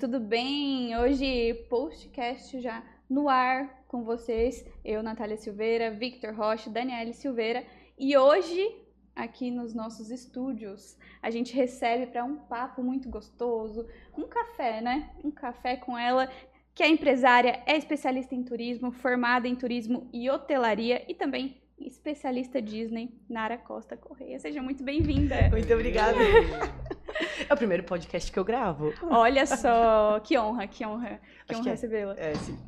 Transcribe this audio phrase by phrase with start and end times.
[0.00, 0.96] tudo bem?
[0.96, 4.64] Hoje, postcast já no ar com vocês.
[4.82, 7.62] Eu, Natália Silveira, Victor Rocha, Daniele Silveira.
[7.98, 8.66] E hoje,
[9.14, 13.86] aqui nos nossos estúdios, a gente recebe para um papo muito gostoso,
[14.16, 15.10] um café, né?
[15.22, 16.30] Um café com ela,
[16.74, 22.60] que é empresária, é especialista em turismo, formada em turismo e hotelaria e também especialista
[22.60, 24.38] Disney, Nara Costa Correia.
[24.38, 25.36] Seja muito bem-vinda.
[25.50, 26.16] Muito obrigada.
[27.48, 28.92] É o primeiro podcast que eu gravo.
[29.02, 31.72] Olha só, que honra, que honra, que Acho honra é.
[31.72, 32.14] recebê-la.
[32.18, 32.58] É, sim.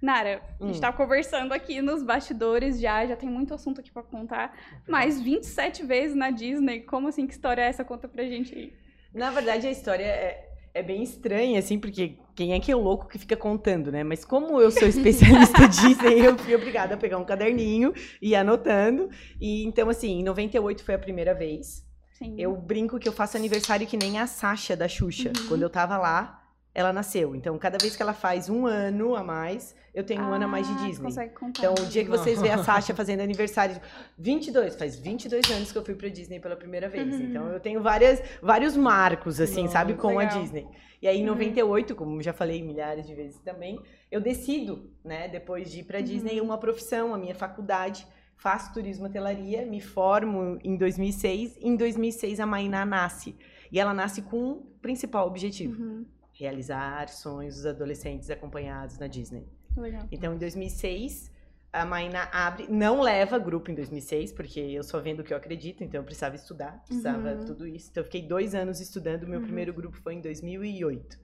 [0.00, 0.80] Nara, a gente Hum.
[0.80, 4.56] tá conversando aqui nos bastidores já, já tem muito assunto aqui pra contar.
[4.88, 7.26] Mas 27 vezes na Disney, como assim?
[7.26, 7.84] Que história é essa?
[7.84, 8.72] Conta pra gente aí.
[9.12, 12.80] Na verdade, a história é, é bem estranha, assim, porque quem é que é o
[12.80, 14.04] louco que fica contando, né?
[14.04, 17.92] Mas como eu sou especialista Disney, eu fui obrigada a pegar um caderninho
[18.22, 19.10] e ir anotando.
[19.40, 21.84] E então, assim, em 98 foi a primeira vez.
[22.12, 22.34] Sim.
[22.38, 25.32] Eu brinco que eu faço aniversário que nem a Sasha da Xuxa.
[25.36, 25.48] Uhum.
[25.48, 26.39] Quando eu tava lá,
[26.74, 27.34] ela nasceu.
[27.34, 30.48] Então, cada vez que ela faz um ano a mais, eu tenho um ano a
[30.48, 31.12] mais de Ah, Disney.
[31.48, 33.80] Então, o dia que vocês veem a Sasha fazendo aniversário,
[34.16, 37.12] 22, faz 22 anos que eu fui pra Disney pela primeira vez.
[37.12, 37.22] Uhum.
[37.22, 40.40] Então, eu tenho várias, vários marcos, assim, Nossa, sabe, com a legal.
[40.42, 40.66] Disney.
[41.02, 41.28] E aí, em Uhum.
[41.34, 45.98] 98, como já falei milhares de vezes também, eu decido, né, depois de ir pra
[45.98, 46.04] Uhum.
[46.04, 48.06] Disney, uma profissão, a minha faculdade.
[48.36, 51.58] Faço turismo hotelaria, me formo em 2006.
[51.60, 53.34] Em 2006, a Mainá nasce.
[53.72, 56.06] E ela nasce com um principal objetivo: Uhum,
[56.40, 59.46] realizar sonhos dos adolescentes acompanhados na Disney.
[59.76, 60.06] legal.
[60.10, 61.30] Então, em 2006,
[61.72, 65.36] a Maina abre, não leva grupo em 2006, porque eu só vendo o que eu
[65.36, 67.44] acredito, então eu precisava estudar, precisava Uhum.
[67.44, 67.88] tudo isso.
[67.90, 69.44] Então, eu fiquei dois anos estudando, meu Uhum.
[69.44, 71.18] primeiro grupo foi em 2008.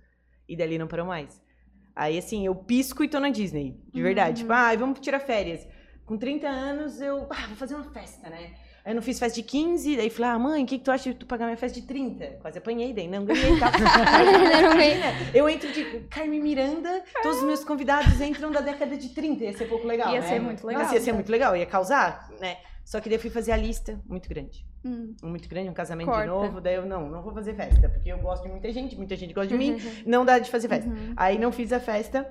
[0.48, 1.42] E dali não parou mais.
[1.94, 4.42] Aí, assim, eu pisco e tô na Disney, de verdade.
[4.42, 4.48] Uhum.
[4.48, 5.66] Tipo, ah, vamos tirar férias.
[6.04, 8.54] Com 30 anos, eu, ah, vou fazer uma festa, né?
[8.86, 10.92] Aí eu não fiz festa de 15, daí falei, ah, mãe, o que, que tu
[10.92, 12.24] acha de tu pagar minha festa de 30?
[12.40, 13.72] Quase apanhei, daí não ganhei, tá?
[14.62, 15.00] Não ganhei.
[15.34, 19.52] Eu entro de Carmen Miranda, todos os meus convidados entram da década de 30, ia
[19.58, 20.28] ser pouco legal, Ia né?
[20.28, 20.82] ser muito legal.
[20.84, 22.58] Nossa, ia ser muito legal, ia causar, né?
[22.84, 24.64] Só que daí eu fui fazer a lista, muito grande.
[24.84, 26.22] Hum, Muito grande, um casamento Corta.
[26.22, 28.94] de novo, daí eu, não, não vou fazer festa, porque eu gosto de muita gente,
[28.96, 30.02] muita gente gosta de mim, Uhum.
[30.06, 30.88] não dá de fazer festa.
[30.88, 31.12] uhum.
[31.16, 32.24] Aí não fiz a festa,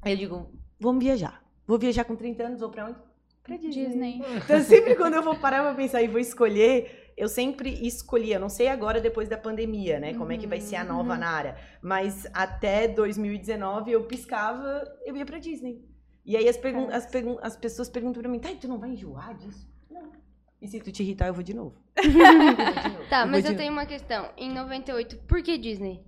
[0.00, 1.42] aí eu digo, vamos viajar.
[1.66, 2.96] Vou viajar com 30 anos, vou pra onde?
[3.42, 3.86] Pra Disney.
[3.86, 4.22] Disney.
[4.36, 8.32] Então, sempre quando eu vou parar pra pensar e vou escolher, eu sempre escolhi.
[8.32, 10.14] Eu não sei agora, depois da pandemia, né?
[10.14, 11.18] Como é que vai ser a nova Uhum.
[11.18, 11.56] Nara.
[11.82, 15.84] Mas até 2019, eu piscava, eu ia pra Disney.
[16.24, 18.78] E aí as, pergun as, pergun as pessoas perguntam pra mim, tá, e tu não
[18.78, 19.68] vai enjoar disso?
[19.90, 20.12] Não.
[20.60, 21.76] E se tu te irritar, eu vou de novo.
[21.98, 23.08] Eu vou de novo.
[23.10, 24.30] Tá, vou mas eu tenho uma questão.
[24.36, 26.00] Em 98, por que Disney?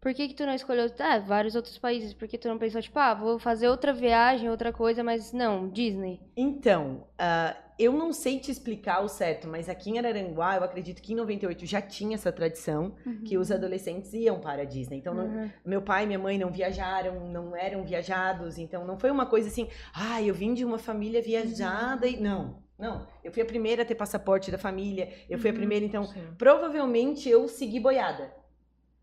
[0.00, 2.14] Por que, que tu não escolheu tá, vários outros países?
[2.14, 5.68] Por que tu não pensou, tipo, ah, vou fazer outra viagem, outra coisa, mas não,
[5.68, 6.18] Disney.
[6.34, 11.02] Então, ah, eu não sei te explicar o certo, mas aqui em Araranguá, eu acredito
[11.02, 12.94] que em 98 já tinha essa tradição
[13.26, 14.96] que os adolescentes iam para a Disney.
[14.96, 15.50] Então, não- Uhum.
[15.66, 19.48] meu pai e minha mãe não viajaram, não eram viajados, então não foi uma coisa
[19.48, 22.18] assim, ah, eu vim de uma família viajada e.
[22.18, 23.06] Não, não.
[23.22, 25.58] Eu fui a primeira a ter passaporte da família, eu fui a Uhum.
[25.58, 26.26] primeira, então, Sim.
[26.38, 28.39] provavelmente eu segui boiada.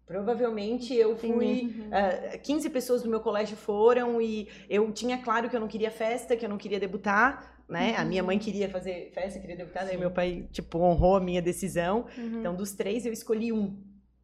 [0.08, 1.64] Provavelmente eu fui.
[1.64, 1.90] Uhum.
[1.92, 5.92] ah, 15 pessoas do meu colégio foram e eu tinha claro que eu não queria
[5.92, 7.94] festa, que eu não queria debutar, né?
[7.98, 10.00] A minha mãe queria fazer festa, queria debutar, daí Sim.
[10.00, 12.06] meu pai, tipo, honrou a minha decisão.
[12.18, 12.40] Uhum.
[12.40, 13.78] Então, dos três, eu escolhi um.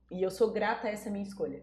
[0.09, 1.61] E eu sou grata a essa minha escolha.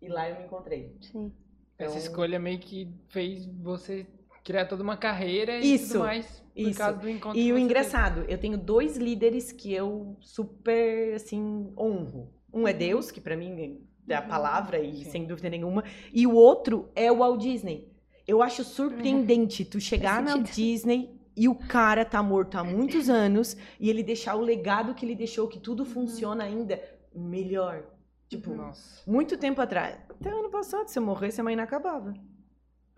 [0.00, 0.96] E lá eu me encontrei.
[1.00, 1.32] Sim.
[1.76, 4.06] Essa Então- escolha meio que fez você
[4.44, 6.78] criar toda uma carreira e Isso, tudo mais por isso.
[6.78, 11.72] causa do encontro E que o engraçado, eu tenho dois líderes que eu super, assim,
[11.76, 12.32] honro.
[12.52, 14.28] Um é Deus, que pra mim é a Uhum.
[14.28, 15.10] palavra e Sim.
[15.10, 15.84] sem dúvida nenhuma.
[16.12, 17.90] E o outro é o Walt Disney.
[18.26, 20.36] Eu acho surpreendente tu chegar na.
[20.38, 25.04] Disney e o cara tá morto há muitos anos e ele deixar o legado que
[25.06, 26.80] ele deixou, que tudo funciona ainda
[27.14, 27.84] melhor.
[28.28, 28.54] Tipo.
[28.54, 29.02] Nossa.
[29.10, 29.98] muito tempo atrás.
[30.08, 32.14] Até ano passado, se eu morresse, a mãe não acabava.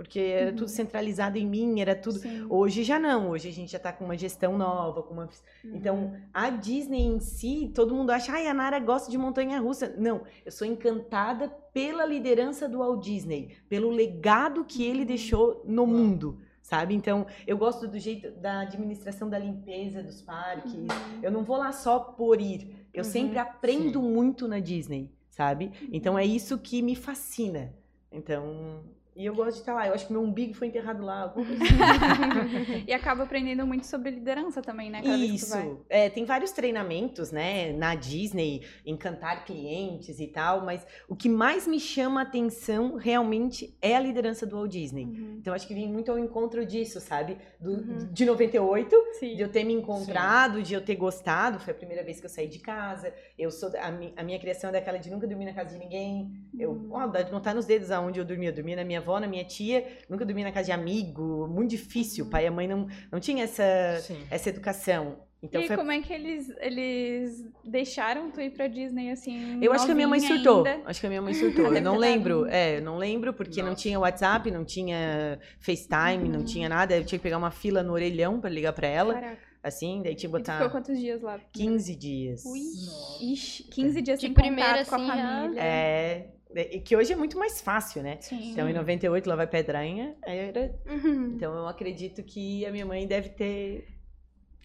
[0.03, 0.57] Porque era Uhum.
[0.57, 2.19] tudo centralizado em mim, era tudo.
[2.19, 2.47] Sim.
[2.51, 5.25] Hoje já não, hoje a gente já tá com uma gestão nova, com uma.
[5.65, 5.75] Uhum.
[5.75, 9.95] Então, a Disney em si, todo mundo acha, ai, a Nara gosta de montanha russa.
[9.99, 15.87] Não, eu sou encantada pela liderança do Walt Disney, pelo legado que ele deixou no
[15.87, 16.95] mundo, sabe?
[16.95, 20.75] Então, eu gosto do jeito da administração da limpeza dos parques.
[20.75, 20.87] Uhum.
[21.23, 22.89] Eu não vou lá só por ir.
[22.93, 23.11] Eu Uhum.
[23.11, 24.11] sempre aprendo Sim.
[24.11, 25.71] muito na Disney, sabe?
[25.91, 27.73] Então é isso que me fascina.
[28.11, 28.81] Então,
[29.15, 29.87] E eu gosto de estar lá.
[29.87, 31.35] Eu acho que meu umbigo foi enterrado lá.
[32.87, 35.03] e acaba aprendendo muito sobre liderança também, né?
[35.03, 35.17] Cada.
[35.17, 35.85] Isso.
[35.89, 41.67] É, tem vários treinamentos, né, na Disney, encantar clientes e tal, mas o que mais
[41.67, 45.05] me chama a atenção realmente é a liderança do Walt Disney.
[45.05, 45.37] Uhum.
[45.41, 47.37] Então acho que vem muito ao encontro disso, sabe?
[47.61, 48.09] Do, Uhum.
[48.13, 49.35] De 98, Sim.
[49.35, 51.59] de eu ter me encontrado, de eu ter gostado.
[51.59, 53.13] Foi a primeira vez que eu saí de casa.
[53.39, 55.79] Eu sou a, mi- a minha criação é daquela de nunca dormir na casa de
[55.79, 56.31] ninguém.
[56.59, 56.89] Eu, Uhum.
[56.93, 58.51] ó, dá de contar nos dedos aonde eu dormia.
[58.51, 61.47] Eu dormia na minha avó, na minha tia, nunca dormia na casa de amigo.
[61.49, 62.25] Muito difícil.
[62.25, 63.63] O pai e a mãe não, não tinha essa,
[64.01, 64.19] Sim.
[64.31, 65.19] essa educação.
[65.45, 69.59] Então e foi como é que eles, eles deixaram tu ir pra Disney assim?
[69.61, 70.65] Eu acho que a minha mãe surtou.
[70.65, 70.83] ainda?
[70.89, 71.65] Acho que a minha mãe surtou.
[71.75, 72.47] Eu não dado lembro.
[72.47, 73.83] É, eu não lembro porque não Nossa.
[73.83, 76.45] tinha WhatsApp, não tinha FaceTime, não Uhum.
[76.45, 76.97] tinha nada.
[76.97, 79.39] Eu tinha que pegar uma fila no orelhão pra ligar pra ela, Caraca.
[79.65, 81.41] assim, daí tinha que E tu ficou botar quantos dias lá?
[81.53, 82.45] 15 dias.
[82.45, 82.61] Ui.
[82.87, 83.25] Nossa.
[83.25, 85.09] Ixi, 15 dias De sem primeira, contato com a assim,
[85.43, 85.61] família.
[85.61, 88.19] É, é, que hoje é muito mais fácil, né?
[88.21, 88.53] Sim.
[88.53, 90.17] Então, em 98, lá vai Pedranha.
[90.23, 91.33] era- Uhum.
[91.37, 93.87] Então, eu acredito que a minha mãe deve ter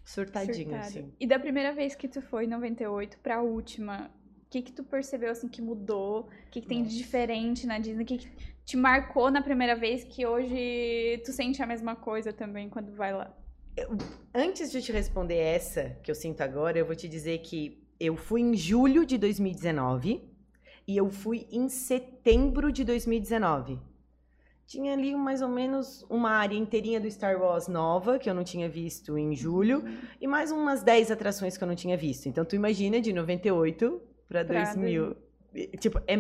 [0.06, 0.82] surtadinho, Surtada.
[0.88, 1.12] assim.
[1.20, 4.10] E da primeira vez que tu foi em 98 pra última,
[4.46, 6.22] o que que tu percebeu assim que mudou?
[6.22, 6.98] O que que tem de Nossa.
[6.98, 8.04] diferente na Disney?
[8.04, 8.30] O que que
[8.64, 13.14] te marcou na primeira vez que hoje tu sente a mesma coisa também quando vai
[13.14, 13.34] lá?
[14.34, 17.84] Antes de eu te responder essa que eu sinto agora, eu vou te dizer que
[18.00, 20.22] eu fui em julho de 2019
[20.88, 23.78] e eu fui em setembro de 2019.
[24.66, 28.44] Tinha ali mais ou menos uma área inteirinha do Star Wars nova, que eu não
[28.44, 29.84] tinha visto em julho,
[30.20, 32.28] e mais umas 10 atrações que eu não tinha visto.
[32.28, 35.16] Então tu imagina de 98 para Pra 2000.
[35.56, 36.16] E, Tipo, é,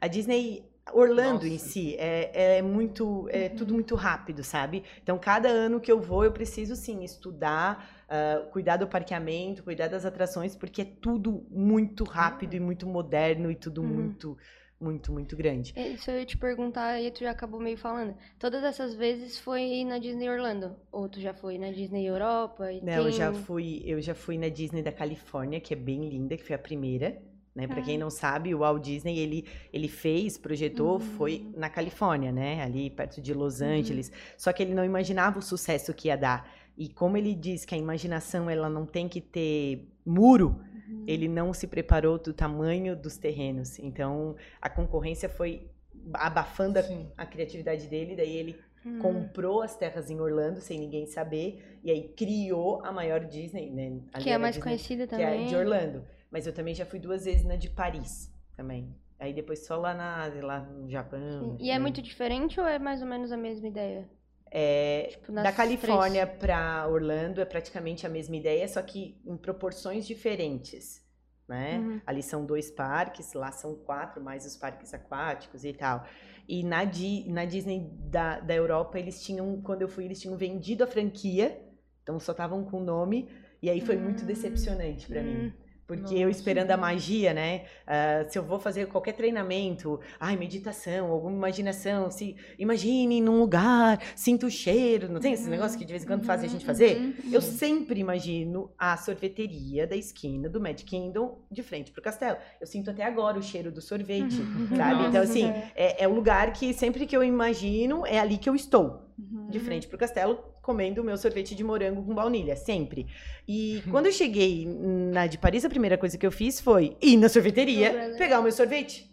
[0.00, 1.66] a Disney Orlando em Nossa.
[1.68, 3.56] si é, é muito é Uhum.
[3.56, 4.82] tudo muito rápido, sabe?
[5.02, 9.88] Então cada ano que eu vou eu preciso sim estudar, ah, cuidar do parqueamento, cuidar
[9.88, 13.88] das atrações, porque é tudo muito rápido e muito moderno e tudo Uhum.
[13.88, 14.36] muito
[14.82, 15.74] muito muito grande.
[15.76, 18.14] É, Isso eu ia te perguntar e tu já acabou meio falando.
[18.38, 20.74] Todas essas vezes foi na Disney Orlando?
[20.90, 22.72] Ou tu já foi na Disney Europa?
[22.72, 23.12] E Não, eu tem...
[23.12, 26.56] já fui, eu já fui na Disney da Califórnia, que é bem linda, que foi
[26.56, 27.20] a primeira,
[27.54, 27.66] né?
[27.66, 28.00] Para quem Ah.
[28.00, 31.00] não sabe, o Walt Disney, ele ele fez, projetou, Uhum.
[31.00, 32.62] foi na Califórnia, né?
[32.62, 33.66] Ali perto de Los Uhum.
[33.80, 34.10] Angeles.
[34.38, 36.48] Só que ele não imaginava o sucesso que ia dar.
[36.80, 40.48] E como ele diz que a imaginação ela não tem que ter muro,
[40.88, 41.04] Uhum.
[41.06, 43.78] ele não se preparou do tamanho dos terrenos.
[43.78, 45.70] Então, a concorrência foi
[46.14, 46.82] abafando a,
[47.22, 48.98] a criatividade dele, daí ele Hum.
[48.98, 54.00] comprou as terras em Orlando sem ninguém saber e aí criou a maior Disney, né?
[54.14, 55.44] Ali Que é a mais Disney, conhecida que também.
[55.44, 56.04] é de Orlando.
[56.30, 58.94] Mas eu também já fui duas vezes na de Paris também.
[59.18, 61.56] Aí depois só lá na Ásia, lá no Japão.
[61.56, 61.56] Sim.
[61.58, 61.80] E é China.
[61.80, 64.08] muito diferente ou é mais ou menos a mesma ideia?
[64.50, 70.06] É, Tipo, da Califórnia pra Orlando é praticamente a mesma ideia, só que em proporções
[70.06, 71.00] diferentes.
[71.48, 71.78] Né?
[71.78, 72.00] Uhum.
[72.06, 76.04] Ali são dois parques, lá são quatro, mais os parques aquáticos e tal.
[76.48, 80.36] E na, Di- na Disney da, da Europa, eles tinham, quando eu fui, eles tinham
[80.36, 81.60] vendido a franquia,
[82.02, 83.28] então só estavam com o nome,
[83.60, 84.26] e aí foi muito Hum.
[84.26, 85.52] decepcionante pra mim.
[85.90, 86.30] Porque eu Nossa.
[86.30, 87.64] esperando a magia, né?
[87.84, 93.98] Ah, se eu vou fazer qualquer treinamento, ai, meditação, alguma imaginação, se imagine num lugar,
[94.14, 96.50] sinta o cheiro, não tem esse Uhum, negócio que de vez em quando fazem a
[96.50, 97.10] uhum, gente fazer?
[97.18, 97.40] uhum, Eu uhum.
[97.40, 102.38] sempre imagino a sorveteria da esquina do Mad Kingdom de frente pro castelo.
[102.60, 105.04] Eu sinto até agora o cheiro do sorvete, sabe?
[105.06, 105.32] Então, Nossa.
[105.32, 109.09] assim, é, é o lugar que sempre que eu imagino, é ali que eu estou
[109.32, 109.48] Uhum.
[109.48, 113.06] de frente pro castelo, comendo o meu sorvete de morango com baunilha, sempre.
[113.46, 117.16] E quando eu cheguei na de Paris, a primeira coisa que eu fiz foi ir
[117.16, 118.16] na sorveteria, Umbrella.
[118.16, 119.10] pegar o meu sorvete.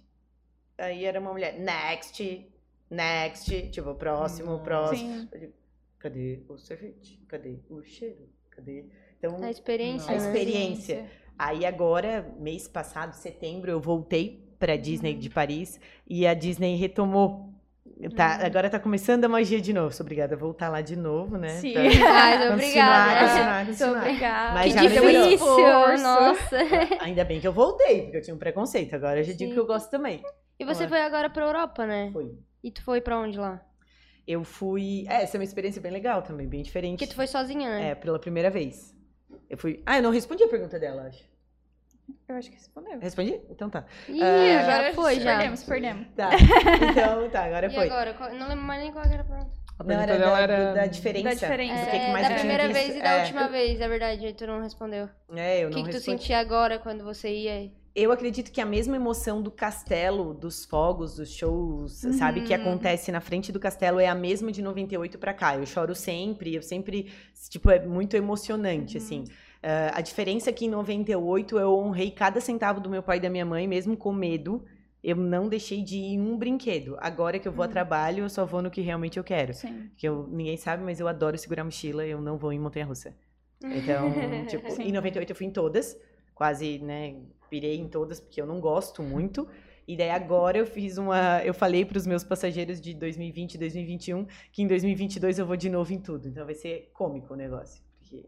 [0.77, 2.47] Aí era uma mulher, next,
[2.89, 4.63] next, tipo, próximo, Nossa.
[4.63, 5.27] próximo.
[5.33, 5.51] Sim.
[5.99, 7.19] Cadê o sorvete?
[7.27, 8.29] Cadê o cheiro?
[8.51, 8.85] Cadê?
[9.17, 10.25] Então, A experiência, a né?
[10.27, 11.05] experiência.
[11.37, 15.19] Aí agora, mês passado, setembro, eu voltei pra Disney Uhum.
[15.19, 17.53] de Paris e a Disney retomou.
[18.15, 18.45] Tá, Uhum.
[18.45, 19.91] Agora tá começando a magia de novo.
[19.91, 21.49] Sou obrigada a voltar lá de novo, né?
[21.49, 21.73] Sim.
[21.73, 23.25] Pra Mas continuar, obrigada.
[23.27, 24.01] continuar, Sou continuar.
[24.01, 24.53] obrigada.
[24.53, 26.57] Mas Que difícil, nossa.
[27.01, 28.95] Ainda bem que eu voltei, porque eu tinha um preconceito.
[28.95, 29.53] Agora eu já digo Sim.
[29.53, 30.21] que eu gosto também.
[30.59, 32.09] E você foi agora pra Europa, né?
[32.13, 32.37] Foi.
[32.63, 33.61] E tu foi pra onde lá?
[34.27, 35.05] Eu fui.
[35.07, 36.99] É, essa é uma experiência bem legal também, bem diferente.
[36.99, 37.89] Porque tu foi sozinha, né?
[37.91, 38.93] É, pela primeira vez.
[39.49, 39.81] Eu fui.
[39.85, 41.23] Ah, eu não respondi a pergunta dela, acho.
[42.27, 42.99] Eu acho que respondeu.
[42.99, 43.39] Respondi?
[43.49, 43.85] Então tá.
[44.07, 45.37] Ih, Ah, já foi, já.
[45.37, 46.07] Perdemos, perdemos.
[46.15, 46.29] Tá.
[46.91, 47.85] Então, tá, agora E foi.
[47.85, 48.13] agora?
[48.13, 49.51] Qual- Não lembro mais nem qual era a pergunta.
[49.79, 50.73] A Não, pergunta era da, era.
[50.73, 51.23] da diferença.
[51.29, 51.73] Da diferença.
[51.83, 52.73] Do É, que, que mais da eu tinha primeira visto.
[52.79, 53.21] vez e da É.
[53.21, 55.09] última vez, é verdade, aí tu não respondeu.
[55.35, 57.71] É, eu O não que, que tu sentia agora quando você ia?
[57.95, 62.13] Eu acredito que a mesma emoção do castelo, dos fogos, dos shows, Uhum.
[62.13, 65.55] sabe, que acontece na frente do castelo é a mesma de 98 pra cá.
[65.55, 67.11] Eu choro sempre, eu sempre,
[67.49, 69.03] tipo, é muito emocionante, Uhum.
[69.03, 69.23] assim.
[69.69, 73.19] Ah, a diferença é que em 98 eu honrei cada centavo do meu pai e
[73.19, 74.63] da minha mãe, mesmo com medo.
[75.03, 76.97] eu não deixei de ir em um brinquedo.
[76.99, 77.71] Agora que eu vou a Hum.
[77.71, 79.53] trabalho, eu só vou no que realmente eu quero.
[79.53, 79.89] Sim.
[79.95, 83.13] Que eu, ninguém sabe, mas eu adoro segurar mochila, eu não vou em montanha-russa.
[83.63, 84.11] Então,
[84.47, 84.83] tipo, Sim.
[84.83, 85.97] em 98 eu fui em todas,
[86.35, 87.15] quase, né,
[87.49, 89.47] pirei em todas, porque eu não gosto muito.
[89.87, 93.57] E daí agora eu fiz uma, eu falei para os meus passageiros de 2020 e
[93.57, 96.27] 2021 que em 2022 eu vou de novo em tudo.
[96.27, 98.25] Então vai ser cômico o negócio, porque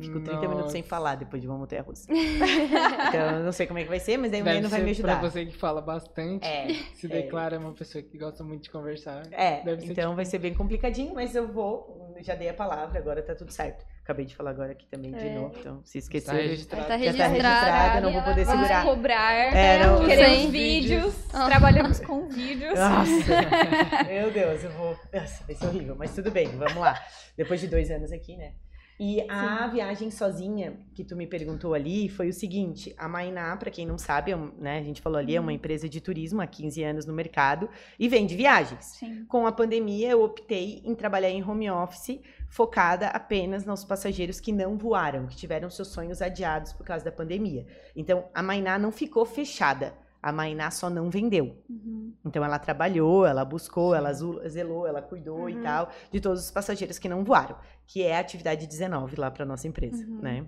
[0.00, 0.88] fico 30 minutos sem Nossa.
[0.90, 2.06] falar depois de uma montanha-russa.
[2.12, 4.80] então eu não sei como é que vai ser, mas daí o Deve Neno vai
[4.80, 5.20] me ser ajudar.
[5.20, 7.08] Pra você que fala bastante, É, se é.
[7.08, 9.22] declara uma pessoa que gosta muito de conversar.
[9.32, 12.54] É, Deve ser então tipo- vai ser bem complicadinho, mas eu vou, já dei a
[12.54, 13.84] palavra, agora tá tudo certo.
[14.02, 15.34] Acabei de falar agora aqui também de É.
[15.34, 16.34] novo, então se Tá esqueceu.
[16.34, 16.86] registrado.
[16.86, 17.32] Tá Já tá registrado.
[17.34, 18.84] registrado, eu não vou poder Vamos segurar.
[18.86, 19.32] cobrar.
[19.54, 21.14] É, não- Queremos Sem vídeos.
[21.34, 21.44] Ah.
[21.46, 22.78] Trabalhamos com vídeos.
[22.78, 23.04] Nossa,
[24.08, 24.96] meu Deus, eu vou.
[25.12, 26.98] Nossa, vai ser horrível, mas tudo bem, vamos lá.
[27.36, 28.52] Depois de dois anos aqui, né?
[29.00, 33.70] E a viagem sozinha que tu me perguntou ali foi o seguinte: a Mainá, pra
[33.70, 36.40] quem não sabe, é um- né, a gente falou ali, é uma empresa de turismo
[36.40, 38.84] há 15 anos no mercado e vende viagens.
[38.98, 39.24] Sim.
[39.26, 44.50] Com a pandemia, eu optei em trabalhar em home office, focada apenas nos passageiros que
[44.52, 47.66] não voaram, que tiveram seus sonhos adiados por causa da pandemia.
[47.94, 49.94] Então, a Mainá não ficou fechada.
[50.22, 51.62] A Mainá só não vendeu.
[51.70, 52.12] Uhum.
[52.24, 55.62] Então ela trabalhou, ela buscou, ela zelou, ela cuidou e Uhum.
[55.62, 57.56] tal de todos os passageiros que não voaram,
[57.86, 60.20] que é a atividade 19 lá para nossa empresa, Uhum.
[60.20, 60.46] né?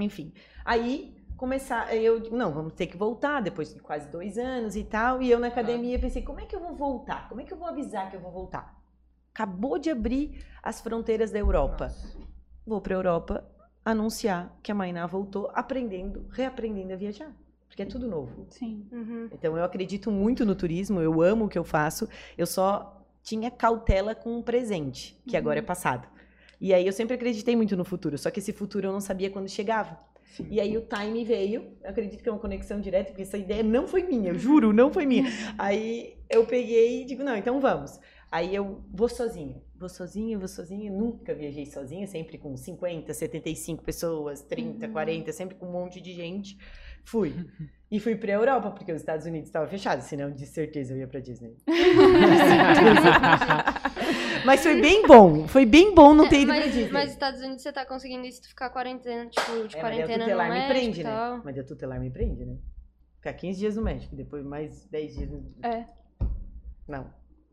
[0.00, 0.32] Enfim,
[0.64, 4.84] aí começar, eu digo, não, vamos ter que voltar depois de quase dois anos e
[4.84, 7.28] tal, e eu na academia pensei, como é que eu vou voltar?
[7.28, 8.80] Como é que eu vou avisar que eu vou voltar?
[9.34, 11.84] Acabou de abrir as fronteiras da Europa.
[11.84, 12.18] Nossa.
[12.66, 13.44] Vou para Europa
[13.84, 17.30] anunciar que a Mainá voltou, aprendendo, reaprendendo a viajar,
[17.74, 18.46] porque é tudo novo.
[18.50, 18.86] Sim.
[18.92, 19.28] Uhum.
[19.32, 23.50] Então eu acredito muito no turismo, eu amo o que eu faço, eu só tinha
[23.50, 25.66] cautela com um presente, que agora é Uhum.
[25.66, 26.06] passado.
[26.60, 29.28] E aí eu sempre acreditei muito no futuro, só que esse futuro eu não sabia
[29.28, 29.98] quando chegava.
[30.24, 30.46] Sim.
[30.50, 33.62] E aí o time veio, eu acredito que é uma conexão direta, porque essa ideia
[33.64, 35.24] não foi minha, eu juro, não foi minha.
[35.58, 38.00] Aí eu peguei e digo, não, então vamos.
[38.32, 43.84] Aí eu vou sozinha, vou sozinha, vou sozinha, nunca viajei sozinha, sempre com 50, 75
[43.84, 44.92] pessoas, 30, Uhum.
[44.92, 46.58] 40, sempre com um monte de gente.
[47.04, 47.34] Fui.
[47.90, 51.06] E fui pra Europa, porque os Estados Unidos estavam fechados, senão de certeza eu ia
[51.06, 51.54] pra Disney.
[54.44, 56.90] Mas foi bem bom, foi bem bom não ter ido pra Mas, Disney.
[56.92, 60.18] mas nos Estados Unidos você tá conseguindo isso ficar quarentena, tipo, de É, o quarentena
[60.18, 61.40] no tutelar me México prende, e né?
[61.44, 62.56] Mas daí o tutelar me prende, né?
[63.16, 65.54] Ficar 15 dias no México, depois mais 10 dias no...
[65.62, 65.86] É.
[66.88, 67.06] Não,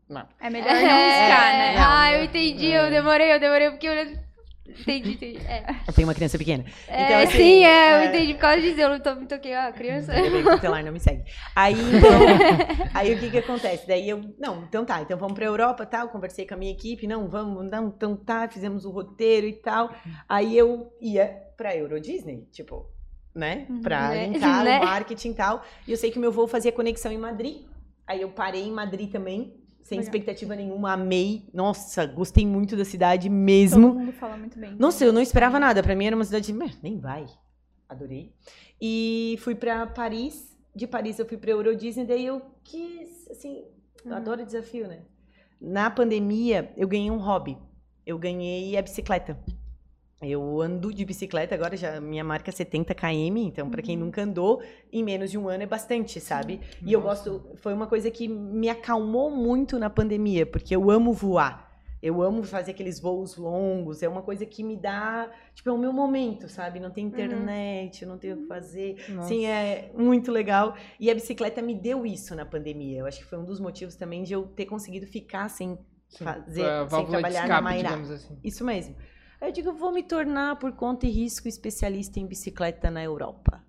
[0.08, 0.26] não.
[0.40, 1.74] É melhor não riscar, né?
[1.76, 2.84] Não, ah, eu entendi, É.
[2.84, 4.31] eu demorei, eu demorei, porque eu...
[4.66, 5.38] Entendi, entendi.
[5.38, 6.64] É, Eu tenho uma criança pequena.
[6.86, 8.06] É, Então, assim, sim, é, eu é.
[8.06, 10.12] entendi por causa disso, eu não tô, me toquei, ah, criança.
[10.14, 11.24] O tutelar não me segue.
[11.54, 13.86] Aí, então, aí o que que acontece?
[13.86, 17.06] Daí eu, não, então tá, então vamos pra Europa, tal, conversei com a minha equipe,
[17.06, 19.90] não, vamos, não, então tá, fizemos o roteiro e tal.
[20.28, 21.26] Aí eu ia
[21.56, 22.86] pra Euro Disney, tipo,
[23.34, 24.26] né, pra Né?
[24.28, 24.78] linkar Né?
[24.80, 25.62] o marketing e tal.
[25.86, 27.62] E eu sei que o meu voo fazia conexão em Madrid,
[28.06, 30.02] aí eu parei em Madrid também, sem Legal.
[30.14, 31.48] expectativa nenhuma, amei.
[31.52, 33.88] Nossa, gostei muito da cidade mesmo.
[33.88, 34.74] Todo mundo fala muito bem.
[34.78, 35.82] Nossa, eu não esperava nada.
[35.82, 36.52] Pra mim era uma cidade.
[36.52, 37.26] "Meh, Nem vai.
[37.88, 38.32] Adorei.
[38.80, 40.50] E fui pra Paris.
[40.74, 42.06] De Paris eu fui pra Euro Disney.
[42.06, 43.64] Daí eu quis, assim.
[44.04, 44.16] Eu Uhum.
[44.16, 45.00] adoro desafio, né?
[45.60, 47.56] Na pandemia, eu ganhei um hobby.
[48.06, 49.38] Eu ganhei a bicicleta.
[50.22, 54.04] Eu ando de bicicleta agora, já minha marca é 70 km, então pra quem Uhum.
[54.06, 54.62] nunca andou,
[54.92, 56.60] em menos de um ano é bastante, sabe?
[56.84, 61.12] E eu gosto, foi uma coisa que me acalmou muito na pandemia, porque eu amo
[61.12, 61.70] voar.
[62.00, 65.78] Eu amo fazer aqueles voos longos, é uma coisa que me dá, tipo, é o
[65.78, 66.80] meu momento, sabe?
[66.80, 68.96] Não tem internet, eu não tenho o que fazer.
[69.08, 69.28] Nossa.
[69.28, 70.74] Sim, é muito legal.
[70.98, 72.98] E a bicicleta me deu isso na pandemia.
[73.00, 75.78] Eu acho que foi um dos motivos também de eu ter conseguido ficar sem
[76.18, 77.88] fazer- sem trabalhar na escape, Mainá.
[77.90, 78.36] digamos assim.
[78.42, 78.96] isso mesmo.
[79.42, 83.60] Aí eu digo, vou me tornar, por conta e risco, especialista em bicicleta na Europa.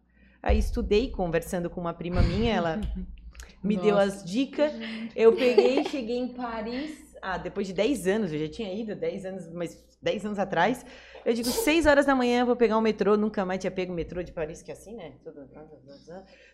[0.42, 2.80] Aí estudei, conversando com uma prima minha, ela
[3.64, 4.18] me deu Nossa.
[4.18, 4.72] as dicas.
[5.16, 7.16] Eu peguei, cheguei em Paris.
[7.20, 10.86] Ah, depois de 10 anos, eu já tinha ido, 10 anos, mas 10 anos atrás.
[11.26, 13.18] Eu digo, 6 horas da manhã vou pegar o metrô.
[13.18, 15.14] Nunca mais tinha pego o metrô de Paris, que é assim, né?
[15.24, 15.50] Tudo-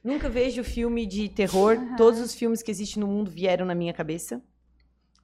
[0.01, 1.73] Nunca vejo filme de terror.
[1.75, 1.95] Aham.
[1.97, 4.41] Todos os filmes que existem no mundo vieram na minha cabeça.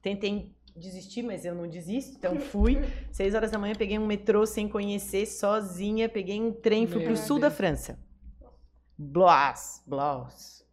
[0.02, 2.16] Tentei desistir, mas eu não desisto.
[2.16, 2.78] Então fui.
[3.10, 6.08] 6 horas da manhã peguei um metrô sem conhecer, sozinha.
[6.08, 7.50] Peguei um trem, fui Meu pro sul da.
[7.50, 7.98] França.
[8.98, 10.64] Blois, Blois.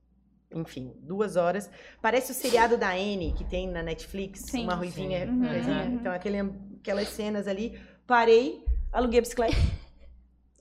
[0.51, 1.69] Enfim, duas horas.
[2.01, 4.63] Parece o seriado da Anne que tem na Netflix, Sim.
[4.63, 5.31] uma ruivinha, Sim.
[5.31, 5.41] Uhum.
[5.41, 5.95] Uhum.
[5.95, 6.37] Então, aquele,
[6.79, 7.79] aquelas cenas ali.
[8.05, 9.55] Parei, aluguei a bicicleta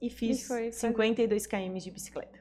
[0.00, 0.88] e fiz E foi fazer.
[0.88, 2.40] 52 km de bicicleta.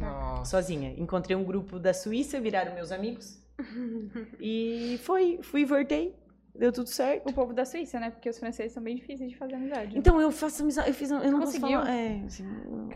[0.00, 0.50] Nossa.
[0.50, 0.94] Sozinha.
[0.96, 3.42] Encontrei um grupo da Suíça, viraram meus amigos.
[4.40, 6.14] e foi, fui e voltei.
[6.54, 7.28] Deu tudo certo.
[7.28, 8.10] O povo da Suíça, né?
[8.10, 9.92] Porque os franceses são bem difíceis de fazer amizade.
[9.92, 9.98] né?
[9.98, 10.88] Então eu faço amizade.
[10.88, 11.78] Eu, fiz, eu não Conseguiu?
[11.78, 11.96] posso falar.
[11.98, 12.44] É, assim,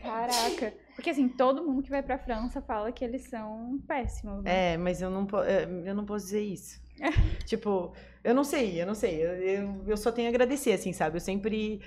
[0.01, 0.75] Caraca.
[0.95, 4.75] Porque assim, todo mundo que vai pra França fala que eles são péssimos, né?
[4.75, 6.81] É, mas eu não, é, eu não posso dizer isso.
[7.47, 9.25] tipo, eu não sei, eu não sei.
[9.25, 11.17] Eu, eu, eu só tenho a agradecer, assim, sabe?
[11.17, 11.81] Eu sempre.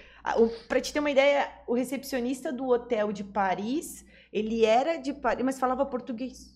[0.67, 5.43] Pra te ter uma ideia, o recepcionista do hotel de Paris, ele era de Paris,
[5.45, 6.53] mas falava português.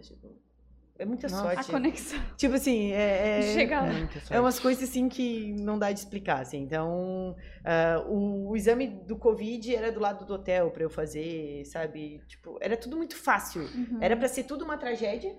[0.00, 0.40] Tipo,
[1.02, 1.48] É muita Nossa.
[1.50, 1.70] A sorte.
[1.72, 2.20] conexão.
[2.36, 3.38] Tipo assim, é.
[3.40, 3.92] é- Chega lá.
[3.92, 4.32] Sorte.
[4.32, 6.58] É umas coisas assim que não dá de explicar, assim.
[6.62, 11.64] Então, ah, o, o exame do Covid era do lado do hotel pra eu fazer,
[11.66, 12.20] sabe?
[12.28, 13.62] Tipo, era tudo muito fácil.
[13.62, 13.98] Uhum.
[14.00, 15.34] Era pra ser tudo uma tragédia,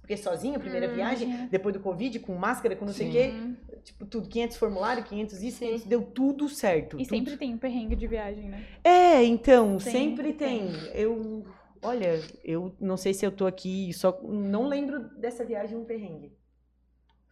[0.00, 3.16] porque sozinha, primeira Hum, viagem, depois do Covid, com máscara, com não sei o Sim.
[3.16, 3.56] quê, Uhum.
[3.84, 5.66] tipo, tudo, 500 formulário, 500 isso, Sim.
[5.66, 6.96] 500, deu tudo certo.
[7.00, 7.16] E tudo.
[7.16, 8.64] sempre tem um perrengue de viagem, né?
[8.82, 10.70] É, então, Sempre sempre, tem.
[10.92, 11.46] Eu,
[11.84, 16.32] olha, eu não sei se eu tô aqui, só não lembro dessa viagem um perrengue.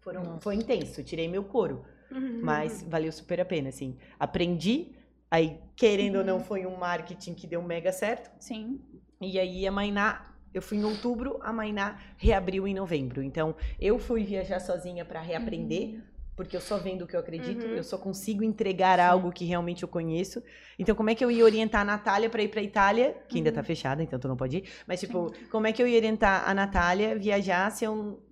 [0.01, 0.41] Foram, Nossa.
[0.41, 1.85] foi intenso, tirei meu couro.
[2.11, 2.41] Uhum.
[2.43, 3.97] Mas valeu super a pena, assim.
[4.19, 4.95] Aprendi,
[5.31, 6.45] aí, querendo ou não, Uhum.
[6.45, 8.31] foi um marketing que deu mega certo.
[8.41, 8.81] Sim.
[9.21, 13.23] E aí a Mainá, eu fui em outubro, a Mainá reabriu em novembro.
[13.23, 16.03] Então, eu fui viajar sozinha para reaprender,
[16.37, 17.75] porque eu só vendo o que eu acredito, Uhum.
[17.75, 20.43] eu só consigo entregar algo que realmente eu conheço.
[20.79, 23.53] Então, como é que eu ia orientar a Natália para ir para Itália, que ainda
[23.53, 23.67] tá Uhum.
[23.67, 26.55] fechada, então tu não pode ir, mas tipo, como é que eu ia orientar a
[26.55, 28.23] Natália a viajar se eu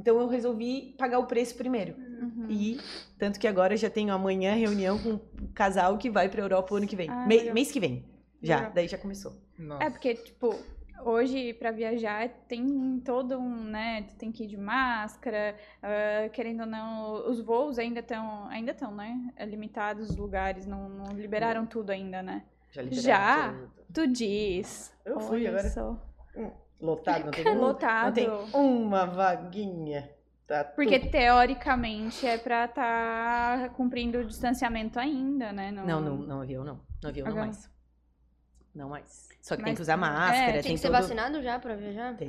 [0.00, 1.96] então eu resolvi pagar o preço primeiro.
[1.98, 2.46] Uhum.
[2.48, 2.78] E
[3.18, 6.72] tanto que agora eu já tenho amanhã reunião com um casal que vai pra Europa
[6.72, 7.10] o ano que vem.
[7.10, 8.04] Ah, Me- mês que vem.
[8.40, 8.72] Já, Legal.
[8.74, 9.32] daí já começou.
[9.58, 9.82] Nossa.
[9.82, 10.54] É porque, tipo,
[11.04, 14.02] hoje pra viajar tem todo um, né?
[14.02, 18.72] Tu tem que ir de máscara, ah, querendo ou não, os voos ainda estão, ainda
[18.72, 19.32] estão, né?
[19.36, 22.42] é, Limitados os lugares, não, não liberaram tudo ainda, né?
[22.70, 22.82] Já?
[22.82, 23.52] liberaram Já?
[23.52, 23.70] tudo.
[23.94, 24.94] Tu diz.
[25.04, 25.70] Eu fui Olha agora.
[25.70, 25.96] só.
[26.80, 28.06] Lotado, não tem um, Lotado.
[28.06, 28.28] Não tem
[28.60, 30.10] uma vaguinha.
[30.46, 35.70] Tá Porque tudo- teoricamente é pra estar cumprindo o distanciamento ainda, né?
[35.70, 36.80] Não, não, não avião não.
[37.02, 37.70] No avião não mais.
[38.74, 39.28] Não mais.
[39.40, 41.00] Só que tem Mas- que usar é, máscara, tem Tem tem que ser todo...
[41.00, 42.16] vacinado já pra viajar?
[42.16, 42.28] Tem.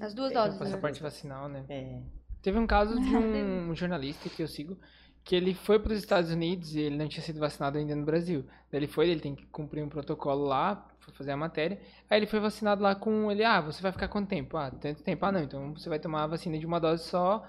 [0.00, 0.64] As duas Tem, doses, né?
[0.66, 1.64] Passaporte vacinal, né?
[1.68, 1.98] É.
[2.42, 4.78] Teve um caso de um jornalista que eu sigo,
[5.24, 8.04] que ele foi para os Estados Unidos e ele não tinha sido vacinado ainda no
[8.04, 8.44] Brasil.
[8.70, 11.78] Daí ele foi, ele tem que cumprir um protocolo lá, foi fazer a matéria.
[12.08, 14.56] Aí ele foi vacinado lá com ele, ah, você vai ficar quanto tempo?
[14.56, 17.46] Ah, tanto tempo, ah não, então você vai tomar a vacina de uma dose só.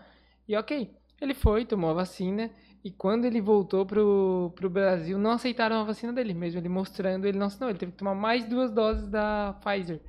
[0.48, 0.94] E ok.
[1.22, 2.50] Ele foi, tomou a vacina,
[2.84, 7.26] e quando ele voltou pro, pro Brasil, não aceitaram a vacina dele, mesmo ele mostrando,
[7.28, 10.02] ele não assinou, ele teve que tomar mais duas doses da Pfizer.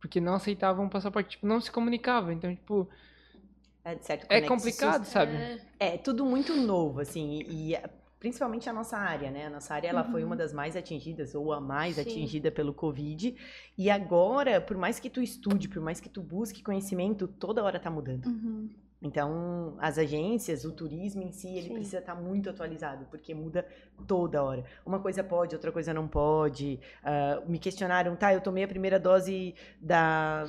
[0.00, 2.32] Porque não aceitavam o passaporte, tipo, não se comunicava.
[2.32, 2.88] Então, tipo,
[3.84, 5.36] É, certo, é complicado, sabe?
[5.36, 5.68] É.
[5.80, 7.78] É tudo muito novo, assim, e e,
[8.18, 9.46] principalmente a nossa área, né?
[9.46, 10.26] A nossa área ela foi Uhum.
[10.26, 12.00] uma das mais atingidas, ou a mais Sim.
[12.00, 13.36] atingida pelo Covid.
[13.76, 17.78] E agora, por mais que tu estude, por mais que tu busque conhecimento, toda hora
[17.80, 18.26] tá mudando.
[18.26, 18.68] Uhum.
[19.00, 21.74] Então, as agências, o turismo em si, ele Sim.
[21.74, 23.64] precisa estar muito atualizado, porque muda
[24.06, 24.64] toda hora.
[24.84, 26.80] Uma coisa pode, outra coisa não pode.
[27.02, 30.44] Ah, me questionaram, tá, eu tomei a primeira dose da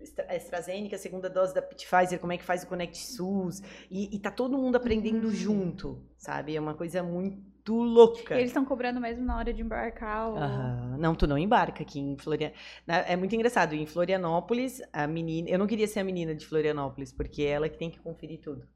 [0.00, 3.60] Astra- AstraZeneca, a segunda dose da Pfizer, como é que faz o Connect SUS?
[3.90, 5.30] E, e tá todo mundo aprendendo Uhum.
[5.34, 6.56] junto, sabe?
[6.56, 8.34] É uma coisa muito louca.
[8.34, 10.28] Eles estão cobrando mesmo na hora de embarcar.
[10.30, 10.98] Ou...
[10.98, 12.60] Não, tu não embarca aqui em Florianópolis.
[13.06, 13.74] É muito engraçado.
[13.74, 15.48] Em Florianópolis, a menina.
[15.48, 18.40] Eu não queria ser a menina de Florianópolis, porque é ela que tem que conferir
[18.40, 18.66] tudo.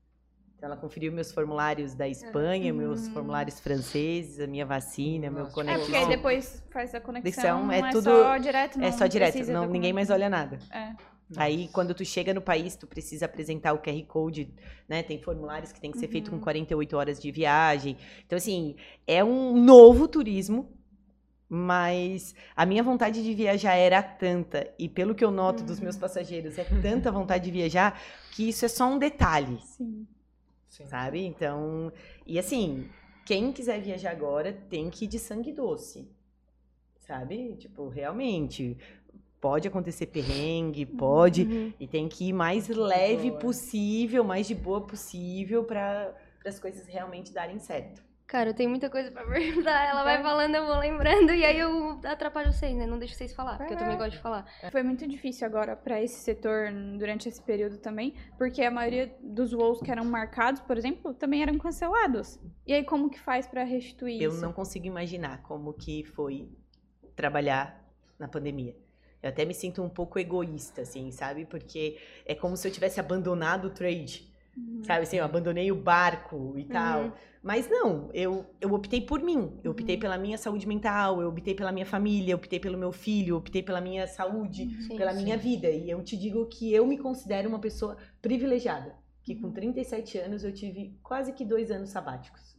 [0.57, 3.12] Então, ela conferiu meus formulários da Espanha, meus Hum.
[3.12, 5.51] formulários franceses, a minha vacina, meu Nossa.
[5.51, 5.85] É, conexão.
[5.85, 9.44] porque aí depois faz a conexão, é é, tudo- só direto, não É só direto,
[9.51, 10.59] não, ninguém mais olha nada.
[10.70, 10.92] É.
[11.37, 14.55] Aí, quando tu chega no país, tu precisa apresentar o QR Code,
[14.89, 15.03] né?
[15.03, 16.43] Tem formulários que tem que ser feito com Uhum.
[16.43, 17.97] 48 horas de viagem.
[18.27, 20.71] Então, assim, é um novo turismo,
[21.49, 25.97] mas a minha vontade de viajar era tanta, e pelo que eu noto dos meus
[25.97, 30.07] passageiros, é tanta vontade de viajar, que isso é só um detalhe, Sim.
[30.69, 30.87] Sim.
[30.87, 31.25] sabe?
[31.25, 31.93] Então,
[32.27, 32.89] e assim,
[33.25, 36.09] quem quiser viajar agora tem que ir de sangue doce,
[36.99, 37.57] sabe?
[37.57, 38.77] Tipo, realmente,
[39.45, 41.73] pode acontecer perrengue, pode, Uhum.
[41.79, 43.41] e tem que ir mais leve boa.
[43.41, 46.15] possível, mais de boa possível para
[46.47, 48.03] as coisas realmente darem certo.
[48.27, 49.23] Cara, eu tenho muita coisa pra
[49.69, 49.85] perguntar.
[49.87, 52.87] Ela vai falando, eu vou lembrando, e aí eu atrapalho vocês, né?
[52.87, 54.47] Não deixo vocês falar, porque eu também gosto de falar.
[54.73, 59.53] Foi muito difícil agora para esse setor durante esse período também, porque a maioria dos
[59.53, 62.41] voos que eram marcados, por exemplo, também eram cancelados.
[62.67, 64.41] E aí como que faz para restituir Eu isso?
[64.41, 66.49] não consigo imaginar como que foi
[67.15, 67.85] trabalhar
[68.19, 68.75] na pandemia.
[69.25, 71.47] Eu até me sinto um pouco egoísta, assim, sabe?
[71.47, 74.83] Porque é como se eu tivesse abandonado o trade, Uhum.
[74.83, 75.03] sabe?
[75.05, 77.05] Assim, eu abandonei o barco e tal.
[77.05, 77.13] Uhum.
[77.43, 79.59] Mas não, eu, eu optei por mim.
[79.65, 79.73] Eu Uhum.
[79.73, 83.33] optei pela minha saúde mental, eu optei pela minha família, eu optei pelo meu filho,
[83.33, 84.97] eu optei pela minha saúde, Sim.
[84.97, 85.69] pela minha vida.
[85.71, 88.95] E eu te digo que eu me considero uma pessoa privilegiada.
[89.23, 92.54] Que com 37 anos eu tive quase que dois anos sabáticos.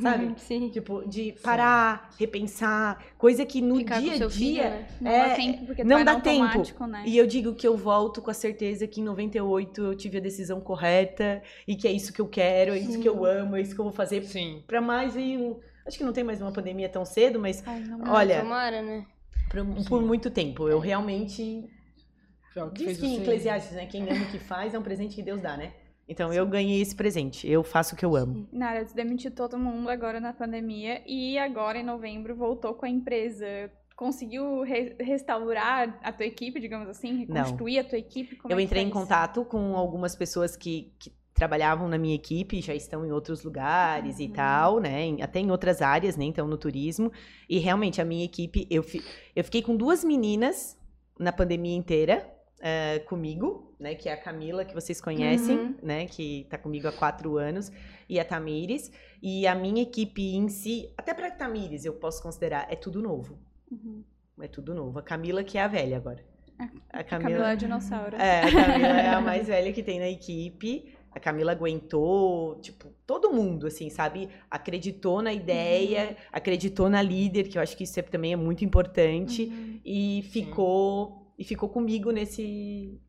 [0.00, 0.34] Sabe?
[0.38, 0.70] Sim.
[0.70, 4.70] Tipo, de parar, repensar, coisa que no Ficar dia a seu filho, dia.
[4.70, 4.88] né?
[5.00, 6.86] Não É, dá tempo, porque não dá tempo.
[6.86, 7.02] né?
[7.06, 10.20] E eu digo que eu volto com a certeza que em 98 eu tive a
[10.20, 13.60] decisão correta e que é isso que eu quero, é isso que eu amo, é
[13.60, 14.62] isso que eu vou fazer Sim.
[14.66, 15.58] pra mais e um.
[15.84, 19.04] Acho que não tem mais uma pandemia tão cedo, mas Ai, não, Olha, Tomara, né?
[19.50, 20.68] por, por muito tempo.
[20.68, 21.68] Eu realmente.
[22.52, 23.86] Foi algo Diz que em Eclesiastes, né?
[23.86, 25.72] Quem ama o que faz é um presente que Deus dá, né?
[26.08, 27.48] Então eu ganhei esse presente.
[27.48, 28.46] Eu faço o que eu amo.
[28.52, 32.88] Nara, tu demitiu todo mundo agora na pandemia e agora em novembro voltou com a
[32.88, 33.70] empresa.
[33.96, 37.24] Conseguiu re- restaurar a tua equipe, digamos assim?
[37.28, 37.36] Não.
[37.36, 38.36] Reconstruir a tua equipe?
[38.36, 42.60] Como eu é entrei em contato com algumas pessoas que, que trabalhavam na minha equipe,
[42.60, 44.32] já estão em outros lugares e Uhum.
[44.32, 45.16] tal, né?
[45.22, 46.24] Até em outras áreas, né?
[46.24, 47.12] Então, no turismo.
[47.48, 49.02] E realmente, a minha equipe, eu, fi-
[49.36, 50.76] eu fiquei com duas meninas
[51.18, 52.28] na pandemia inteira.
[52.62, 55.74] Eh, comigo, né, que é a Camila, que vocês conhecem, Uhum.
[55.82, 57.70] né, que tá comigo há quatro anos,
[58.08, 62.66] e a Tamires, e a minha equipe em si, até pra Tamires eu posso considerar,
[62.70, 63.36] é tudo novo,
[63.70, 64.02] Uhum.
[64.40, 64.98] é tudo novo.
[64.98, 66.24] A Camila que é a velha agora.
[66.92, 68.14] A A Camila é dinossauro.
[68.16, 70.94] é, a Camila é a mais velha que tem na equipe.
[71.10, 74.28] A Camila aguentou, tipo, todo mundo, assim, sabe?
[74.50, 78.64] Acreditou na ideia, acreditou na líder, que eu acho que isso é- também é muito
[78.64, 79.44] importante.
[79.44, 79.80] Uhum.
[79.84, 83.00] E ficou e ficou comigo nesse,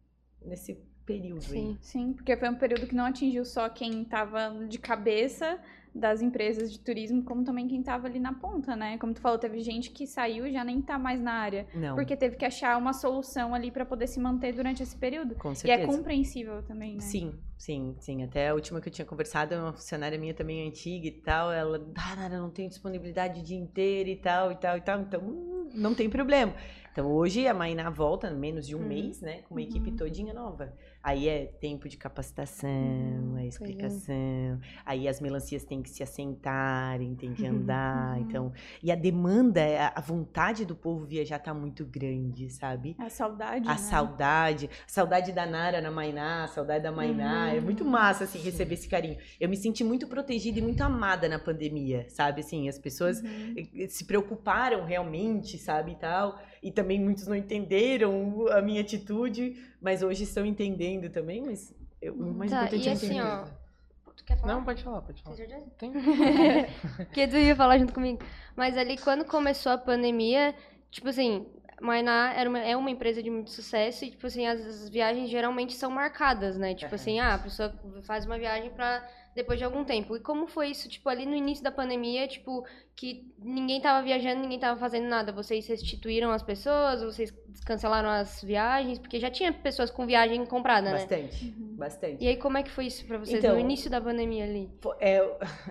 [0.41, 1.71] nesse período aí.
[1.71, 1.77] Sim.
[1.81, 5.59] Sim, porque foi um período que não atingiu só quem estava de cabeça
[5.93, 8.97] das empresas de turismo, como também quem estava ali na ponta, né?
[8.97, 11.95] Como tu falou, teve gente que saiu e já nem tá mais na área, Não,
[11.95, 15.35] porque teve que achar uma solução ali para poder se manter durante esse período.
[15.35, 15.97] com E é certeza.
[15.97, 17.03] compreensível também, né?
[17.03, 18.23] Sim, sim, sim.
[18.23, 21.85] Até a última que eu tinha conversado, uma funcionária minha também antiga e tal, ela,
[21.95, 25.69] ah, não tenho disponibilidade o dia inteiro e tal, e tal, e tal, então hum,
[25.73, 26.53] não tem problema.
[26.93, 28.87] Então hoje a Mainá volta, menos de um Uhum.
[28.87, 29.67] mês, né, com uma Uhum.
[29.67, 30.71] equipe todinha nova.
[31.01, 37.15] Aí é tempo de capacitação, Uhum, é explicação, aí as melancias têm que se assentarem,
[37.15, 38.21] têm que andar, Uhum.
[38.21, 38.53] então...
[38.81, 42.95] E a demanda, a a vontade do povo viajar tá muito grande, sabe?
[42.99, 43.77] A saudade, A né?
[43.77, 48.39] saudade, a saudade da Nara na Mainá, a saudade da Mainá, é muito massa, assim,
[48.39, 49.17] receber esse carinho.
[49.39, 53.87] Eu me senti muito protegida e muito amada na pandemia, sabe, assim, as pessoas eh,
[53.87, 60.01] se preocuparam realmente, sabe, e tal, e também muitos não entenderam a minha atitude, mas
[60.01, 63.21] hoje estão entendendo também, mas eu, o mais Tá, importante e é assim, entender.
[63.21, 63.45] ó.
[64.15, 64.53] Tu quer falar?
[64.53, 65.35] Não, pode falar, pode Tem falar.
[65.35, 65.65] certeza?
[65.77, 65.91] Tem.
[66.97, 68.19] Porque tu ia falar junto comigo.
[68.55, 70.55] Mas ali, quando começou a pandemia,
[70.91, 71.45] tipo assim,
[71.81, 75.29] Mainá era uma, é uma empresa de muito sucesso e, tipo assim, as, as viagens
[75.29, 76.73] geralmente são marcadas, né?
[76.73, 80.15] Tipo assim, ah, a pessoa faz uma viagem pra depois de algum tempo.
[80.15, 84.41] E como foi isso, tipo, ali no início da pandemia, tipo, que ninguém tava viajando,
[84.41, 85.31] ninguém tava fazendo nada?
[85.31, 87.01] Vocês restituíram as pessoas?
[87.01, 87.31] Vocês
[87.65, 88.99] cancelaram as viagens?
[88.99, 90.99] Porque já tinha pessoas com viagem comprada, né?
[90.99, 91.75] Bastante, Uhum.
[91.75, 92.23] bastante.
[92.23, 94.69] E aí, como é que foi isso pra vocês Então, no início da pandemia ali?
[94.99, 95.15] É,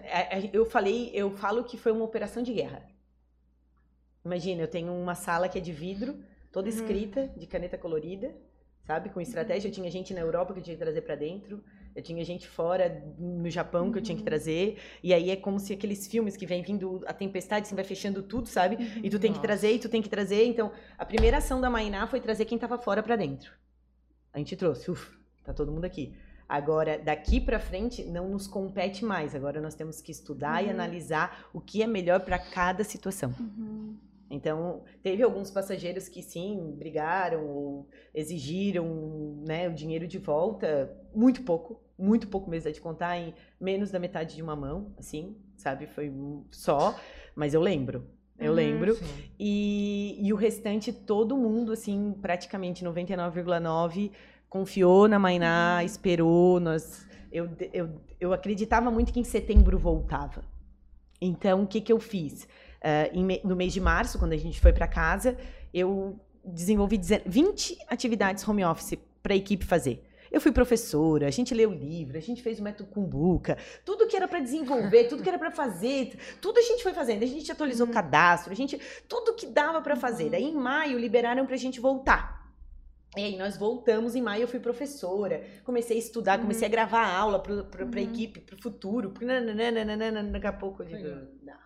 [0.02, 2.84] é, é, eu falei, eu falo que foi uma operação de guerra.
[4.24, 6.16] Imagina, eu tenho uma sala que é de vidro,
[6.52, 6.74] toda Uhum.
[6.74, 8.32] escrita, de caneta colorida,
[8.84, 9.08] sabe?
[9.10, 9.68] Com estratégia.
[9.68, 11.62] Eu tinha gente na Europa que eu tinha que trazer pra dentro.
[11.94, 14.26] Eu tinha gente fora no Japão que eu tinha que Uhum.
[14.26, 14.78] trazer.
[15.02, 18.22] E aí é como se aqueles filmes que vem vindo a tempestade, você vai fechando
[18.22, 18.76] tudo, sabe?
[19.02, 19.42] E tu tem que Nossa.
[19.42, 20.44] trazer, e tu tem que trazer.
[20.46, 23.52] Então, a primeira ação da Mainá foi trazer quem tava fora pra dentro.
[24.32, 26.14] A gente trouxe, uf, tá todo mundo aqui.
[26.48, 29.34] Agora, daqui pra frente, não nos compete mais.
[29.34, 30.70] Agora nós temos que estudar e Uhum.
[30.72, 33.34] analisar o que é melhor pra cada situação.
[33.38, 33.96] Uhum.
[34.32, 40.90] Então, teve alguns passageiros que sim, brigaram ou exigiram né, o dinheiro de volta.
[41.14, 44.94] Muito pouco, muito pouco mesmo, é de contar em menos da metade de uma mão,
[44.98, 45.86] assim, sabe?
[45.86, 46.10] Foi
[46.50, 46.98] só,
[47.36, 48.06] mas eu lembro.
[48.38, 48.56] Eu Uhum.
[48.56, 48.98] lembro.
[49.38, 54.10] E, e o restante, todo mundo, assim, praticamente 99,9%
[54.48, 55.86] confiou na Mainá, Uhum.
[55.86, 56.58] esperou.
[56.58, 60.42] Nós, eu, eu, eu acreditava muito que em setembro voltava.
[61.20, 62.48] Então, o que, que eu fiz?
[63.14, 65.36] Me- no mês de março, quando a gente foi para casa,
[65.72, 70.04] eu desenvolvi deze- 20 atividades home office para a equipe fazer.
[70.30, 74.16] Eu fui professora, a gente leu livro, a gente fez o método Kumbuka, tudo que
[74.16, 77.22] era para desenvolver, tudo que era para fazer, tudo a gente foi fazendo.
[77.22, 80.30] A gente atualizou o cadastro, a gente tudo que dava para fazer.
[80.30, 82.50] Daí em maio liberaram para a gente voltar.
[83.14, 87.06] E aí nós voltamos em maio, eu fui professora, comecei a estudar, comecei a gravar
[87.06, 87.98] aula para a Uhum.
[87.98, 91.08] equipe, para o futuro, nananana, daqui a pouco eu digo,
[91.42, 91.61] não.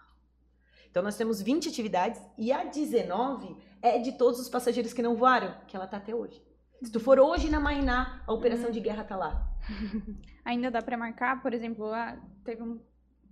[0.96, 5.14] Então nós temos 20 atividades e a 19 é de todos os passageiros que não
[5.14, 6.42] voaram, que ela tá até hoje.
[6.82, 9.46] Se tu for hoje na Mainá, a operação de guerra tá lá.
[10.42, 12.80] Ainda dá pra marcar, por exemplo, ah, teve um,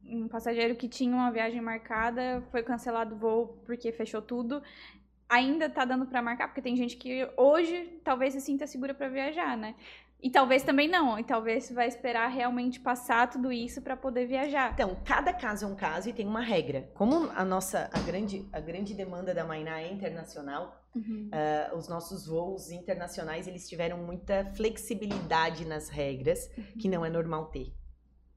[0.04, 4.62] um passageiro que tinha uma viagem marcada, foi cancelado o voo porque fechou tudo.
[5.26, 9.08] Ainda tá dando pra marcar, porque tem gente que hoje talvez se sinta segura pra
[9.08, 9.74] viajar, né?
[10.24, 11.18] E talvez também não.
[11.18, 14.72] E talvez você vai esperar realmente passar tudo isso para poder viajar.
[14.72, 16.90] Então, cada caso é um caso e tem uma regra.
[16.94, 21.28] Como a nossa, a grande, a grande demanda da Mainá é internacional, Uhum.
[21.34, 26.48] uh, os nossos voos internacionais, eles tiveram muita flexibilidade nas regras,
[26.80, 27.74] que não é normal ter.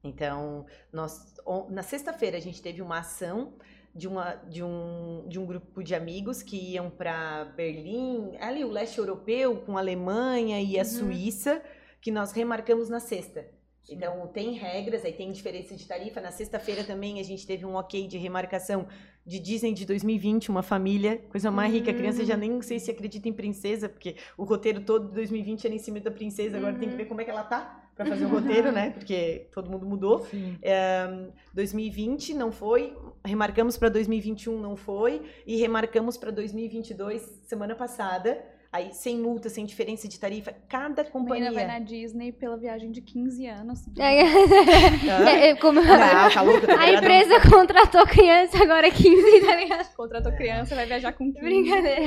[0.02, 1.34] Então, nós,
[1.70, 3.54] na sexta-feira a gente teve uma ação
[3.94, 8.70] de, uma, de, um, de um grupo de amigos que iam para Berlim, ali o
[8.70, 10.88] leste europeu, com a Alemanha e a Uhum.
[10.88, 11.62] Suíça,
[12.00, 13.46] que nós remarcamos na sexta.
[13.90, 16.20] Então, tem regras, aí tem diferença de tarifa.
[16.20, 18.86] Na sexta-feira também a gente teve um ok de remarcação
[19.24, 21.90] de Disney de 2020, uma família, coisa mais rica.
[21.90, 25.64] A criança já nem sei se acredita em princesa, porque o roteiro todo de 2020
[25.66, 26.58] era em cima da princesa.
[26.58, 26.96] Agora tem que Uhum.
[26.98, 28.90] ver como é que ela tá para fazer o roteiro, né?
[28.94, 30.20] Porque todo mundo mudou.
[30.26, 30.56] Sim.
[30.62, 31.08] É,
[31.54, 38.44] 2020 não foi, remarcamos para 2021 não foi e remarcamos para 2022 semana passada.
[38.70, 41.52] Aí sem multa, sem diferença de tarifa, cada A menina companhia.
[41.52, 43.80] vai na Disney pela viagem de 15 anos.
[43.98, 49.40] É, é, é, como- Não, tá louco, tá a empresa contratou criança, agora é 15,
[49.46, 49.94] tá ligado?
[49.94, 51.40] Contratou criança, vai viajar com 15.
[51.40, 52.02] Brincadeira.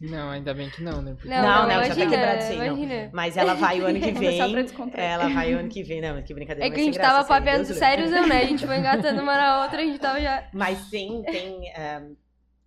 [0.00, 1.12] Não, ainda bem que não, né?
[1.14, 3.10] Porque- Não, não, já tá quebrado aí, não.
[3.12, 4.54] Mas ela vai o ano que vem.
[4.62, 5.10] descontrair.
[5.10, 6.00] Ela vai o ano que vem.
[6.00, 6.66] Não, que brincadeira.
[6.66, 8.20] É que a gente graça, tava papeando sérios, né?
[8.20, 10.48] A gente foi engatando uma na outra, a gente tava já.
[10.54, 12.02] Mas tem, tem, eh,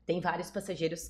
[0.06, 1.10] tem vários passageiros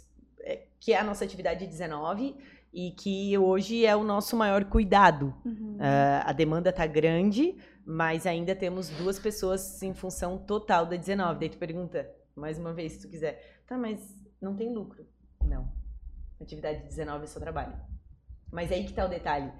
[0.83, 2.35] que é a nossa atividade 19
[2.73, 5.33] e que hoje é o nosso maior cuidado.
[5.45, 5.77] Uhum.
[5.79, 11.39] Ah, a demanda tá grande, mas ainda temos duas pessoas em função total da 19.
[11.39, 15.05] Daí tu pergunta, mais uma vez, se tu quiser, tá, mas não tem lucro.
[15.45, 15.71] Não.
[16.41, 17.73] Atividade 19 é só trabalho.
[18.51, 19.53] Mas aí que tá o detalhe.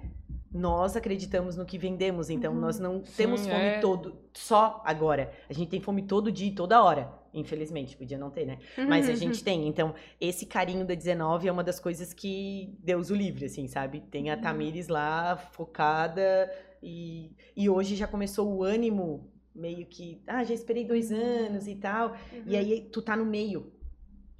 [0.52, 2.60] Nós acreditamos no que vendemos, então Uhum.
[2.60, 3.80] nós não temos Sim, fome é.
[3.80, 5.32] todo, só agora.
[5.48, 7.23] A gente tem fome todo dia e toda hora.
[7.34, 8.58] Infelizmente, podia não ter, né?
[8.88, 9.66] Mas a gente tem.
[9.66, 14.00] Então, esse carinho da 19 é uma das coisas que Deus o livre, assim, sabe?
[14.00, 14.40] Tem a Uhum.
[14.42, 16.50] Tamires lá focada
[16.82, 21.76] e, e hoje já começou o ânimo meio que, ah, já esperei dois anos e
[21.76, 22.10] tal.
[22.32, 22.42] Uhum.
[22.46, 23.72] E aí tu tá no meio.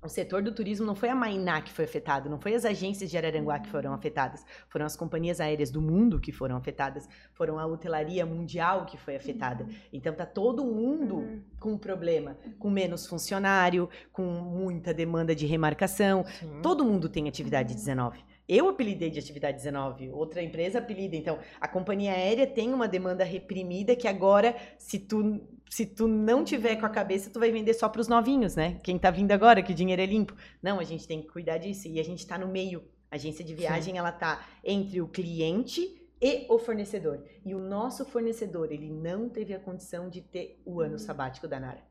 [0.04, 3.10] O setor do turismo não foi a Mainá que foi afetado, não foi as agências
[3.10, 7.58] de Araranguá que foram afetadas, foram as companhias aéreas do mundo que foram afetadas, foram
[7.58, 9.66] a hotelaria mundial que foi afetada.
[9.90, 11.40] Então tá todo mundo Uhum.
[11.58, 16.24] com problema, com menos funcionário, com muita demanda de remarcação.
[16.38, 16.60] Sim.
[16.62, 18.22] Todo mundo tem atividade 19.
[18.46, 21.16] Eu apelidei de atividade 19, outra empresa apelida.
[21.16, 25.40] Então, a companhia aérea tem uma demanda reprimida que agora, se tu,
[25.74, 28.78] se tu não tiver com a cabeça, tu vai vender só para os novinhos, né?
[28.84, 30.32] Quem tá vindo agora, que o dinheiro é limpo.
[30.62, 31.88] Não, a gente tem que cuidar disso.
[31.88, 32.84] E a gente tá no meio.
[33.10, 37.24] A agência de viagem, ela tá entre o cliente e o fornecedor.
[37.44, 41.58] E o nosso fornecedor, ele não teve a condição de ter o ano sabático da
[41.58, 41.82] Nara.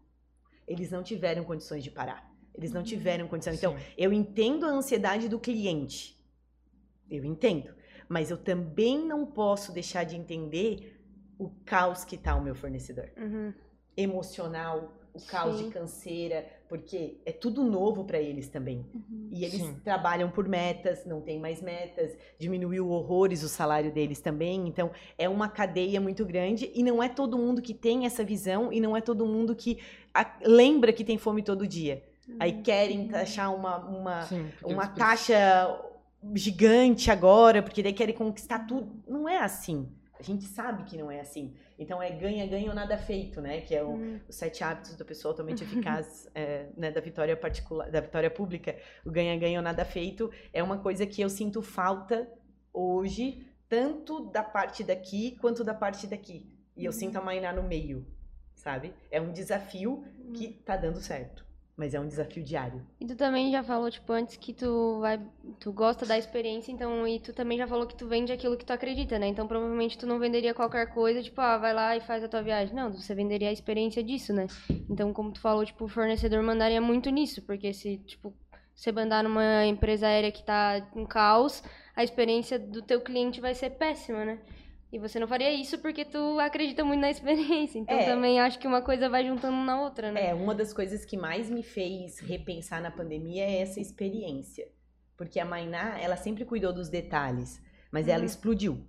[0.66, 2.34] Eles não tiveram condições de parar.
[2.56, 3.54] Eles não tiveram condição.
[3.54, 3.84] Então, Sim.
[3.98, 6.18] eu entendo a ansiedade do cliente.
[7.12, 7.76] Eu entendo.
[8.08, 11.04] Mas eu também não posso deixar de entender
[11.38, 13.12] o caos que tá o meu fornecedor.
[13.18, 13.54] Uhum.
[13.96, 15.66] Emocional, o caos Sim.
[15.68, 18.84] de canseira, porque é tudo novo para eles também.
[18.94, 19.30] Uhum.
[19.32, 19.76] E eles Sim.
[19.84, 24.68] trabalham por metas, não tem mais metas, diminuiu horrores o salário deles também.
[24.68, 28.74] Então, é uma cadeia muito grande e não é todo mundo que tem essa visão
[28.74, 29.78] e não é todo mundo que
[30.14, 32.04] a- lembra que tem fome todo dia.
[32.40, 35.80] Aí querem taxar uma, uma, Sim, uma taxa
[36.34, 38.90] gigante agora, porque daí querem conquistar tudo.
[39.08, 39.88] Não é assim.
[40.20, 41.56] A gente sabe que não é assim.
[41.78, 43.62] Então é ganha-ganha ou nada feito, né?
[43.62, 44.20] Que é o, Uhum.
[44.30, 45.64] os sete hábitos da pessoa altamente
[45.98, 48.78] eficaz é, né, da vitória particular, da vitória pública.
[49.06, 52.30] O ganha-ganha ou nada feito é uma coisa que eu sinto falta
[52.72, 56.48] hoje, tanto da parte daqui quanto da parte daqui.
[56.78, 56.98] E eu Uhum.
[56.98, 58.06] sinto a Mainá no meio,
[58.56, 58.94] sabe?
[59.12, 61.46] É um desafio que tá dando certo,
[61.76, 62.86] mas é um desafio diário.
[63.00, 65.20] E tu também já falou, tipo, antes que tu vai.
[65.60, 67.08] Tu gosta da experiência, então.
[67.08, 69.28] E tu também já falou que tu vende aquilo que tu acredita, né?
[69.28, 72.44] Então provavelmente tu não venderia qualquer coisa, tipo, ah, vai lá e faz a tua
[72.44, 72.76] viagem.
[72.76, 74.48] Não, você venderia a experiência disso, né?
[74.90, 78.34] Então, como tu falou, tipo, o fornecedor mandaria muito nisso, porque se, tipo,
[78.76, 81.64] você mandar numa empresa aérea que tá em caos,
[81.96, 84.40] a experiência do teu cliente vai ser péssima, né?
[84.94, 87.80] E você não faria isso porque tu acredita muito na experiência.
[87.80, 88.06] Então É.
[88.06, 90.30] também acho que uma coisa vai juntando na outra, né?
[90.30, 94.68] É, uma das coisas que mais me fez repensar na pandemia é essa experiência.
[95.18, 97.60] Porque a Mainá, ela sempre cuidou dos detalhes,
[97.92, 98.26] mas ela Uhum.
[98.26, 98.86] explodiu.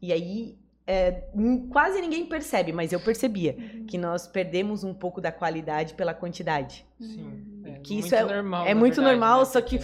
[0.00, 1.24] E aí, é,
[1.70, 3.52] quase ninguém percebe, mas eu percebia
[3.86, 6.86] que nós perdemos um pouco da qualidade pela quantidade.
[6.98, 7.62] Sim.
[7.66, 8.66] É Que muito isso é- normal.
[8.66, 9.44] é muito verdade, normal, né?
[9.44, 9.78] só que,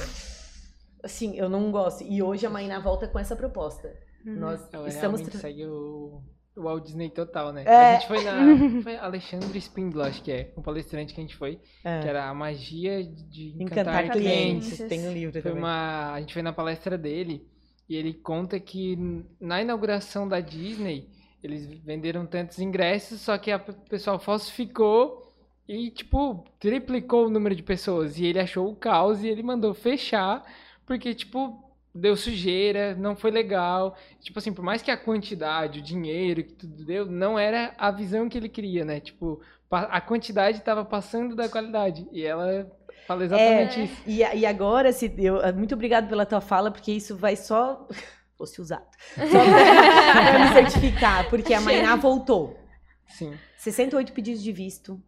[1.03, 2.03] assim, eu não gosto.
[2.03, 3.95] E hoje a Mainá volta com essa proposta.
[4.25, 4.35] Uhum.
[4.37, 5.21] Nós Ela estamos...
[5.21, 6.23] realmente tra- segue o,
[6.57, 7.65] o Walt Disney total, né?
[7.67, 7.97] É.
[7.97, 8.35] A gente foi na.
[8.83, 10.53] Foi Alexandre Spindler, acho que é.
[10.57, 11.61] Um palestrante que a gente foi.
[11.85, 14.75] É, Que era a magia de encantar, encantar clientes.
[14.77, 14.89] clientes.
[14.89, 15.59] Tem um livro Foi também.
[15.59, 16.13] uma.
[16.13, 17.47] A gente foi na palestra dele.
[17.89, 18.97] E ele conta que
[19.39, 21.07] na inauguração da Disney,
[21.43, 25.35] eles venderam tantos ingressos, só que a- o pessoal falsificou
[25.69, 28.19] e, tipo, triplicou o número de pessoas.
[28.19, 30.43] E ele achou o caos e ele mandou fechar,
[30.87, 31.63] porque, tipo,
[31.95, 33.97] deu sujeira, não foi legal.
[34.21, 37.91] Tipo assim, por mais que a quantidade, o dinheiro que tudo deu, não era a
[37.91, 39.01] visão que ele queria, né?
[39.01, 42.07] Tipo, a quantidade estava passando da qualidade.
[42.13, 42.71] E ela
[43.07, 44.03] fala exatamente isso.
[44.07, 47.87] E, e agora, se eu, muito obrigado pela tua fala, porque isso vai só.
[48.37, 48.85] Fosse usado.
[49.15, 52.59] Só pra, pra me certificar, porque a Mainá voltou.
[53.07, 53.33] Sim.
[53.57, 55.01] 68 pedidos de visto,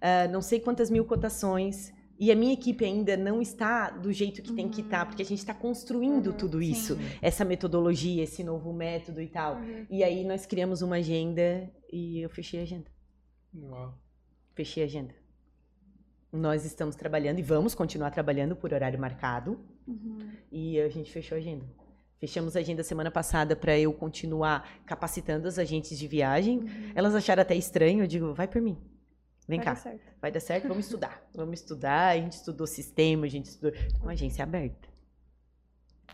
[0.00, 1.94] ah, não sei quantas mil cotações.
[2.24, 5.24] E a minha equipe ainda não está do jeito que tem que estar, porque a
[5.26, 6.70] gente está construindo Uhum, tudo sim.
[6.70, 9.58] isso, essa metodologia, esse novo método e tal.
[9.90, 12.90] E aí nós criamos uma agenda e eu fechei a agenda.
[13.54, 13.92] Uau.
[14.54, 15.14] Fechei a agenda.
[16.32, 19.60] Nós estamos trabalhando e vamos continuar trabalhando por horário marcado.
[19.86, 20.30] Uhum.
[20.50, 21.66] E a gente fechou a agenda.
[22.18, 26.60] Fechamos a agenda semana passada para eu continuar capacitando as agentes de viagem.
[26.60, 26.92] Uhum.
[26.94, 28.78] Elas acharam até estranho, eu digo, vai por mim.
[29.46, 30.00] Vem Vai cá, dar certo.
[30.22, 31.22] vai dar certo, vamos estudar.
[31.34, 34.88] Vamos estudar, a gente estudou sistema, a gente estudou com agência aberta.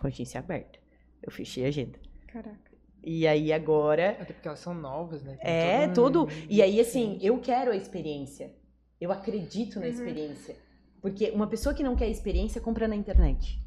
[0.01, 0.79] Com agência aberta.
[1.23, 1.99] Eu fechei a agenda.
[2.27, 2.71] Caraca.
[3.03, 5.37] E aí agora Até porque elas são novas, né?
[5.37, 6.33] Tem é todo um- todo.
[6.49, 8.53] E aí, assim, eu quero a experiência.
[9.01, 9.93] Eu acredito na Uhum.
[9.93, 10.57] experiência.
[11.01, 13.63] Porque uma pessoa que não quer experiência compra na internet.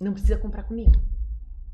[0.00, 0.92] Não precisa comprar comigo.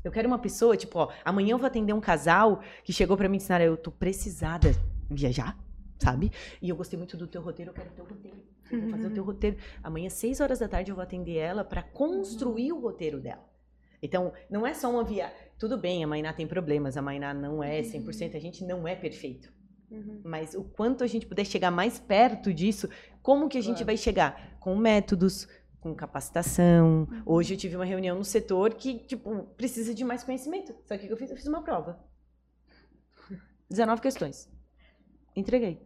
[0.03, 3.27] Eu quero uma pessoa, tipo, ó, amanhã eu vou atender um casal que chegou pra
[3.29, 4.71] mim e disse, Nara, eu tô precisada
[5.09, 5.57] viajar,
[6.01, 6.31] sabe?
[6.61, 8.37] E eu gostei muito do teu roteiro, eu quero o teu roteiro.
[8.71, 9.57] Eu vou fazer o teu roteiro.
[9.83, 13.49] Amanhã, seis horas da tarde, eu vou atender ela pra construir o roteiro dela.
[14.01, 15.35] Então, não é só uma viagem.
[15.59, 18.95] Tudo bem, a Mainá tem problemas, a Mainá não é 100%, a gente não é
[18.95, 19.53] perfeito.
[19.91, 20.21] Uhum.
[20.23, 22.89] Mas o quanto a gente puder chegar mais perto disso,
[23.21, 23.85] como que a gente Claro.
[23.87, 24.57] vai chegar?
[24.59, 25.47] Com métodos,
[25.81, 27.07] com capacitação.
[27.25, 30.71] Hoje eu tive uma reunião no setor que, tipo, precisa de mais conhecimento.
[30.71, 31.29] O que que eu fiz?
[31.29, 31.99] Eu fiz uma prova.
[33.69, 34.49] 19 questões.
[35.35, 35.81] Entreguei.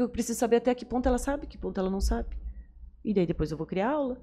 [0.00, 2.34] Porque eu preciso saber até que ponto ela sabe, que ponto ela não sabe.
[3.04, 4.18] E daí depois eu vou criar aula.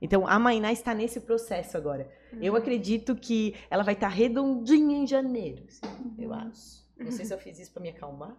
[0.00, 2.08] Então, a Mainá está nesse processo agora.
[2.40, 5.64] Eu acredito que ela vai estar redondinha em janeiro.
[5.68, 6.80] assim, Eu acho.
[6.96, 8.36] Não sei se eu fiz isso pra me acalmar,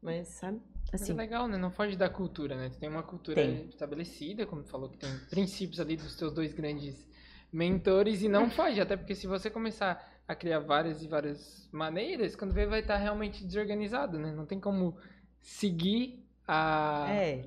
[0.00, 0.60] mas sabe?
[0.90, 1.12] Mas Assim.
[1.12, 1.58] é legal, né?
[1.58, 2.70] Não foge da cultura, né?
[2.70, 3.66] Tu tem uma cultura Tem.
[3.68, 7.06] estabelecida, como tu falou, que tem princípios ali dos teus dois grandes
[7.52, 12.34] mentores e não foge, até porque se você começar a criar várias e várias maneiras,
[12.34, 14.32] quando vê vai estar realmente desorganizado, né?
[14.32, 14.96] Não tem como
[15.46, 17.06] seguir a...
[17.08, 17.44] É.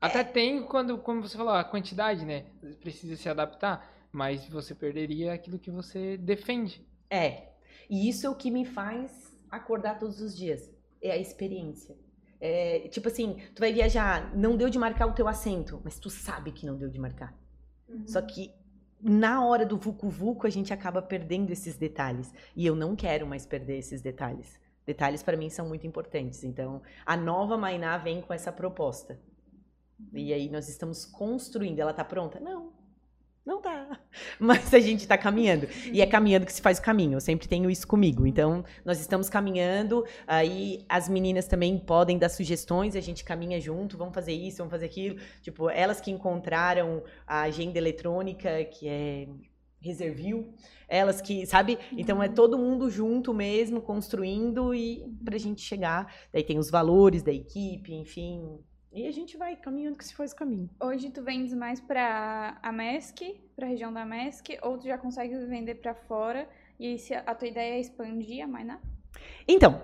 [0.00, 2.46] Até tem quando, como você falou, a quantidade, né?
[2.80, 6.84] Precisa se adaptar, mas você perderia aquilo que você defende.
[7.08, 7.50] É.
[7.88, 10.68] E isso é o que me faz acordar todos os dias.
[11.00, 11.96] É a experiência.
[12.40, 16.10] É, tipo assim, tu vai viajar, não deu de marcar o teu assento, mas tu
[16.10, 17.32] sabe que não deu de marcar.
[18.04, 18.52] Só que
[19.00, 23.26] na hora do vucu vucu a gente acaba perdendo esses detalhes e eu não quero
[23.26, 24.58] mais perder esses detalhes.
[24.86, 26.42] Detalhes para mim são muito importantes.
[26.44, 29.18] Então, a nova Mainá vem com essa proposta.
[30.12, 31.78] E aí nós estamos construindo.
[31.78, 32.40] Ela tá pronta?
[32.40, 32.72] Não.
[33.44, 33.98] Não tá.
[34.38, 35.68] Mas a gente tá caminhando.
[35.92, 37.16] E é caminhando que se faz o caminho.
[37.16, 38.26] Eu sempre tenho isso comigo.
[38.26, 40.04] Então, nós estamos caminhando.
[40.26, 42.94] Aí as meninas também podem dar sugestões.
[42.94, 43.96] A gente caminha junto.
[43.96, 45.18] Vamos fazer isso, vamos fazer aquilo.
[45.42, 49.28] Tipo, elas que encontraram a agenda eletrônica, que é
[49.82, 50.54] Reservil.
[50.88, 51.78] Elas que, sabe?
[51.92, 56.14] Então é todo mundo junto mesmo, construindo e pra gente chegar.
[56.32, 58.58] Daí tem os valores da equipe, enfim.
[58.92, 60.68] E a gente vai caminhando que se faz o caminho.
[60.78, 65.34] Hoje tu vendes mais pra a MESC, pra região da MESC, ou tu já consegue
[65.46, 66.46] vender pra fora?
[66.78, 68.78] E se a tua ideia é expandir a Mainá?
[69.48, 69.80] Então,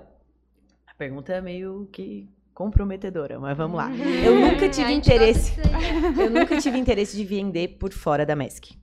[0.87, 3.88] a pergunta é meio que comprometedora, mas vamos lá.
[4.22, 5.54] Eu nunca tive interesse.
[6.20, 8.76] Eu nunca tive interesse de vender por fora da MESC.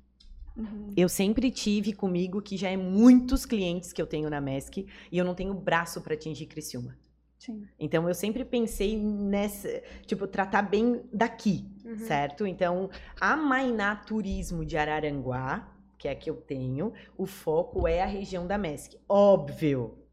[0.58, 0.88] Uhum.
[0.96, 5.18] Eu sempre tive comigo que já é muitos clientes que eu tenho na MESC e
[5.18, 6.98] eu não tenho braço para atingir Criciúma.
[7.38, 7.64] Sim.
[7.80, 11.98] Então eu sempre pensei nessa, tipo, tratar bem daqui, Uhum.
[11.98, 12.48] certo?
[12.48, 12.90] Então,
[13.20, 18.06] a Mainá Turismo de Araranguá, que é a que eu tenho, o foco é a
[18.06, 18.98] região da MESC.
[19.08, 20.05] Óbvio.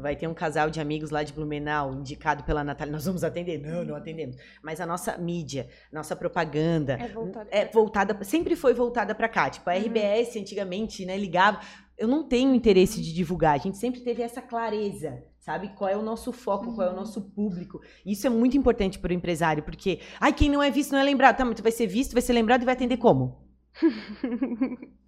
[0.00, 2.92] Vai ter um casal de amigos lá de Blumenau, indicado pela Natália.
[2.92, 3.58] Nós vamos atender?
[3.58, 4.36] Não, não atendemos.
[4.62, 9.50] Mas a nossa mídia, nossa propaganda, É voltado é voltada, sempre foi voltada para cá.
[9.50, 9.80] Tipo, a Uhum.
[9.80, 11.60] RBS antigamente, né, ligava.
[11.96, 13.54] Eu não tenho interesse de divulgar.
[13.54, 15.70] A gente sempre teve essa clareza, sabe?
[15.76, 17.00] Qual é o nosso foco, qual é o Uhum.
[17.00, 17.80] nosso público.
[18.06, 21.02] Isso é muito importante para o empresário, porque, ai, quem não é visto não é
[21.02, 21.36] lembrado.
[21.36, 23.44] Tá, mas tu vai ser visto, vai ser lembrado e vai atender como?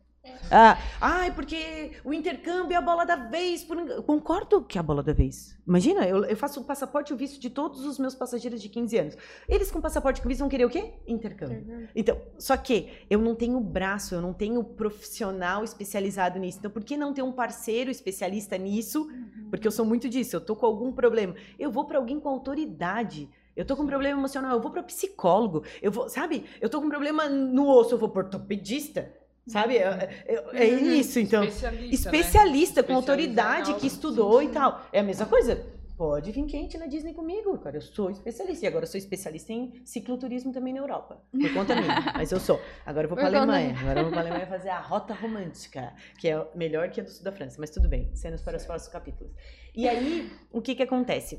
[0.50, 3.62] Ah, ai, porque o intercâmbio é a bola da vez.
[3.62, 3.78] Por...
[3.78, 5.56] Eu Concordo que é a bola da vez.
[5.66, 8.68] Imagina, eu, eu faço o passaporte e o visto de todos os meus passageiros de
[8.68, 9.16] 15 anos.
[9.48, 10.94] Eles com passaporte e com visto vão querer o quê?
[11.06, 11.88] Intercâmbio.
[11.94, 16.58] Então, só que eu não tenho braço, eu não tenho profissional especializado nisso.
[16.58, 19.08] Então, por que não ter um parceiro especialista nisso?
[19.48, 20.36] Porque eu sou muito disso.
[20.36, 21.34] Eu tô com algum problema.
[21.58, 23.28] Eu vou para alguém com autoridade.
[23.54, 25.64] Eu tô com um problema emocional, eu vou para psicólogo.
[25.82, 26.44] Eu vou, sabe?
[26.60, 29.19] Eu tô com um problema no osso, eu vou para ortopedista.
[29.50, 29.76] Sabe?
[29.78, 31.42] É, é- é isso, então.
[31.44, 34.86] Especialista, Especialista com Especializado autoridade que estudou e tal.
[34.92, 35.60] É a mesma coisa.
[35.96, 37.76] Pode vir quente na Disney comigo, cara.
[37.76, 38.64] Eu sou especialista.
[38.64, 41.22] E agora eu sou especialista em cicloturismo também na Europa.
[41.30, 41.94] Por conta minha.
[42.16, 42.58] Mas eu sou.
[42.86, 43.76] Agora eu vou pra Por conta Alemanha.
[43.78, 47.10] Agora eu vou pra Alemanha fazer a rota romântica, que é melhor que a do
[47.10, 47.56] sul da França.
[47.60, 48.08] Mas tudo bem.
[48.14, 49.30] Cenas para os próximos capítulos.
[49.74, 51.38] E aí, o que que acontece?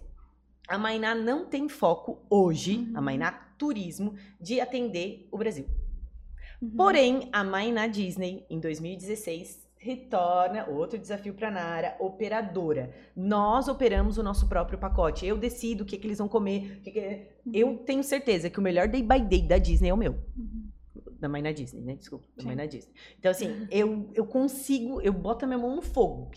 [0.68, 3.04] A Mainá não tem foco hoje, a Uhum.
[3.06, 5.66] Mainá Turismo, de atender o Brasil.
[6.62, 6.70] Uhum.
[6.78, 12.94] Porém, a Mainá Disney, em 2016, retorna outro desafio para Nara, operadora.
[13.16, 15.26] Nós operamos o nosso próprio pacote.
[15.26, 16.82] Eu decido o que, que eles vão comer.
[16.84, 19.98] que que- Eu tenho certeza que o melhor day by day da Disney é o
[19.98, 20.14] meu.
[20.38, 20.70] Uhum.
[21.20, 21.96] Da Mainá Disney, né?
[21.96, 22.48] Desculpa, da Sim.
[22.48, 22.94] Mainá Disney.
[23.18, 26.32] Então, assim, eu, eu consigo, eu boto a minha mão no fogo.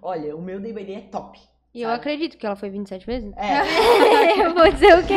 [0.00, 1.40] Olha, o meu day by day é top.
[1.72, 3.32] E eu acredito que ela foi 27 vezes.
[3.36, 3.60] É,
[4.44, 5.14] eu vou dizer o quê?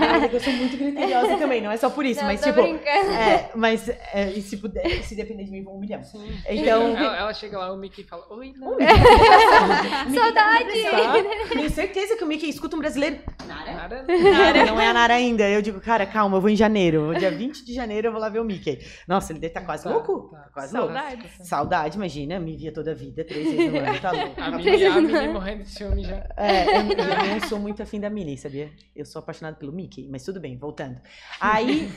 [0.00, 2.46] mas é eu sou muito criteriosa também, não é só por isso, Não, mas tô
[2.46, 2.62] tipo.
[2.62, 3.10] brincando.
[3.10, 6.02] É, mas é, e se puder, se depender de mim, vão um milhão.
[6.02, 6.26] Sim.
[6.48, 8.74] Então- ela, ela chega lá, o Mickey fala, oi, não.
[10.14, 11.48] Saudade!
[11.52, 13.18] Tenho certeza que o Mickey escuta um brasileiro.
[13.46, 13.72] Nara?
[13.74, 14.04] Nada.
[14.08, 15.48] Nara, não é a Nara ainda.
[15.48, 17.12] Eu digo, cara, calma, eu vou em janeiro.
[17.18, 18.78] Dia 20 de janeiro eu vou lá ver o Mickey.
[19.06, 20.30] Nossa, ele deve estar quase Tá, louco.
[20.30, 20.48] tá.
[20.54, 20.92] Quase louco.
[20.94, 21.30] Saudade.
[21.42, 24.40] Saudade, imagina, me via toda a vida, três vezes no ano, tá louco.
[24.40, 25.70] A Minnie, a Minnie morrendo de
[26.02, 26.26] já.
[26.36, 28.70] É, eu, eu não sou muito afim da Minnie, sabia?
[28.94, 31.00] Eu sou apaixonado pelo Mickey, mas tudo bem, voltando.
[31.40, 31.90] Aí,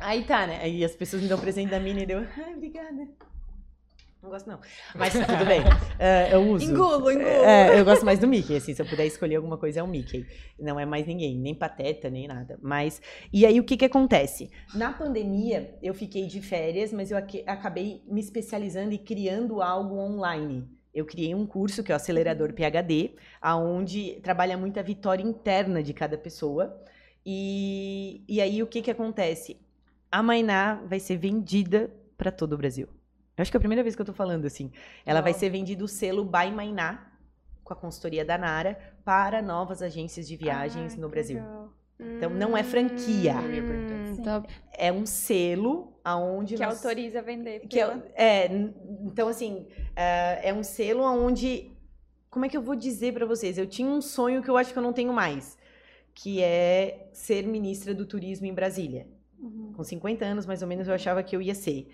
[0.00, 0.60] aí tá, né?
[0.62, 3.08] Aí as pessoas me dão presente da Minnie e eu, ai, obrigada.
[4.22, 4.60] Não gosto não.
[4.94, 5.62] Mas tudo bem,
[5.98, 6.64] é, eu uso.
[6.64, 7.26] Engulo, engulo.
[7.26, 9.88] É, eu gosto mais do Mickey, assim, se eu puder escolher alguma coisa é o
[9.88, 10.26] Mickey.
[10.58, 12.58] Não é mais ninguém, nem Pateta, nem nada.
[12.60, 13.00] Mas,
[13.32, 14.50] e aí o que que acontece?
[14.74, 20.68] Na pandemia, eu fiquei de férias, mas eu acabei me especializando e criando algo online.
[20.92, 25.82] Eu criei um curso que é o Acelerador PhD, aonde trabalha muito a vitória interna
[25.82, 26.82] de cada pessoa.
[27.24, 29.60] E, e aí o que que acontece?
[30.10, 32.88] A Mainá vai ser vendida para todo o Brasil.
[33.36, 34.72] Eu acho que é a primeira vez que eu tô falando assim.
[35.06, 37.12] Ela vai ser vendida o selo By Mainá,
[37.62, 41.36] com a consultoria da Nara, para novas agências de viagens Ai, no Brasil.
[41.38, 41.72] legal.
[42.00, 43.34] Então, não é franquia.
[43.34, 44.42] Hum.
[44.72, 47.60] É um selo aonde Que nós- autoriza a vender.
[47.68, 48.46] que é, pela- é,
[49.04, 51.70] então assim, é, é um selo onde
[52.30, 53.58] como é que eu vou dizer pra vocês?
[53.58, 55.58] Eu tinha um sonho que eu acho que eu não tenho mais,
[56.14, 59.08] que é ser ministra do turismo em Brasília.
[59.38, 59.72] Uhum.
[59.74, 61.88] Com 50 anos, mais ou menos, eu achava que eu ia ser.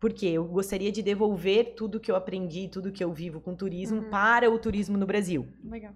[0.00, 4.00] Porque eu gostaria de devolver tudo que eu aprendi, tudo que eu vivo com turismo
[4.02, 4.10] Uhum.
[4.10, 5.46] para o turismo no Brasil.
[5.62, 5.92] Legal.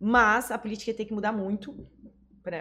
[0.00, 1.86] Mas a política tem que mudar muito,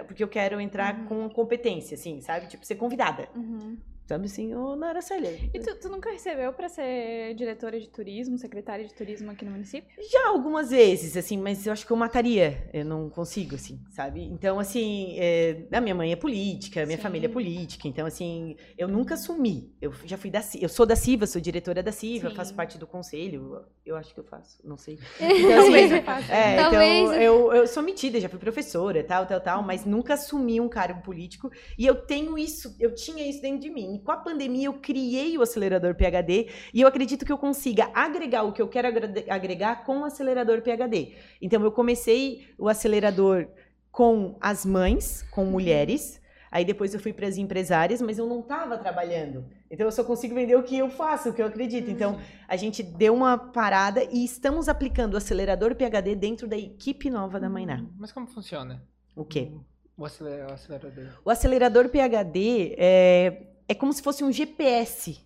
[0.07, 1.05] porque eu quero entrar Uhum.
[1.05, 2.47] com competência, assim, sabe?
[2.47, 3.27] Tipo, ser convidada.
[3.35, 3.77] Uhum.
[4.13, 5.39] Sabe assim, ô Nara Célia.
[5.51, 9.49] E tu, tu nunca recebeu pra ser diretora de turismo, secretária de turismo aqui no
[9.49, 9.89] município?
[10.11, 12.69] Já algumas vezes, assim, mas eu acho que eu mataria.
[12.71, 14.23] Eu não consigo, assim, sabe?
[14.23, 17.01] Então, assim, é, a minha mãe é política, a minha Sim.
[17.01, 17.87] família é política.
[17.87, 19.73] Então, assim, eu nunca assumi.
[19.81, 20.63] Eu já fui da CIVA.
[20.63, 22.35] Eu sou da CIVA, sou diretora da CIVA, Sim.
[22.35, 23.65] faço parte do conselho.
[23.83, 24.99] Eu acho que eu faço, não sei.
[25.19, 27.01] Então, assim, eu é, Talvez.
[27.01, 30.69] então eu, eu sou metida, já fui professora, tal, tal, tal, mas nunca assumi um
[30.69, 31.51] cargo político.
[31.77, 34.02] E eu tenho isso, eu tinha isso dentro de mim.
[34.03, 38.43] Com a pandemia eu criei o acelerador PhD e eu acredito que eu consiga agregar
[38.43, 38.87] o que eu quero
[39.29, 41.13] agregar com o acelerador PhD.
[41.41, 43.47] Então eu comecei o acelerador
[43.91, 46.21] com as mães, com mulheres.
[46.51, 49.45] Aí depois eu fui para as empresárias, mas eu não estava trabalhando.
[49.71, 51.89] Então eu só consigo vender o que eu faço, o que eu acredito.
[51.89, 57.09] Então a gente deu uma parada e estamos aplicando o acelerador PhD dentro da equipe
[57.09, 57.83] nova da Mainá.
[57.97, 58.83] Mas como funciona?
[59.15, 59.51] O quê?
[59.97, 61.05] O acelerador.
[61.23, 65.19] O acelerador PhD é, é como se fosse um GPS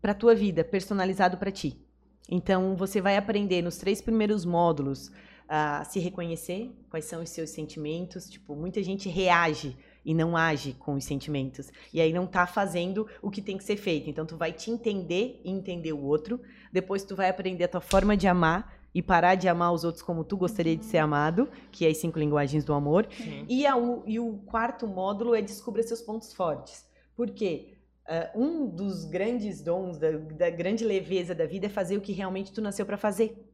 [0.00, 1.84] para tua vida, personalizado para ti.
[2.28, 5.10] Então você vai aprender nos três primeiros módulos
[5.48, 8.30] a se reconhecer, quais são os seus sentimentos.
[8.30, 11.70] Tipo, muita gente reage e não age com os sentimentos.
[11.92, 14.08] E aí não tá fazendo o que tem que ser feito.
[14.08, 16.40] Então tu vai te entender e entender o outro.
[16.72, 20.02] Depois tu vai aprender a tua forma de amar e parar de amar os outros
[20.02, 23.08] como tu gostaria de ser amado, que é as cinco linguagens do amor.
[23.10, 23.44] Sim.
[23.48, 23.74] E, a
[24.06, 26.88] e o quarto módulo é descubra seus pontos fortes.
[27.20, 27.76] Por quê?
[28.06, 32.12] Ah, um dos grandes dons, da, da grande leveza da vida é fazer o que
[32.12, 33.46] realmente tu nasceu para fazer.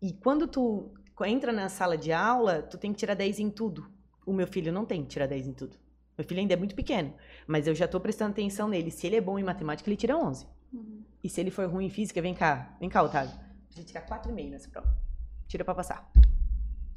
[0.00, 0.94] E quando tu
[1.26, 3.86] entra na sala de aula, tu tem que tirar 10 em tudo.
[4.24, 5.76] O meu filho não tem que tirar 10 em tudo.
[6.16, 7.12] Meu filho ainda é muito pequeno,
[7.46, 8.90] mas eu já tô prestando atenção nele.
[8.90, 10.46] Se ele é bom em matemática, ele tira 11.
[10.72, 11.02] Uhum.
[11.22, 13.38] E se ele for ruim em física, vem cá, vem cá, Otávio.
[13.66, 14.96] Precisa tirar 4,5 nessa prova.
[15.46, 16.10] Tira pra passar.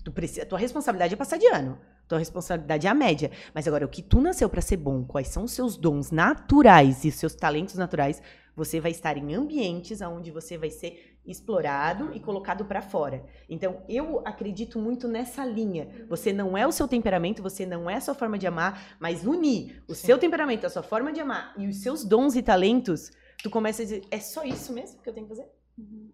[0.05, 1.77] Tu precisa, tua responsabilidade é passar de ano.
[2.07, 3.31] Tua responsabilidade é a média.
[3.53, 7.03] Mas agora, o que tu nasceu pra ser bom, quais são os seus dons naturais
[7.05, 8.21] e os seus talentos naturais,
[8.55, 13.25] você vai estar em ambientes onde você vai ser explorado e colocado pra fora.
[13.49, 16.05] Então, eu acredito muito nessa linha.
[16.09, 19.25] Você não é o seu temperamento, você não é a sua forma de amar, mas
[19.25, 23.11] unir o seu temperamento, a sua forma de amar e os seus dons e talentos,
[23.41, 25.49] tu começa a dizer, é só isso mesmo que eu tenho que fazer?
[25.77, 26.11] Uhum.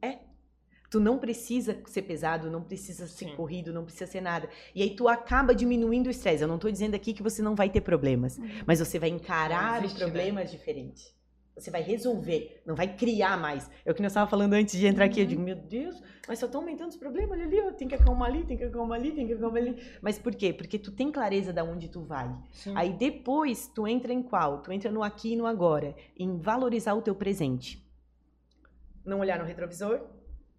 [0.89, 3.35] Tu não precisa ser pesado, não precisa ser Sim.
[3.35, 4.49] corrido, não precisa ser nada.
[4.73, 6.41] E aí tu acaba diminuindo o estresse.
[6.43, 8.49] Eu não tô dizendo aqui que você não vai ter problemas, Uhum.
[8.65, 9.99] mas você vai encarar os né?
[9.99, 11.13] problemas diferente.
[11.55, 13.69] Você vai resolver, não vai criar mais.
[13.85, 15.19] É o que nós estava falando antes de entrar aqui.
[15.19, 15.29] Eu Uhum.
[15.29, 17.71] digo, meu Deus, mas só estão aumentando os problemas ali, ó.
[17.73, 19.75] Tem que acalmar ali, tem que acalmar ali, tem que acalmar ali.
[20.01, 20.53] Mas por quê?
[20.53, 22.33] Porque tu tem clareza da onde tu vai.
[22.51, 22.71] Sim.
[22.75, 24.61] Aí depois tu entra em qual?
[24.61, 27.85] Tu entra no aqui e no agora, em valorizar o teu presente.
[29.05, 29.99] Não olhar no retrovisor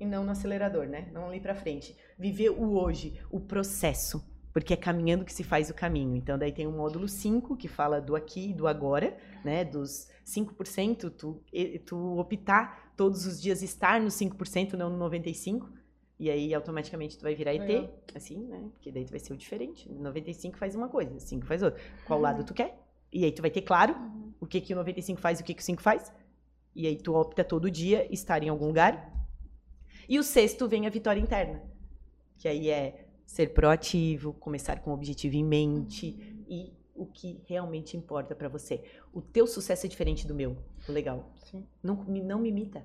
[0.00, 1.08] e não no acelerador, né?
[1.12, 1.94] Não ali pra frente.
[2.18, 6.16] Viver o hoje, o processo, porque é caminhando que se faz o caminho.
[6.16, 9.64] Então daí tem o módulo 5 que fala do aqui e do agora, né?
[9.64, 11.42] Dos 5%, tu
[11.84, 15.70] tu optar todos os dias estar no 5%, não no 95.
[16.18, 17.90] E aí automaticamente tu vai virar ET, Legal.
[18.14, 18.68] assim, né?
[18.74, 19.90] Porque daí tu vai ser o diferente.
[19.90, 21.80] 95 faz uma coisa, 5 faz outra.
[22.06, 22.22] Qual Uhum.
[22.24, 22.78] lado tu quer?
[23.12, 24.32] E aí tu vai ter claro Uhum.
[24.40, 26.12] o que, que o 95 faz e o que, que o 5 faz.
[26.76, 29.10] E aí tu opta todo dia estar em algum lugar.
[30.08, 31.62] E o sexto vem a vitória interna.
[32.38, 36.16] Que aí é ser proativo, começar com o objetivo em mente
[36.48, 38.82] e o que realmente importa pra você.
[39.12, 40.56] O teu sucesso é diferente do meu.
[40.88, 41.30] Legal.
[41.44, 41.66] Sim.
[41.82, 42.84] Não, me- não me imita.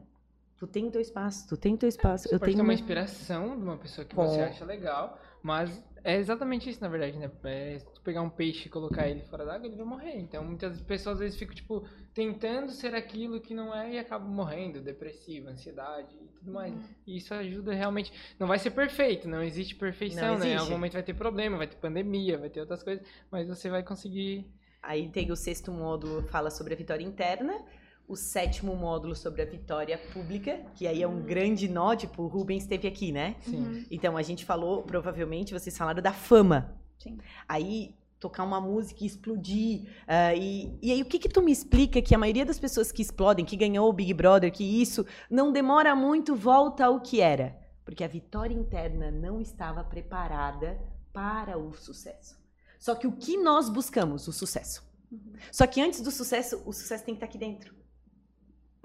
[0.57, 2.29] Tu tem o teu espaço, tu tem o teu espaço.
[2.29, 5.19] Você eu pode tenho ter uma inspiração de uma pessoa que Com- você acha legal,
[5.43, 7.31] mas é exatamente isso, na verdade, né?
[7.45, 10.19] É, se tu pegar um peixe e colocar ele fora d'água, ele vai morrer.
[10.19, 11.83] Então, muitas pessoas às vezes ficam, tipo,
[12.13, 16.71] tentando ser aquilo que não é e acabam morrendo, depressivo, ansiedade e tudo mais.
[16.75, 16.83] Uhum.
[17.07, 18.13] E isso ajuda realmente.
[18.39, 20.45] Não vai ser perfeito, não existe perfeição, Não né?
[20.45, 20.59] Em existe.
[20.59, 23.81] algum momento vai ter problema, vai ter pandemia, vai ter outras coisas, mas você vai
[23.81, 24.45] conseguir.
[24.83, 27.65] Aí tem o sexto módulo fala sobre a vitória interna,
[28.07, 32.27] o sétimo módulo sobre a vitória pública, que aí é um grande nó, tipo, o
[32.27, 33.35] Rubens esteve aqui, né?
[33.41, 33.57] Sim.
[33.57, 33.85] Uhum.
[33.89, 36.75] Então a gente falou, provavelmente vocês falaram da fama.
[36.99, 37.17] Sim.
[37.47, 39.89] Aí tocar uma música e explodir.
[40.07, 42.91] ah, e, e aí o que que tu me explica que a maioria das pessoas
[42.91, 47.21] que explodem, que ganhou o Big Brother, que isso não demora muito, volta ao que
[47.21, 47.55] era?
[47.83, 50.79] Porque a vitória interna não estava preparada
[51.13, 52.35] para o sucesso.
[52.79, 54.27] Só que o que nós buscamos?
[54.27, 54.83] O sucesso.
[55.11, 55.33] Uhum.
[55.51, 57.75] Só que antes do sucesso, o sucesso tem que estar aqui dentro.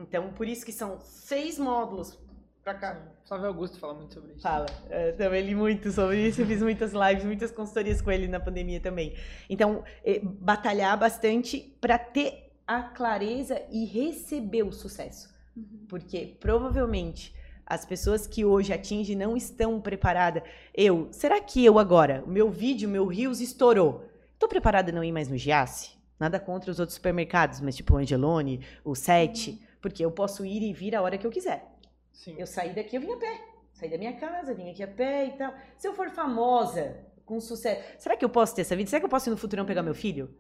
[0.00, 2.18] Então, por isso que são seis módulos
[2.62, 2.98] pra cá.
[3.26, 4.42] Flávio Augusto fala muito sobre isso.
[4.42, 4.66] Fala.
[4.88, 6.40] Eu também li muito sobre isso.
[6.40, 9.14] Eu fiz muitas lives, muitas consultorias com ele na pandemia também.
[9.48, 15.28] Então, eh, batalhar bastante para ter a clareza e receber o sucesso.
[15.56, 15.86] Uhum.
[15.88, 17.34] Porque provavelmente
[17.66, 20.42] as pessoas que hoje atingem não estão preparadas.
[20.74, 24.04] Eu, será que eu agora, o meu vídeo, o meu Reels estourou?
[24.38, 25.92] Tô preparada a não ir mais no Giasse?
[26.18, 30.62] Nada contra os outros supermercados, mas tipo o Angelone, o Sete, porque eu posso ir
[30.62, 31.66] e vir a hora que eu quiser.
[32.12, 32.36] Sim.
[32.38, 33.40] Eu saí daqui, eu vim a pé.
[33.72, 35.54] Saí da minha casa, vim aqui a pé e tal.
[35.76, 38.90] Se eu for famosa, com sucesso, será que eu posso ter essa vida?
[38.90, 40.34] Será que eu posso ir no futurão pegar meu filho?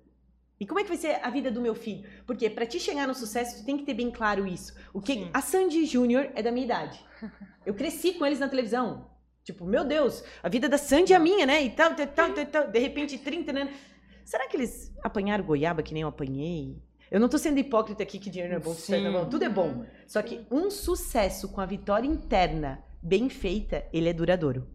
[0.58, 2.06] E como é que vai ser a vida do meu filho?
[2.26, 4.74] Porque pra te chegar no sucesso, tu tem que ter bem claro isso.
[4.92, 5.30] O que Sim.
[5.32, 7.02] a Sandy Júnior é da minha idade.
[7.64, 9.06] Eu cresci com eles na televisão.
[9.42, 11.62] Tipo, meu Deus, a vida da Sandy é a minha, né?
[11.62, 12.68] E tal, tal, tal, tal, tal.
[12.68, 13.74] De repente, 30 anos.
[14.24, 16.82] Será que eles apanharam goiaba que nem eu apanhei?
[17.10, 19.24] Eu não tô sendo hipócrita aqui que dinheiro não é bom, sucesso não é bom.
[19.24, 19.30] Sim.
[19.30, 19.84] Tudo é bom.
[20.06, 24.68] Só que um sucesso com a vitória interna bem feita, ele é duradouro.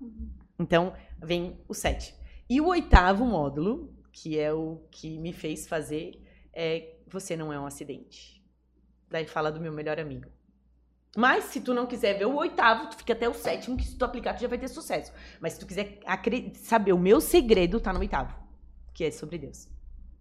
[0.00, 0.30] Uhum.
[0.58, 2.14] Então, vem o sete.
[2.48, 6.22] E o oitavo módulo, que é o que me fez fazer,
[6.52, 8.44] é Você não é um acidente.
[9.08, 10.28] Daí fala do meu melhor amigo.
[11.16, 13.96] Mas se tu não quiser ver o oitavo, tu fica até o sétimo, que se
[13.96, 15.12] tu aplicar, tu já vai ter sucesso.
[15.40, 15.98] Mas se tu quiser
[16.54, 18.32] saber o meu segredo, tá no oitavo.
[18.94, 19.68] Que é sobre Deus.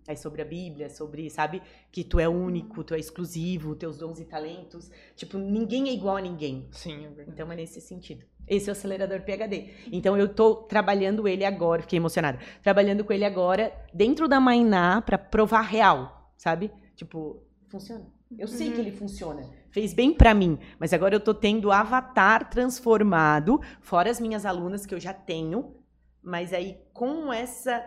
[0.09, 4.19] É sobre a Bíblia, sobre, sabe, que tu é único, tu é exclusivo, teus dons
[4.19, 4.89] e talentos.
[5.15, 6.67] Tipo, ninguém é igual a ninguém.
[6.71, 7.29] Sim, é verdade.
[7.29, 8.25] Então é nesse sentido.
[8.47, 9.69] Esse é o acelerador PHD.
[9.91, 12.39] Então eu tô trabalhando ele agora, fiquei emocionada.
[12.63, 16.71] Trabalhando com ele agora dentro da Mainá pra provar real, sabe?
[16.95, 18.07] Tipo, funciona.
[18.35, 19.47] Eu sei que ele funciona.
[19.69, 24.87] Fez bem pra mim, mas agora eu tô tendo avatar transformado, fora as minhas alunas
[24.87, 25.75] que eu já tenho,
[26.23, 27.85] mas aí com essa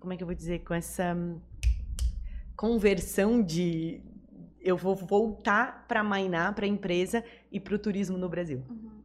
[0.00, 1.38] como é que eu vou dizer, com essa hum,
[2.56, 4.00] conversão de
[4.60, 8.64] eu vou voltar pra Mainá, pra empresa e pro turismo no Brasil.
[8.68, 9.02] Uhum.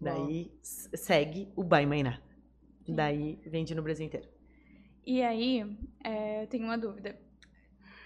[0.00, 2.20] Daí segue o By Mainá.
[2.84, 2.94] Sim.
[2.94, 4.28] Daí vende no Brasil inteiro.
[5.06, 7.18] E aí, é, eu tenho uma dúvida.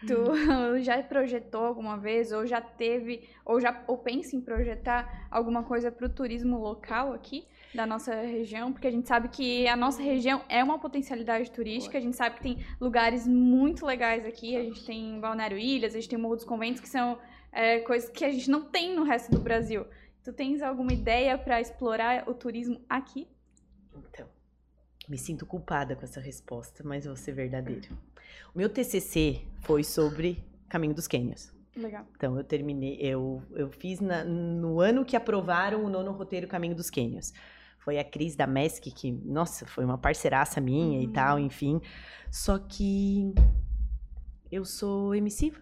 [0.07, 0.14] Tu
[0.82, 5.91] já projetou alguma vez, ou já teve, ou já ou pensa em projetar alguma coisa
[5.91, 8.72] para o turismo local aqui da nossa região?
[8.72, 12.37] Porque a gente sabe que a nossa região é uma potencialidade turística, a gente sabe
[12.37, 16.37] que tem lugares muito legais aqui, a gente tem Balneário Ilhas, a gente tem Morro
[16.37, 17.18] dos Conventos, que são
[17.53, 19.85] é, coisas que a gente não tem no resto do Brasil.
[20.22, 23.29] Tu tens alguma ideia para explorar o turismo aqui?
[23.95, 24.27] Então,
[25.09, 27.89] me sinto culpada com essa resposta, mas vou ser verdadeira.
[28.55, 31.53] O meu TCC foi sobre Caminho dos Quênios.
[31.77, 32.07] Legal.
[32.16, 36.75] Então, eu terminei, eu, eu fiz na- no ano que aprovaram o nono roteiro Caminho
[36.75, 37.33] dos Quênios.
[37.85, 41.12] Foi a Cris da MESC, que, nossa, foi uma parceiraça minha e Uhum.
[41.12, 41.80] tal, enfim.
[42.30, 43.35] Só que
[44.51, 45.61] eu sou emissiva.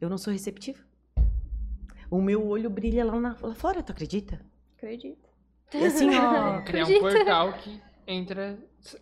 [0.00, 0.78] Eu não sou receptiva.
[2.10, 4.40] O meu olho brilha lá, na- lá fora, tu acredita?
[4.76, 5.26] Acredito.
[5.72, 6.60] E assim, ó.
[6.66, 8.58] Criar um portal que entra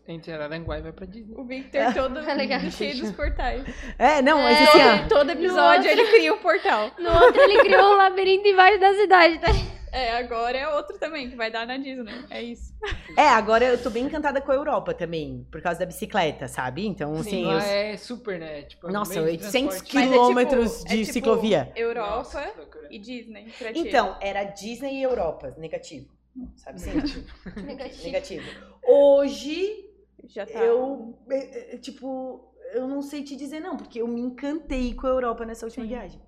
[0.07, 1.35] entre Araranguá e vai pra Disney.
[1.37, 2.61] O Victor todo Tá legal.
[2.71, 3.65] cheio dos portais.
[3.99, 4.63] É, não, mas É.
[4.63, 5.09] assim, ó.
[5.09, 6.93] Todo, todo episódio ele cria um portal.
[6.99, 9.49] No outro ele criou um labirinto embaixo da cidade, tá?
[9.93, 12.13] É, agora é outro também, que vai dar na Disney.
[12.31, 12.73] É isso.
[13.17, 16.87] É, agora eu tô bem encantada com a Europa também, por causa da bicicleta, sabe?
[16.87, 17.49] Então, assim, Sim, eu...
[17.59, 18.63] lá é super, né?
[18.63, 21.73] Tipo, é Nossa, meio de 800 transporte- Mas é quilômetros tipo- de é tipo ciclovia.
[21.75, 22.53] Europa Nossa,
[22.91, 23.53] e Disney.
[23.75, 26.09] Então, era Disney e Europa, negativo.
[26.57, 26.93] Sabe assim?
[27.63, 28.03] Negativo.
[28.05, 28.51] negativo.
[28.87, 29.91] Hoje,
[30.29, 30.59] já tá.
[30.61, 35.07] eu, é, é, tipo, eu não sei te dizer não, porque eu me encantei com
[35.07, 35.89] a Europa nessa última Sim.
[35.91, 36.21] viagem.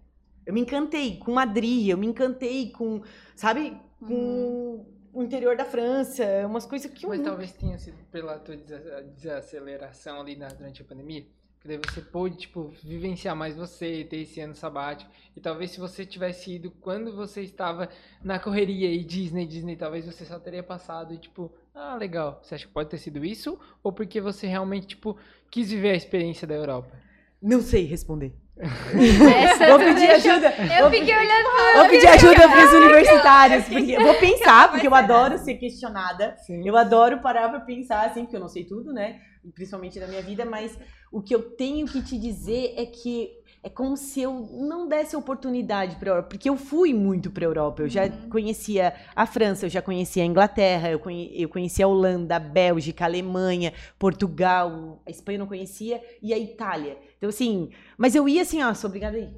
[0.47, 3.03] Eu me encantei com Madrid, eu me encantei com,
[3.37, 4.87] sabe, com Uhum.
[5.13, 8.57] o interior da França, umas coisas que eu Mas nunca- talvez tenha sido pela tua
[8.57, 11.25] desa- desaceleração ali na- durante a pandemia.
[11.61, 15.09] Que daí você pôde, tipo, vivenciar mais você, ter esse ano sabático.
[15.37, 17.89] E talvez se você tivesse ido quando você estava
[18.21, 22.41] na correria e Disney, Disney, talvez você só teria passado e, tipo, ah, legal.
[22.43, 23.57] Você acha que pode ter sido isso?
[23.81, 25.17] Ou porque você realmente, tipo,
[25.53, 27.01] quis viver a experiência da Europa?
[27.41, 28.33] não sei responder.
[28.59, 30.55] Essa Vou pedir deixou- ajuda.
[30.79, 35.39] Eu fiquei olhando Vou pedir ajuda para os universitários, porque vou pensar, porque eu adoro
[35.39, 36.37] ser questionada.
[36.47, 36.67] Sim.
[36.67, 39.21] Eu adoro parar pra pensar, assim, porque eu não sei tudo, né?
[39.55, 40.79] Principalmente na minha vida, mas
[41.11, 43.31] o que eu tenho que te dizer é que
[43.65, 47.83] é como se eu não desse oportunidade pra Europa, porque eu fui muito pra Europa.
[47.83, 48.29] Eu já Uhum.
[48.29, 52.41] conhecia a França, eu já conhecia a Inglaterra, eu, conhe- eu conhecia a Holanda, a
[52.41, 56.97] Bélgica, a Alemanha, Portugal, a Espanha eu não conhecia, e a Itália.
[57.23, 59.33] Então, assim, mas eu ia assim, ó, sou obrigada a ir.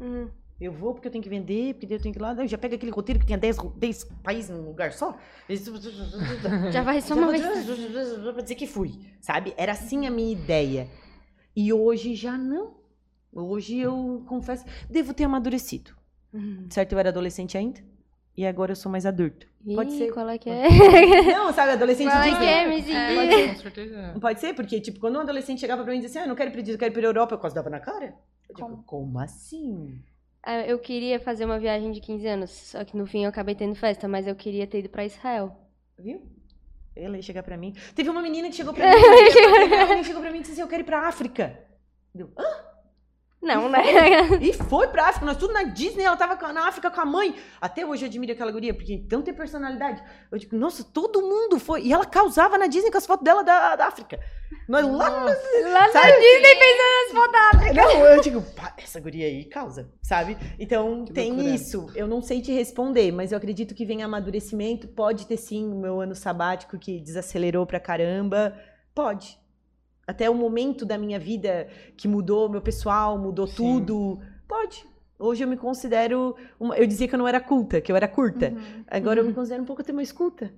[0.00, 0.28] Hum.
[0.60, 2.32] Eu vou porque eu tenho que vender, porque eu tenho que ir lá.
[2.34, 5.18] Eu já pego aquele roteiro que tinha 10, 10 países num lugar só.
[6.70, 7.42] Já vai só uma vez.
[7.42, 9.52] Pra dizer que fui, sabe?
[9.56, 10.88] Era assim a minha ideia.
[11.56, 12.76] E hoje já não.
[13.32, 15.90] Hoje eu confesso, devo ter amadurecido.
[16.32, 16.68] Hum.
[16.70, 16.92] Certo?
[16.92, 17.80] Eu era adolescente ainda.
[18.40, 19.46] E agora eu sou mais adulto.
[19.74, 20.12] Pode Ih, ser.
[20.14, 20.66] Qual é que é?
[21.34, 21.72] Não, sabe?
[21.72, 22.80] Adolescente Qual é que é, É.
[22.80, 23.54] seguir?
[23.54, 24.12] Com certeza.
[24.14, 26.24] Não pode ser, porque, tipo, quando um adolescente chegava pra mim e dizia assim, ah,
[26.24, 27.78] eu não quero ir pra Disney, eu quero ir pra Europa, eu quase dava na
[27.78, 28.14] cara.
[28.48, 28.82] Eu digo, Como?
[28.84, 30.00] como assim?
[30.42, 33.54] Ah, Eu queria fazer uma viagem de 15 anos, só que no fim eu acabei
[33.54, 35.54] tendo festa, mas eu queria ter ido pra Israel.
[35.98, 36.22] Viu?
[36.96, 37.74] Ela ia chegar pra mim.
[37.94, 38.96] Teve uma menina que chegou pra mim.
[38.96, 41.58] uma menina que chegou pra mim e disse assim: Eu quero ir pra África.
[42.14, 42.69] Eu, "Hã?"
[43.42, 43.80] Não, né?
[44.40, 45.24] E foi pra África.
[45.24, 47.34] Nós tudo na Disney, ela tava na África com a mãe.
[47.58, 50.02] Até hoje eu admiro aquela guria, porque então tem personalidade.
[50.30, 51.82] Eu digo, nossa, todo mundo foi.
[51.82, 54.20] E ela causava na Disney com as fotos dela da, da África.
[54.68, 55.08] Nós lá.
[55.08, 56.10] Lá na?
[56.10, 57.74] Disney pensando nas fotos da África.
[57.74, 60.36] Não, eu digo, pá, essa guria aí causa, sabe?
[60.58, 61.54] Então Que tem loucura.
[61.54, 61.86] isso.
[61.94, 64.86] Eu não sei te responder, mas eu acredito que vem amadurecimento.
[64.86, 68.54] Pode ter sim o meu ano sabático que desacelerou pra caramba.
[68.94, 69.39] Pode.
[70.10, 73.54] Até o momento da minha vida que mudou meu pessoal, mudou Sim.
[73.56, 74.20] tudo.
[74.48, 74.84] Pode.
[75.16, 76.34] Hoje eu me considero.
[76.58, 76.76] Uma...
[76.76, 78.48] Eu dizia que eu não era culta, que eu era curta.
[78.48, 78.84] Uhum.
[78.88, 80.52] Agora eu me considero um pouco até mais culta.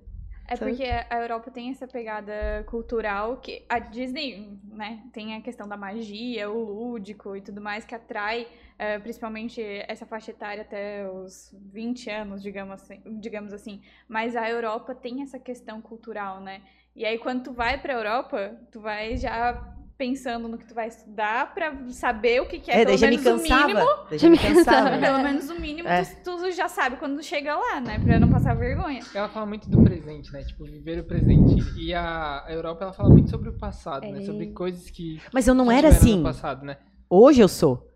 [0.47, 0.71] É Sabe?
[0.71, 5.77] porque a Europa tem essa pegada cultural que a Disney, né, tem a questão da
[5.77, 8.47] magia, o lúdico e tudo mais que atrai,
[8.77, 13.81] eh, principalmente essa faixa etária até os 20 anos, digamos assim, digamos assim.
[14.07, 16.61] Mas a Europa tem essa questão cultural, né?
[16.95, 20.87] E aí quando tu vai pra Europa, tu vai já pensando no que tu vai
[20.87, 23.67] estudar pra saber o que, que é, É, pelo já me menos o cansava.
[23.67, 23.85] mínimo.
[24.11, 24.89] Já me cansava.
[24.99, 26.03] Pelo menos o mínimo É.
[26.03, 27.99] tu, tu já sabe quando chega lá, né?
[27.99, 29.01] Pra não passar vergonha.
[29.13, 30.43] Ela fala muito do presente, né?
[30.43, 31.55] Tipo, viver o presente.
[31.79, 34.19] E a a Europa, ela fala muito sobre o passado, né?
[34.19, 34.25] É.
[34.25, 36.17] Sobre coisas que Mas eu não era assim.
[36.17, 36.77] no passado, né?
[37.09, 37.87] Hoje eu sou.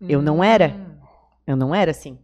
[0.00, 0.68] Eu não era.
[0.68, 0.96] Hum.
[1.46, 2.18] Eu não era assim.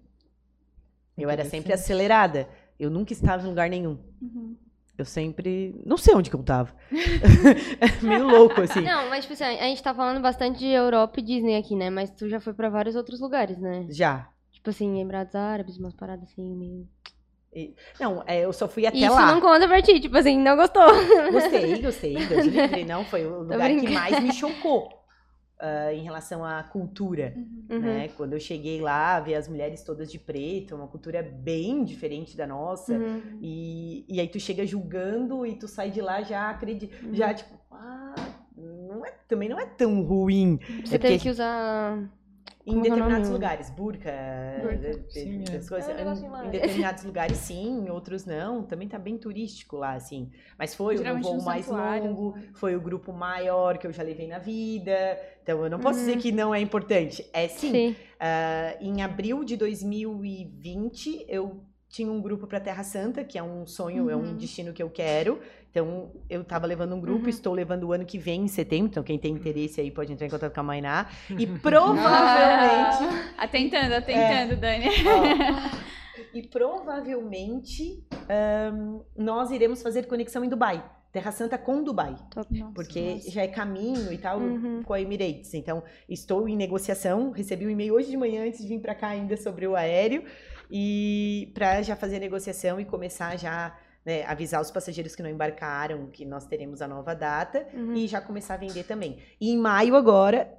[1.16, 2.47] Eu era sempre acelerada.
[2.79, 3.99] Eu nunca estava em lugar nenhum.
[4.20, 4.57] Uhum.
[4.97, 5.75] Eu sempre.
[5.85, 6.73] Não sei onde que eu tava.
[6.93, 8.81] é meio louco, assim.
[8.81, 11.91] Não, mas tipo assim, a gente tá falando bastante de Europa e Disney aqui, né?
[11.91, 13.87] Mas tu já foi pra vários outros lugares, né?
[13.91, 14.29] Já.
[14.53, 16.89] Tipo assim, Emirados Árabes, umas paradas assim, meio...
[18.01, 19.33] Não, é, eu só fui até Isso lá.
[19.33, 20.87] não conta pra ti, tipo assim, não gostou.
[21.31, 22.27] Gostei, gostei.
[22.27, 22.85] Deus livre.
[22.85, 25.04] Não, foi o lugar que mais me chocou.
[25.59, 27.35] Ah, em relação à cultura.
[27.71, 27.79] Uhum.
[27.81, 28.09] Né?
[28.17, 32.47] Quando eu cheguei lá, ver as mulheres todas de preto, uma cultura bem diferente da
[32.47, 32.93] nossa.
[32.95, 33.39] Uhum.
[33.41, 37.35] E, e aí tu chega julgando e tu sai de lá já acredita, já Uhum.
[37.35, 38.15] tipo, ah,
[38.57, 40.59] não é, também não é tão ruim.
[40.85, 41.99] Você É teve porque- que usar.
[42.67, 44.11] Em é determinados lugares, burca,
[44.81, 45.59] de- Sim, é.
[45.69, 46.03] coisas, É
[46.47, 50.31] em determinados lugares sim, em outros não, também tá bem turístico lá, assim.
[50.59, 54.39] Mas foi o voo mais longo, foi o grupo maior que eu já levei na
[54.39, 56.07] vida, então eu não posso Uhum.
[56.07, 57.71] dizer que não é importante, é sim.
[57.71, 57.97] Sim.
[58.19, 61.63] Ah, em abril de 2020, eu
[61.95, 64.37] tinha um grupo para Terra Santa, que é um sonho, é um Uhum.
[64.37, 65.39] destino que eu quero.
[65.71, 67.29] Então, eu estava levando um grupo, Uhum.
[67.29, 68.87] estou levando o ano que vem, em setembro.
[68.91, 71.07] Então, quem tem interesse aí pode entrar em contato com a Mainá.
[71.39, 73.33] E provavelmente.
[73.39, 74.87] Atentando, atentando, Dani.
[75.07, 75.85] ó,
[76.33, 80.85] e provavelmente ahn, nós iremos fazer conexão em Dubai.
[81.13, 82.17] Terra Santa com Dubai.
[82.35, 83.31] Nossa, Porque nossa.
[83.31, 84.83] já é caminho e tal Uhum.
[84.83, 85.55] com a Emirates.
[85.55, 87.31] Então, estou em negociação.
[87.31, 90.25] Recebi um e-mail hoje de manhã antes de vir para cá ainda sobre o aéreo.
[90.77, 95.31] E para já fazer a negociação e começar já né, avisar os passageiros que não
[95.31, 97.95] embarcaram que nós teremos a nova data Uhum.
[97.95, 99.18] e já começar a vender também.
[99.41, 100.53] E em maio agora,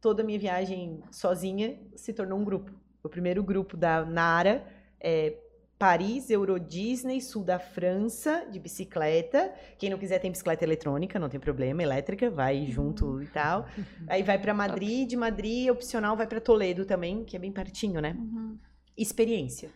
[0.00, 2.72] toda a minha viagem sozinha se tornou um grupo.
[3.04, 4.66] O primeiro grupo da Nara
[5.00, 5.34] é
[5.78, 9.52] Paris, Euro Disney, sul da França, de bicicleta.
[9.78, 13.66] Quem não quiser tem bicicleta eletrônica, não tem problema, elétrica, vai junto e tal.
[14.08, 18.00] Aí vai para Madrid, de Madrid, opcional, vai para Toledo também, que é bem pertinho,
[18.00, 18.16] né?
[18.18, 18.58] Uhum.
[18.96, 19.70] Experiência.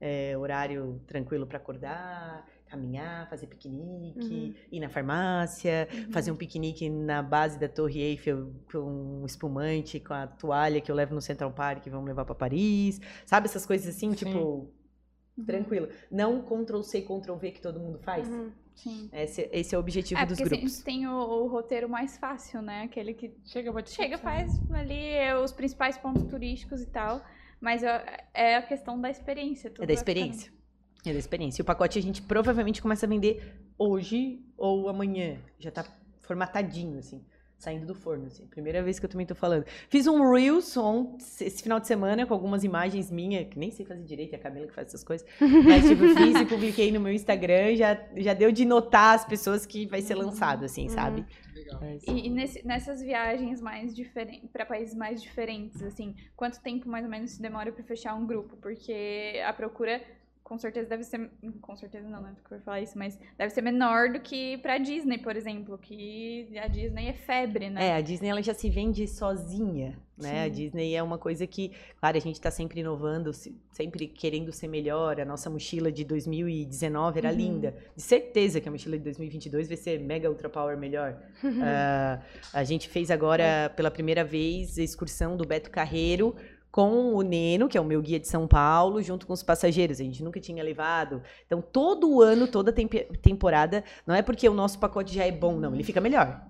[0.00, 6.12] É, horário tranquilo para acordar, caminhar, fazer piquenique, ir na farmácia, Uhum.
[6.12, 8.80] fazer um piquenique na base da Torre Eiffel com
[9.22, 12.34] um espumante, com a toalha que eu levo no Central Park e vamos levar para
[12.34, 13.00] Paris.
[13.24, 14.16] Sabe essas coisas assim, Sim.
[14.26, 14.68] tipo,
[15.38, 15.44] Uhum.
[15.46, 15.88] tranquilo.
[16.10, 18.28] Não Ctrl C, Ctrl V que todo mundo faz.
[18.28, 18.50] Uhum.
[18.74, 19.08] Sim.
[19.12, 20.72] Esse, esse é o objetivo É, dos porque grupos.
[20.72, 22.82] sempre tem o, o roteiro mais fácil, né?
[22.82, 27.24] Aquele que Chega, chega, faz ali é, os principais pontos turísticos e tal.
[27.64, 28.04] Mas é,
[28.34, 29.70] é a questão da experiência.
[29.70, 30.52] tudo É da ficando- experiência.
[31.06, 31.60] É da experiência.
[31.60, 35.38] E o pacote a gente provavelmente começa a vender hoje ou amanhã.
[35.58, 35.84] Já tá
[36.20, 37.24] formatadinho, assim.
[37.58, 38.46] Saindo do forno, assim.
[38.46, 39.64] Primeira vez que eu também tô falando.
[39.88, 43.86] Fiz um Reels on- esse final de semana com algumas imagens minhas, que nem sei
[43.86, 45.26] fazer direito, é a Camila que faz essas coisas.
[45.40, 47.74] Mas, tipo, fiz e publiquei no meu Instagram.
[47.76, 51.24] Já, já deu de notar as pessoas que vai ser lançado, assim, sabe?
[51.64, 51.80] Legal.
[51.80, 56.88] Mas- E, e nesse- nessas viagens mais diferentes, para países mais diferentes, assim, quanto tempo
[56.88, 58.56] mais ou menos se demora para fechar um grupo?
[58.58, 60.02] Porque a procura,
[60.44, 61.30] com certeza, deve ser.
[61.62, 62.34] Com certeza não, né?
[62.40, 66.46] Porque eu falar isso, mas deve ser menor do que pra Disney, por exemplo, que
[66.58, 67.86] a Disney é febre, né?
[67.88, 70.42] É, a Disney ela já se vende sozinha, né?
[70.42, 70.50] A Sim.
[70.50, 74.68] Disney é uma coisa que, claro, a gente tá sempre inovando, se- sempre querendo ser
[74.68, 75.18] melhor.
[75.18, 77.34] A nossa mochila de 2019 era Uhum.
[77.36, 77.74] linda.
[77.96, 81.18] De certeza que a mochila de 2022 vai ser mega ultra power melhor.
[81.66, 82.20] Ah,
[82.52, 86.36] a gente fez agora, pela primeira vez, a excursão do Beto Carreiro
[86.74, 90.00] com o Neno, que é o meu guia de São Paulo, junto com os passageiros.
[90.00, 91.22] A gente nunca tinha levado.
[91.46, 92.72] Então, todo ano, toda
[93.22, 95.72] temporada, não é porque o nosso pacote já é bom, não.
[95.72, 96.42] Ele fica melhor.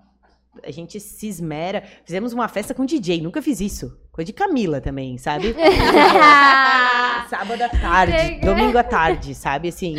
[0.63, 1.83] A gente se esmera.
[2.03, 3.95] Fizemos uma festa com DJ, nunca fiz isso.
[4.11, 5.53] Coisa de Camila também, sabe?
[7.29, 9.67] Sábado à tarde, domingo à tarde, sabe?
[9.67, 9.95] Assim,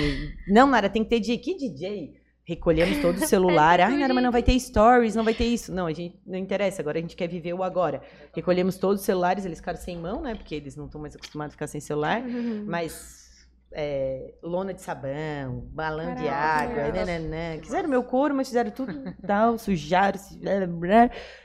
[0.48, 1.38] não, Nara, tem que ter DJ.
[1.38, 2.14] Que DJ?
[2.46, 3.80] Recolhemos todo o celular.
[3.80, 5.74] Ai, Nara, mas não vai ter stories, não vai ter isso.
[5.74, 6.80] Não, a gente não interessa.
[6.80, 8.00] Agora a gente quer viver o agora.
[8.32, 10.36] Recolhemos todos os celulares, eles ficaram sem mão, né?
[10.36, 12.22] Porque eles não estão mais acostumados a ficar sem celular.
[12.22, 12.64] Uhum.
[12.68, 13.26] Mas
[13.72, 17.58] é, lona de sabão, balão de água, nananã.
[17.58, 18.92] Quiseram meu couro, mas fizeram tudo
[19.26, 20.18] tal, sujaram.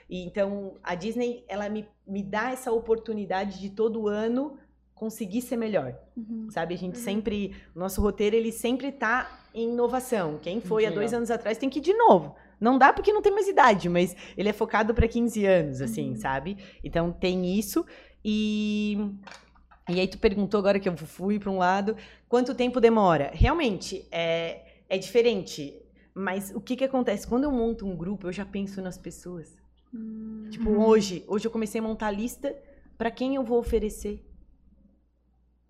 [0.08, 4.58] E então a Disney, ela me, me dá essa oportunidade de todo ano
[5.06, 6.48] conseguir ser melhor, Uhum.
[6.52, 6.76] sabe?
[6.76, 7.04] A gente Uhum.
[7.04, 10.38] sempre, o nosso roteiro, ele sempre tá em inovação.
[10.40, 12.36] Quem foi há dois anos atrás tem que ir de novo.
[12.60, 16.10] Não dá porque não tem mais idade, mas ele é focado para 15 anos, assim,
[16.12, 16.16] Uhum.
[16.18, 16.56] sabe?
[16.84, 17.84] Então tem isso.
[18.24, 18.96] E,
[19.90, 21.98] e aí tu perguntou agora que eu fui para um lado,
[22.30, 23.32] quanto tempo demora?
[23.34, 25.82] Realmente, é, é diferente.
[26.14, 27.26] Mas o que que acontece?
[27.26, 29.58] Quando eu monto um grupo, eu já penso nas pessoas.
[29.92, 30.48] Hum.
[30.52, 32.56] Tipo, hoje, hoje eu comecei a montar a lista
[33.00, 34.24] para quem eu vou oferecer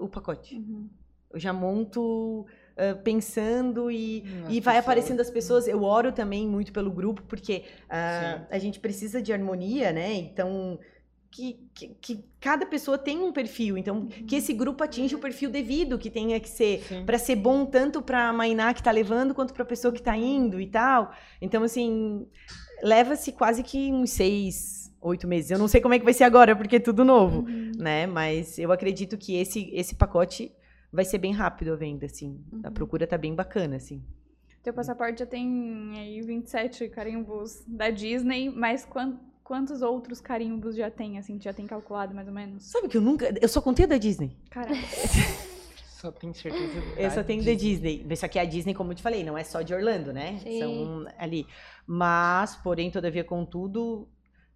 [0.01, 0.55] o pacote.
[0.55, 0.89] Uhum.
[1.33, 2.45] Eu já monto
[2.77, 5.67] ah, pensando e, e vai aparecendo as pessoas.
[5.67, 8.45] Eu oro também muito pelo grupo, porque Sim.
[8.49, 10.13] a gente precisa de harmonia, né?
[10.13, 10.79] Então,
[11.29, 13.77] que, que, que cada pessoa tem um perfil.
[13.77, 17.65] Então, que esse grupo atinja o perfil devido que tenha que ser para ser bom
[17.65, 20.67] tanto para a Mainá que tá levando quanto para a pessoa que tá indo e
[20.67, 21.13] tal.
[21.41, 22.27] Então, assim,
[22.81, 25.51] leva-se quase que uns seis, oito meses.
[25.51, 27.71] Eu não sei como é que vai ser agora, porque é tudo novo, Uhum.
[27.77, 28.05] né?
[28.07, 30.51] Mas eu acredito que esse, esse pacote
[30.91, 32.39] vai ser bem rápido a venda, assim.
[32.63, 32.73] A Uhum.
[32.73, 34.03] procura tá bem bacana, assim.
[34.63, 40.91] Teu passaporte já tem aí 27 carimbos da Disney, mas quan- quantos outros carimbos já
[40.91, 42.63] tem, assim, que já tem calculado mais ou menos?
[42.65, 43.33] Sabe que eu nunca.
[43.41, 44.37] Eu só contei a da Disney.
[44.49, 44.75] Caraca.
[46.01, 46.81] Só tenho certeza.
[46.97, 48.03] Eu só tenho da Disney.
[48.15, 50.39] Só que a Disney, como eu te falei, não é só de Orlando, né?
[50.41, 50.57] Sim.
[50.59, 51.45] São ali.
[51.85, 54.07] Mas, porém, todavia, contudo,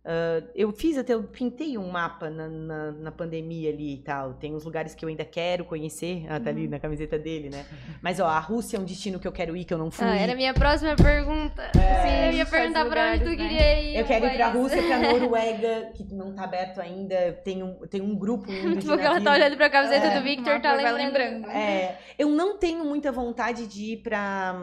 [0.06, 4.34] ah, eu fiz até, eu pintei um mapa na, na, na pandemia ali e tal.
[4.36, 6.26] Tem uns lugares que eu ainda quero conhecer.
[6.30, 6.70] Ah, tá ali Uhum.
[6.72, 7.66] na camiseta dele, né?
[8.02, 10.06] Mas, ó, a Rússia é um destino que eu quero ir, que eu não fui.
[10.06, 11.62] Ah, era a minha próxima pergunta.
[11.76, 12.02] É.
[12.04, 13.58] Sim, eu ia perguntar pra onde tu lugares, né?
[13.60, 13.98] queria ir.
[13.98, 14.48] Eu quero ir pra.
[14.50, 17.34] Rússia, pra Noruega, que não tá aberto ainda.
[17.44, 20.24] Tem um, tem um grupo indo de Porque ela tá olhando pra camiseta É, do
[20.24, 20.98] Victor, tá lembrando.
[20.98, 21.50] lembrando.
[21.50, 24.56] É, eu não tenho muita vontade de ir pra,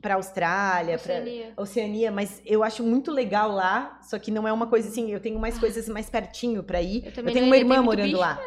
[0.00, 1.52] pra Austrália, pra Oceania.
[1.56, 3.98] Oceania, mas eu acho muito legal lá.
[4.02, 7.02] Só que não é uma coisa assim, eu tenho mais coisas mais pertinho pra ir.
[7.04, 8.18] Eu Eu, também tenho uma irmã morando bicho.
[8.18, 8.40] lá.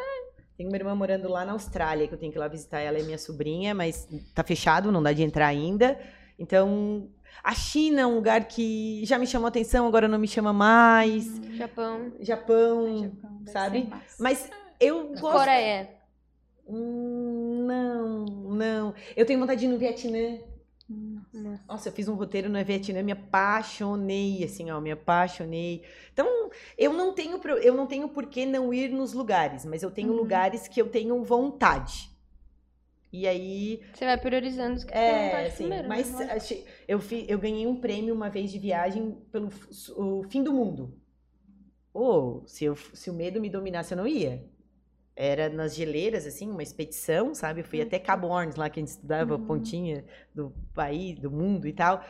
[0.57, 2.79] Tenho uma irmã morando lá na Austrália, que eu tenho que ir lá visitar.
[2.81, 5.97] Ela é minha sobrinha, mas tá fechado, não dá de entrar ainda.
[6.37, 7.09] Então,
[7.43, 11.25] a China é um lugar que já me chamou atenção, agora não me chama mais.
[11.55, 12.11] Japão.
[12.19, 13.89] Japão, Japão, deve sabe?
[14.19, 15.31] Mas eu gosto.
[15.39, 15.89] Coreia.
[16.67, 18.93] Hum, não, não.
[19.15, 20.37] Eu tenho vontade de ir no Vietnã.
[21.51, 21.63] Nossa.
[21.67, 25.83] Nossa, eu fiz um roteiro no Vietnã, me apaixonei, assim, ó, me apaixonei.
[26.13, 29.91] Então, eu não tenho, eu não tenho por que não ir nos lugares, mas eu
[29.91, 30.17] tenho Uhum.
[30.17, 32.09] lugares que eu tenho vontade.
[33.11, 35.83] E aí, Você vai priorizando os que é, assim, primeiro.
[35.83, 35.89] né?
[35.89, 36.31] mas Lógico.
[36.31, 39.49] achei- eu, fi- eu ganhei um prêmio uma vez de viagem pelo
[39.97, 40.93] o fim do mundo.
[41.91, 44.45] Ou, se, eu, se o medo me dominasse, eu não ia.
[45.21, 47.61] Era nas geleiras, assim, uma expedição, sabe?
[47.61, 49.45] Fui até Cabo Horns, lá que a gente estudava, a Uhum.
[49.45, 52.01] pontinha do país, do mundo e tal.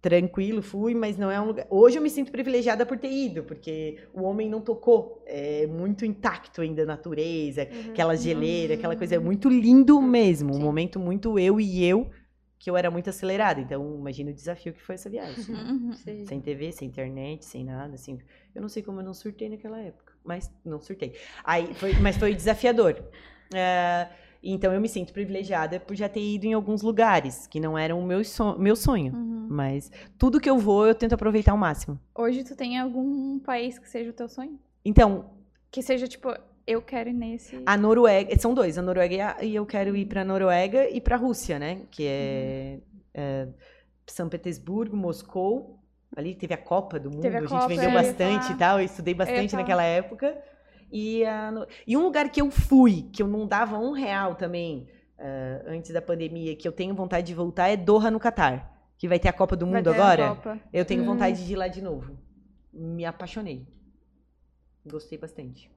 [0.00, 1.66] Tranquilo, fui, mas não é um lugar.
[1.70, 5.22] Hoje eu me sinto privilegiada por ter ido, porque o homem não tocou.
[5.26, 7.90] É muito intacto ainda a natureza, Uhum.
[7.90, 9.14] aquela geleira, aquela coisa.
[9.14, 10.50] É muito lindo mesmo.
[10.50, 10.62] Um Sim.
[10.62, 12.10] momento muito eu e eu,
[12.58, 13.60] que eu era muito acelerada.
[13.60, 15.54] Então, imagina o desafio que foi essa viagem.
[15.54, 15.92] Uhum.
[15.94, 16.26] Sim.
[16.26, 18.18] Sem TV, sem internet, sem nada, assim.
[18.54, 21.14] Eu não sei como eu não surtei naquela época, mas não surtei.
[21.44, 23.02] Aí foi, mas foi desafiador.
[23.54, 24.08] É,
[24.42, 28.00] então eu me sinto privilegiada por já ter ido em alguns lugares que não eram
[28.00, 29.12] o meu, so- meu sonho.
[29.14, 29.46] Uhum.
[29.50, 31.98] Mas tudo que eu vou, eu tento aproveitar ao máximo.
[32.14, 34.58] Hoje tu tem algum país que seja o teu sonho?
[34.84, 35.30] Então,
[35.70, 36.28] Que seja, tipo,
[36.66, 37.62] eu quero ir nesse.
[37.66, 41.00] a Noruega, são dois, a Noruega e, a- e eu quero ir pra Noruega e
[41.00, 41.82] pra Rússia, né?
[41.90, 42.78] Que é,
[43.14, 43.48] é
[44.06, 45.78] São Petersburgo, Moscou.
[46.14, 48.52] Ali teve a Copa do Mundo, Teve a a, gente Copa, vendeu eu ia bastante
[48.52, 49.62] e tal, eu estudei bastante falar.
[49.62, 50.36] naquela época.
[50.90, 54.34] E, a No- e um lugar que eu fui, que eu não dava um real
[54.34, 54.88] também,
[55.18, 58.70] ah, antes da pandemia, que eu tenho vontade de voltar, é Doha, no Catar.
[58.98, 60.38] Que vai ter a Copa do Mundo agora.
[60.72, 61.06] Eu tenho Hum.
[61.06, 62.16] vontade de ir lá de novo.
[62.72, 63.66] Me apaixonei.
[64.86, 65.70] Gostei bastante.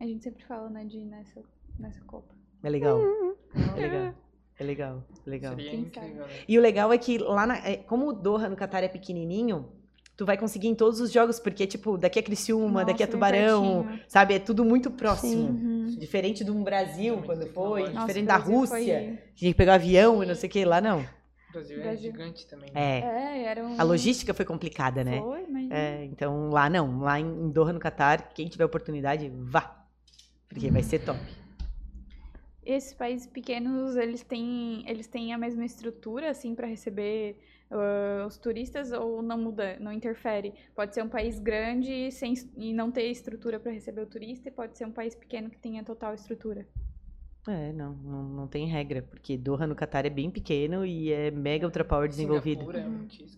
[0.00, 1.42] A gente sempre fala, né, de ir nessa,
[1.78, 2.34] nessa Copa.
[2.62, 2.98] É legal.
[2.98, 3.34] Uhum.
[3.76, 4.14] É legal.
[4.58, 5.04] É legal.
[5.26, 5.54] É legal.
[5.56, 6.32] Seria incrível, né?
[6.48, 9.68] E o legal é que lá, na, é, como o Doha no Catar é pequenininho,
[10.16, 13.18] tu vai conseguir em todos os jogos, porque, tipo, daqui a Criciúma, daqui a Nossa,
[13.18, 14.34] bem Tubarão, sabe?
[14.34, 15.48] É tudo muito próximo.
[15.48, 15.96] Uhum.
[15.98, 17.88] Diferente do Brasil, Muito quando foi.
[17.90, 20.80] Nossa, diferente da Rússia, foi- tinha que pegar avião e não sei o que, lá
[20.80, 21.00] não.
[21.00, 22.10] O Brasil é Brasil.
[22.12, 22.70] gigante também.
[22.74, 22.98] É.
[23.00, 23.78] É, era um...
[23.78, 25.20] A logística foi complicada, né?
[25.20, 25.70] Foi, mas...
[25.70, 29.84] É, então lá não, lá em em Doha no Catar, quem tiver oportunidade, vá.
[30.48, 31.18] Porque vai ser top.
[32.64, 37.36] Esses países pequenos, eles têm, eles têm a mesma estrutura, assim, para receber
[37.72, 40.52] ah, os turistas ou não muda, não interfere?
[40.74, 44.52] Pode ser um país grande sem, e não ter estrutura para receber o turista, e
[44.52, 46.66] pode ser um país pequeno que tenha total estrutura.
[47.48, 51.30] É, não, não, não tem regra, porque Doha no Catar é bem pequeno e é
[51.30, 52.60] mega ultra power desenvolvido.
[52.60, 52.88] Singapura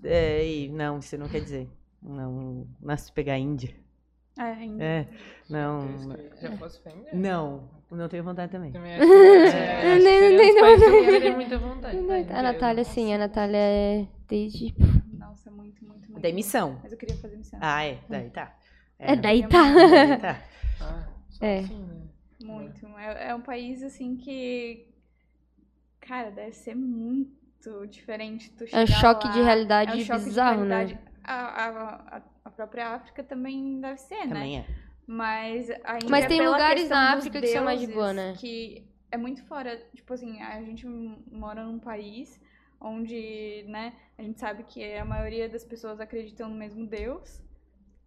[0.03, 0.41] é.
[0.41, 1.69] É, e não, isso não quer dizer.
[2.03, 3.75] Não, não se pegar a Índia.
[4.39, 4.85] É, ainda.
[4.85, 5.09] É,
[5.49, 5.89] não.
[6.41, 6.93] Já fosse fé,
[7.95, 7.97] né?
[7.97, 8.73] Não, não tenho vontade também.
[8.73, 11.33] Também acho que, é, acho que Nem- seria nem um dos países que eu teria
[11.35, 11.97] muita vontade.
[11.97, 12.27] né?
[12.31, 14.75] A Natália, sim, a Natália é desde.
[15.19, 16.21] Nossa, muito, muito, muito.
[16.21, 16.79] Da missão.
[16.83, 17.59] Mas eu queria fazer missão.
[17.63, 18.55] Ah, é, daí tá.
[18.99, 19.49] É, daí tá.
[19.73, 20.43] daí tá.
[20.81, 21.05] Ah,
[21.41, 21.59] É.
[21.61, 21.95] assim, né?
[22.43, 22.87] Muito.
[22.99, 24.87] É, é um país, assim, que...
[26.01, 29.33] Cara, deve ser muito diferente tu É um choque lá.
[29.33, 30.95] de realidade É um choque de bizarro, realidade.
[30.95, 31.01] né?
[31.25, 31.69] A, a,
[32.19, 34.35] a, a própria África também deve ser, né?
[34.35, 34.67] Também é.
[35.07, 38.35] Mas ainda Mas tem lugares na África que são mais de boa, né?
[38.39, 42.41] Que é muito fora, tipo assim, a gente mora num país
[42.81, 47.41] onde, né, a gente sabe que a maioria das pessoas acreditam no mesmo Deus.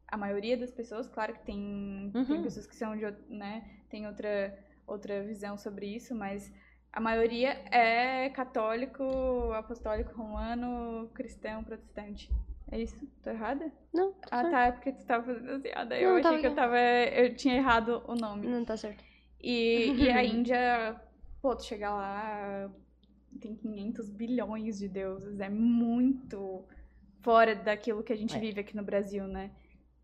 [0.07, 2.43] A maioria das pessoas, claro que tem, tem Uhum.
[2.43, 6.49] pessoas que são de, né, tem outra outra visão sobre isso, mas
[6.93, 9.03] a maioria é católico,
[9.53, 12.31] apostólico romano, cristão, protestante.
[12.71, 13.07] É isso?
[13.23, 13.71] Tô errada?
[13.93, 14.51] Não, Ah, certo.
[14.51, 15.69] tá, é porque tu tava fazendo assim.
[15.73, 16.77] Ah, daí eu Não, achei tava que eu tava.
[16.79, 18.47] Eu tinha errado o nome.
[18.47, 19.03] Não tá certo.
[19.41, 20.99] E, e a Índia,
[21.41, 22.69] pô, tu chegar lá,
[23.39, 25.39] tem 500 bilhões de deuses.
[25.39, 26.65] É muito
[27.21, 28.39] fora daquilo que a gente É.
[28.39, 29.51] vive aqui no Brasil, né?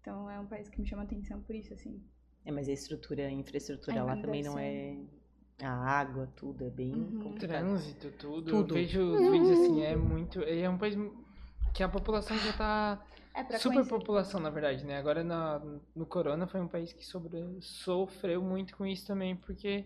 [0.01, 2.01] Então é um país que me chama atenção por isso, assim.
[2.45, 4.97] É, mas a estrutura, a infraestrutura lá também não é.
[5.61, 7.36] A água, tudo é bem Uhum.
[7.36, 8.49] Trânsito, tudo.
[8.49, 8.76] Tudo.
[8.78, 10.41] Eu vejo os vídeos assim, é muito.
[10.43, 10.95] É um país
[11.74, 13.01] que a população já tá.
[13.36, 13.89] É pra Super conhecer.
[13.89, 14.97] população, na verdade, né?
[14.97, 15.59] Agora na,
[15.95, 19.86] no Corona foi um país que sobre, sofreu muito com isso também, porque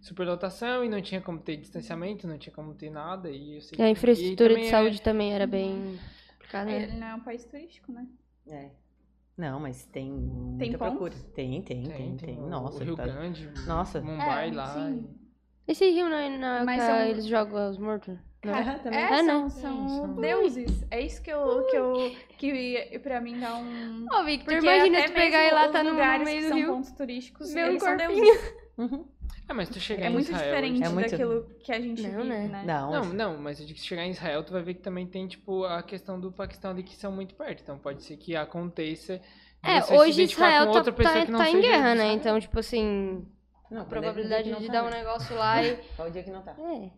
[0.00, 3.30] superlotação e não tinha como ter distanciamento, não tinha como ter nada.
[3.30, 5.96] E, eu sei E a que- infraestrutura de é- saúde também era bem
[6.32, 6.82] complicada, né?
[6.82, 8.06] Ele não é um país turístico, né?
[8.48, 8.70] É.
[9.36, 11.14] Não, mas tem muita Tem procura.
[11.34, 12.38] Tem, tem, tem, tem.
[12.38, 14.00] o- Nossa, o Rio tá- Grande, Nossa.
[14.00, 14.74] Mumbai É, lá.
[14.74, 15.08] sim.
[15.68, 18.18] Esse rio, né, na, Mas são- eles jogam os mortos?
[18.44, 18.62] Não é?
[18.78, 18.98] Também.
[19.00, 19.50] É, Ah, são, não.
[19.50, 20.84] são são- deuses.
[20.90, 24.06] É isso que eu, que eu, que pra mim dá um...
[24.12, 26.68] Ô, Victor, Porque imagina tu pegar e lá tá no, meio que do são rio.
[26.72, 28.24] pontos turísticos, um eles são corpinho.
[28.24, 28.54] deuses.
[28.78, 29.04] Uhum.
[29.48, 30.44] É, mas tu chegar É em muito Israel.
[30.44, 32.48] diferente É muito- daquilo que a gente Não, vive, né?
[32.48, 32.62] né?
[32.66, 34.82] Não, Não, não, mas eu digo que se chegar em Israel, tu vai ver que
[34.82, 37.62] também tem, tipo, a questão do Paquistão ali que são muito perto.
[37.62, 39.20] Então pode ser que aconteça.
[39.64, 42.12] É, hoje Israel tá, tá, tá em guerra, né?
[42.12, 43.26] Então, tipo assim,
[43.70, 44.98] Não, a é probabilidade de não dar tá, um né?
[44.98, 46.54] negócio lá e, Qual o dia que não tá?
[46.58, 46.90] é.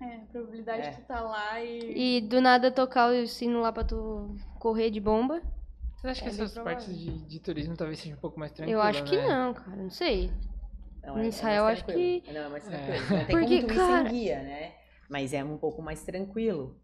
[0.00, 0.90] É, a probabilidade É.
[0.90, 2.16] de tu tá lá e...
[2.18, 5.42] e do nada tocar o sino lá pra tu correr de bomba.
[5.96, 6.78] Você acha que É bem essas provável.
[6.78, 9.26] partes de, de turismo talvez sejam um pouco mais tranquilas, Eu acho que né?
[9.28, 10.30] não, cara, não sei.
[11.02, 12.70] Não, Em Israel, mais acho que- Não, é mais É.
[12.70, 13.18] tranquilo.
[13.18, 14.72] Não tem Porque, como tu ir cara- sem guia, né?
[15.08, 16.76] Mas é um pouco mais tranquilo.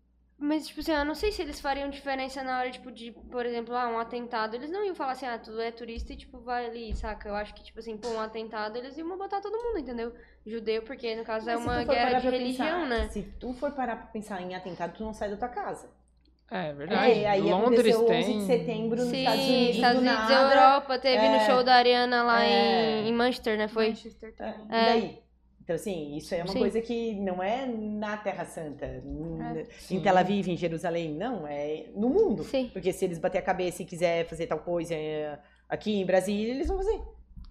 [0.45, 3.47] Mas, tipo assim, eu não sei se eles fariam diferença na hora, tipo, de, por
[3.47, 4.55] exemplo, ah, um atentado.
[4.57, 7.29] Eles não iam falar assim, ah, tu é turista e, tipo, vai ali, saca?
[7.29, 10.13] Eu acho que, tipo assim, pô, um atentado, eles iam botar todo mundo, entendeu?
[10.45, 13.09] Judeu, porque, no caso, é Mas se uma guerra de religião, pensar- né?
[13.11, 15.89] Se tu for parar pra pensar em atentado, tu não sai da tua casa.
[16.51, 17.21] É verdade.
[17.23, 18.19] É, aí Londres tem.
[18.21, 20.55] 11 de setembro nos Sim, Estados Unidos, Estados do Unidos, nada.
[20.55, 21.47] Europa, teve no É.
[21.47, 23.01] show da Ariana lá É.
[23.03, 23.69] em, em Manchester, né?
[23.69, 23.89] Foi?
[23.89, 24.67] Manchester É, também.
[24.67, 25.23] E daí?
[25.63, 26.59] Então, assim, isso é uma Sim.
[26.59, 29.01] coisa que não é na Terra Santa,
[29.79, 29.97] Sim.
[29.97, 32.43] em Tel Aviv, em Jerusalém, não, é no mundo.
[32.43, 32.69] Sim.
[32.73, 35.39] Porque se eles bater a cabeça e quiser fazer tal coisa é,
[35.69, 37.01] aqui em Brasília, eles vão fazer.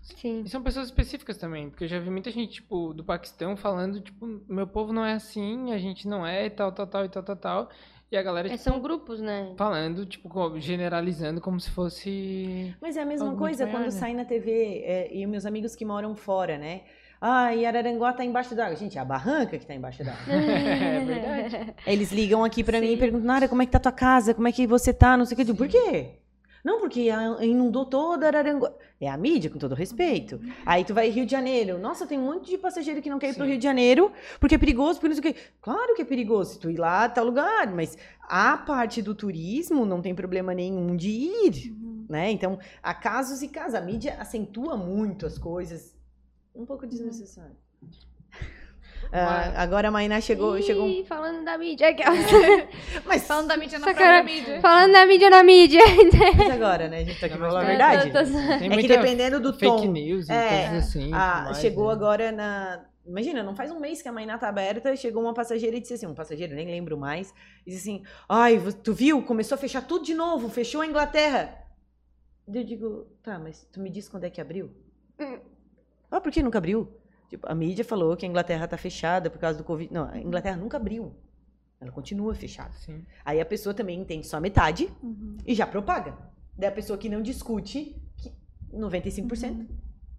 [0.01, 0.43] Sim.
[0.45, 4.01] E são pessoas específicas também, porque eu já vi muita gente, tipo, do Paquistão falando,
[4.01, 7.09] tipo, meu povo não é assim, a gente não é, e tal, tal, tal, e
[7.09, 7.69] tal, tal, tal.
[8.11, 9.53] E a galera, É, tipo, são grupos, né?
[9.55, 12.75] falando, tipo, generalizando como se fosse...
[12.81, 13.91] Mas é a mesma coisa maior, quando né?
[13.91, 16.81] sai na TV, é, e meus amigos que moram fora, né?
[17.23, 18.75] Ah, e Araranguá tá embaixo d'água.
[18.75, 20.21] Gente, é a barranca que tá embaixo d'água.
[20.27, 21.75] É verdade.
[21.85, 24.33] Eles ligam aqui pra mim e perguntam, Nara, como é que tá tua casa?
[24.33, 25.15] Como é que você tá?
[25.15, 25.41] Não sei o que.
[25.43, 26.15] Eu digo, por quê?
[26.63, 27.09] Não, porque
[27.41, 28.71] inundou toda Araranguá.
[28.99, 30.39] É a mídia, com todo respeito.
[30.65, 31.77] Aí tu vai Rio de Janeiro.
[31.77, 33.51] Nossa, tem um monte de passageiro que não quer ir pro Sim.
[33.51, 35.39] Rio de Janeiro porque é perigoso, porque não sei o quê.
[35.59, 37.71] Claro que é perigoso se tu ir lá, tal lugar.
[37.71, 41.75] Mas a parte do turismo não tem problema nenhum de ir,
[42.09, 42.29] né?
[42.31, 43.75] Então, há casos e casos.
[43.75, 45.95] A mídia acentua muito as coisas.
[46.55, 47.55] Um pouco desnecessário.
[49.13, 50.87] Ah, agora a Mainá chegou, chegou.
[50.87, 52.19] Ih, falando da mídia, aquelas.
[53.03, 54.61] Mas, Falando da mídia na própria mídia.
[54.61, 55.81] falando da mídia na mídia.
[56.37, 56.99] mas agora, né?
[56.99, 58.11] A gente tá aqui falar a verdade.
[58.11, 59.91] Tô- tô- É que dependendo do fake tom.
[59.91, 61.09] news e É, coisas assim.
[61.09, 61.93] e Ah, mais, chegou né?
[61.93, 62.85] agora na.
[63.05, 65.95] Imagina, não faz um mês que a Mainá tá aberta, chegou uma passageira e disse
[65.95, 67.33] assim, um passageiro, nem lembro mais,
[67.65, 69.23] disse assim, ai, tu viu?
[69.23, 71.57] Começou a fechar tudo de novo, fechou a Inglaterra.
[72.47, 74.71] Eu digo, tá, mas tu me diz quando é que abriu?
[75.19, 75.39] Hum.
[76.21, 76.87] Ah, por que nunca abriu?
[77.29, 79.91] Tipo, a mídia falou que a Inglaterra tá fechada por causa do Covid.
[79.91, 81.15] Não, a Inglaterra nunca abriu.
[81.79, 82.71] Ela continua fechada.
[82.73, 83.03] Sim.
[83.25, 85.37] Aí a pessoa também entende só metade Uhum.
[85.47, 86.15] e já propaga.
[86.55, 88.31] Daí a pessoa que não discute, que
[88.71, 89.67] 95%,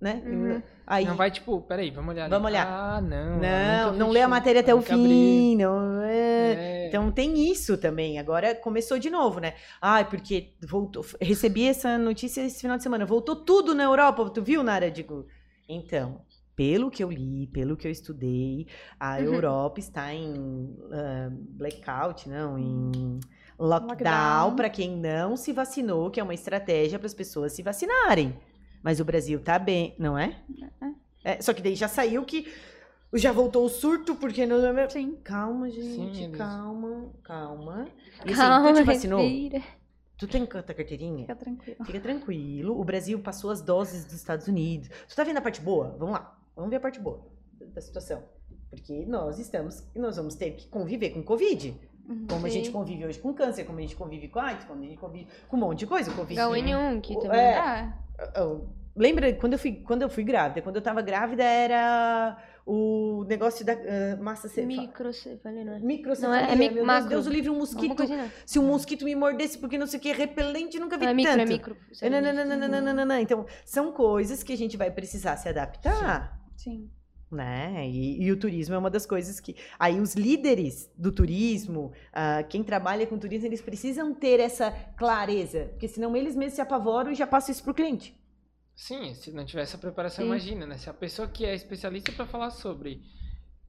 [0.01, 0.23] né?
[0.27, 0.63] Uhum.
[0.85, 2.31] Aí, Não vai, tipo, peraí, vamos olhar ali.
[2.31, 2.67] Vamos olhar.
[2.67, 3.39] Ah, não.
[3.39, 6.55] não, não lê a matéria até o fim, não é.
[6.55, 6.89] É.
[6.89, 8.19] Então tem isso também.
[8.19, 9.55] Agora começou de novo, né?
[9.81, 11.05] Ai, porque voltou.
[11.21, 13.07] Recebi essa notícia esse final de semana.
[13.07, 14.29] Voltou tudo na Europa.
[14.31, 14.91] Tu viu, Nara?
[14.91, 15.27] Digo,
[15.69, 18.67] então, pelo que eu li, pelo que eu estudei,
[18.99, 19.25] a Uhum.
[19.25, 23.21] Europa está em ah, blackout, não, em
[23.59, 24.57] lockdown, Lockdown.
[24.57, 28.37] para quem não se vacinou, que é uma estratégia para as pessoas se vacinarem.
[28.83, 30.37] Mas o Brasil tá bem, não é?
[31.25, 32.53] É, só que daí já saiu que
[33.15, 34.59] já voltou o surto, porque não.
[34.89, 35.17] Sim.
[35.23, 37.87] Calma, gente, Sim, eles- calma, calma.
[38.25, 39.21] E assim, Calma, tu te vacinou?
[39.21, 39.63] respira.
[40.23, 41.19] Tu tem tua carteirinha?
[41.23, 41.85] Fica tranquilo.
[41.85, 42.81] Fica tranquilo.
[42.81, 44.89] O Brasil passou as doses dos Estados Unidos.
[45.09, 45.97] Tu tá vendo a parte boa?
[45.99, 46.39] Vamos lá.
[46.55, 47.27] Vamos ver a parte boa
[47.75, 48.23] da situação.
[48.71, 51.77] Porque nós estamos, nós vamos ter que conviver com Covid.
[52.09, 52.27] Uhum.
[52.29, 54.87] Como a gente convive hoje com câncer, como a gente convive com AIDS, como a
[54.87, 56.13] gente convive com um monte de coisa.
[56.13, 56.39] Covid.
[56.41, 57.41] H1N1 que O- também.
[57.41, 57.93] é.
[58.37, 60.61] Eu- Lembra quando eu fui, quando eu fui grávida?
[60.63, 64.83] Quando eu tava grávida era o negócio da uh, massa cefálica.
[64.83, 65.79] microcefalina.
[65.81, 66.43] Microcefalina.
[66.43, 66.47] é?
[66.47, 67.09] Não, é, é mi meu macro.
[67.09, 68.03] Deus, o livre um mosquito.
[68.47, 71.23] Se um mosquito me mordesse, porque não sei o que, repelente, nunca vi não, é
[71.25, 71.41] tanto.
[71.41, 72.11] É micro, é micro.
[72.11, 75.49] Não, não, não, não, não, não, Então, são coisas que a gente vai precisar se
[75.49, 76.41] adaptar.
[76.57, 76.71] Sim.
[76.71, 76.91] Sim.
[77.31, 77.89] Né?
[77.89, 79.57] E, e, o turismo é uma das coisas que.
[79.79, 85.69] Aí os líderes do turismo, uh, quem trabalha com turismo, eles precisam ter essa clareza,
[85.71, 88.15] porque senão eles mesmos se apavoram e já passam isso para o cliente.
[88.75, 90.27] Sim, se não tiver essa preparação, Sim.
[90.27, 90.77] imagina, né?
[90.77, 93.03] Se a pessoa que é especialista para falar sobre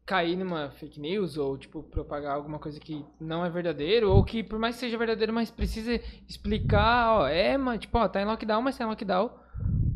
[0.05, 4.43] cair numa fake news ou, tipo, propagar alguma coisa que não é verdadeiro, ou que
[4.43, 5.95] por mais que seja verdadeiro, mas precisa
[6.27, 9.31] explicar, ó, é, mas, tipo, ó, tá em lockdown, mas tá em lockdown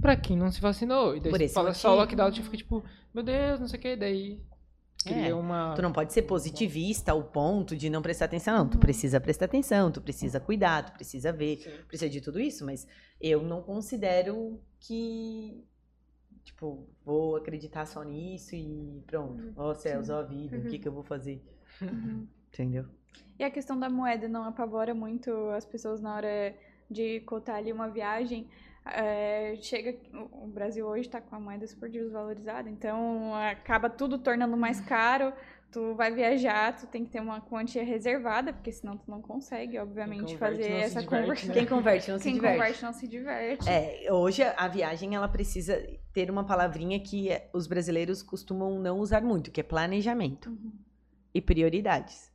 [0.01, 1.15] pra quem não se vacinou.
[1.15, 2.01] E daí Por você fala só motivo.
[2.01, 2.83] lockdown, tu fica tipo,
[3.13, 4.41] meu Deus, não sei o que, daí
[5.05, 5.73] É, uma...
[5.75, 8.69] Tu não pode ser positivista ao ponto de não prestar atenção, não.
[8.69, 11.69] Tu precisa prestar atenção, tu precisa cuidar, tu precisa ver, Sim.
[11.87, 12.87] precisa de tudo isso, mas
[13.21, 15.63] eu não considero que.
[16.43, 19.53] Tipo, vou acreditar só nisso e pronto.
[19.55, 21.43] Ó céus, ó vida, o que, que eu vou fazer?
[22.51, 22.85] Entendeu?
[23.37, 26.55] E a questão da moeda não apavora muito as pessoas na hora
[26.89, 28.47] de cotar ali uma viagem?
[28.93, 29.95] É, chega,
[30.31, 35.33] o Brasil hoje está com a moeda super desvalorizada, então acaba tudo tornando mais caro.
[35.69, 39.77] Tu vai viajar, tu tem que ter uma quantia reservada, porque senão tu não consegue,
[39.77, 41.47] obviamente, converte fazer essa diverte, conversão.
[41.49, 41.53] né?
[41.53, 42.57] Quem converte não se Quem diverte.
[42.57, 43.69] converte não se diverte.
[43.69, 45.77] É, hoje a viagem ela precisa
[46.13, 50.71] ter uma palavrinha que é- os brasileiros costumam não usar muito, que é planejamento Uhum.
[51.33, 52.31] e prioridades.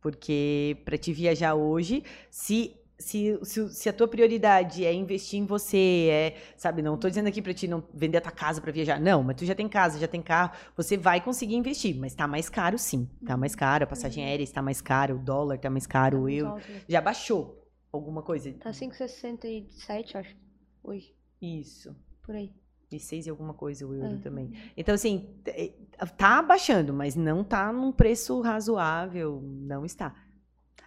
[0.00, 5.46] Porque para te viajar hoje, se, se, se, se a tua prioridade é investir em
[5.46, 8.72] você, é, sabe, não tô dizendo aqui para ti não vender a tua casa para
[8.72, 12.14] viajar, não, mas tu já tem casa, já tem carro, você vai conseguir investir, mas
[12.14, 15.58] tá mais caro sim, tá mais caro, a passagem aérea está mais cara, o dólar
[15.58, 18.52] tá mais caro, o euro já baixou alguma coisa.
[18.54, 20.36] Tá 5,67, acho.
[20.82, 21.94] Hoje, Isso.
[22.22, 22.52] por aí.
[22.90, 24.18] E seis e alguma coisa o euro É.
[24.18, 24.50] também.
[24.74, 25.74] Então, assim, t-
[26.16, 29.42] tá baixando, mas não tá num preço razoável.
[29.42, 30.14] Não está.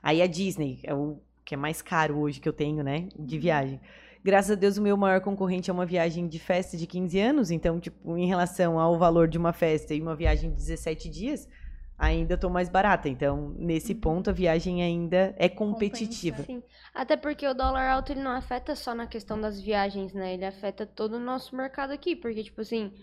[0.01, 1.21] Aí a Disney, é o
[1.51, 3.09] que é mais caro hoje que eu tenho, né?
[3.19, 3.81] De viagem.
[4.23, 7.51] Graças a Deus, o meu maior concorrente é uma viagem de festa de 15 anos.
[7.51, 11.49] Então, tipo, em relação ao valor de uma festa e uma viagem de 17 dias,
[11.97, 13.09] ainda tô mais barata.
[13.09, 16.41] Então, nesse ponto, a viagem ainda é competitiva.
[16.43, 16.63] Sim.
[16.93, 20.33] Até porque o dólar alto ele não afeta só na questão das viagens, né?
[20.33, 22.15] Ele afeta todo o nosso mercado aqui.
[22.15, 22.93] Porque, tipo assim,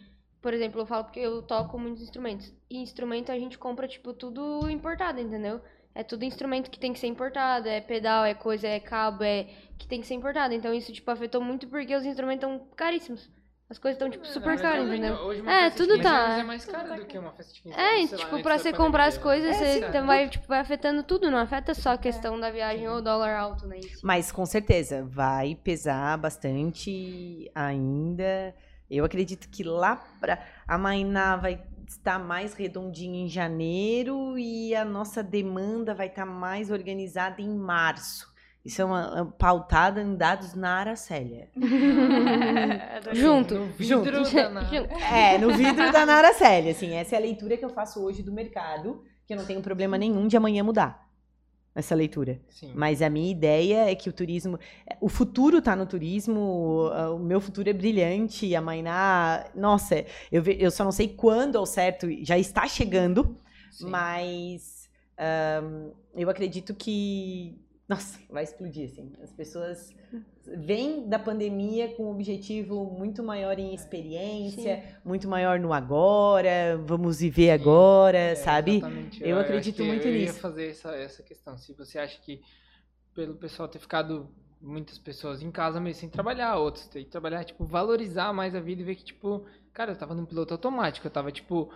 [0.40, 2.50] por exemplo, eu falo porque eu toco muitos instrumentos.
[2.70, 5.60] E instrumento a gente compra, tipo, tudo importado, entendeu?
[5.94, 9.44] É tudo instrumento que tem que ser importado, é pedal, é coisa, é cabo, é
[9.76, 10.54] que tem que ser importado.
[10.54, 13.30] Então isso, tipo, afetou muito porque os instrumentos estão caríssimos.
[13.70, 15.26] As coisas estão, tipo, É, super caras, verdade, entendeu?
[15.26, 17.76] Hoje uma É, tudo 15 tá- É mais cara do que uma festa de 15
[17.78, 20.60] É, e, lá, tipo, antes pra você comprar as coisas, É, você vai, tipo, vai
[20.60, 23.82] afetando tudo, não afeta só a questão da viagem ou o dólar alto, né?
[23.82, 24.00] si.
[24.02, 28.54] Mas com certeza vai pesar bastante ainda.
[28.90, 34.84] Eu acredito que lá para a Mainá vai estar mais redondinha em janeiro e a
[34.84, 38.28] nossa demanda vai estar mais organizada em março.
[38.64, 41.48] Isso é uma, uma pautada em dados na Aracélia.
[43.12, 43.54] Junto.
[43.54, 44.32] No vidro Junto.
[44.34, 44.94] da na- Junto.
[44.94, 48.32] É, no vidro da Naracélia, assim, essa é a leitura que eu faço hoje do
[48.32, 51.07] mercado, que eu não tenho problema nenhum de amanhã mudar
[51.78, 52.40] essa leitura.
[52.48, 52.72] Sim.
[52.74, 54.58] Mas a minha ideia é que o turismo.
[55.00, 59.44] O futuro tá no turismo, o o meu futuro é brilhante, a Mainá.
[59.54, 63.36] Nossa, eu, ve- eu só não sei quando ao certo, já está chegando,
[63.70, 63.88] Sim.
[63.90, 67.56] mas ahn, eu acredito que.
[67.88, 69.12] Nossa, vai explodir, assim.
[69.22, 69.94] As pessoas
[70.44, 77.20] vêm da pandemia com um objetivo muito maior em experiência, muito maior no agora, vamos
[77.20, 77.62] viver Sim.
[77.62, 78.76] agora, É, sabe?
[78.76, 79.24] exatamente.
[79.24, 80.34] Eu acho acredito muito eu nisso.
[80.34, 81.56] ia fazer essa, essa questão.
[81.56, 82.42] Se você acha que
[83.14, 84.28] pelo pessoal ter ficado
[84.60, 88.60] muitas pessoas em casa mesmo sem trabalhar, outros ter que trabalhar, tipo, valorizar mais a
[88.60, 91.72] vida e ver que, tipo, cara, eu tava num piloto automático, eu tava, tipo,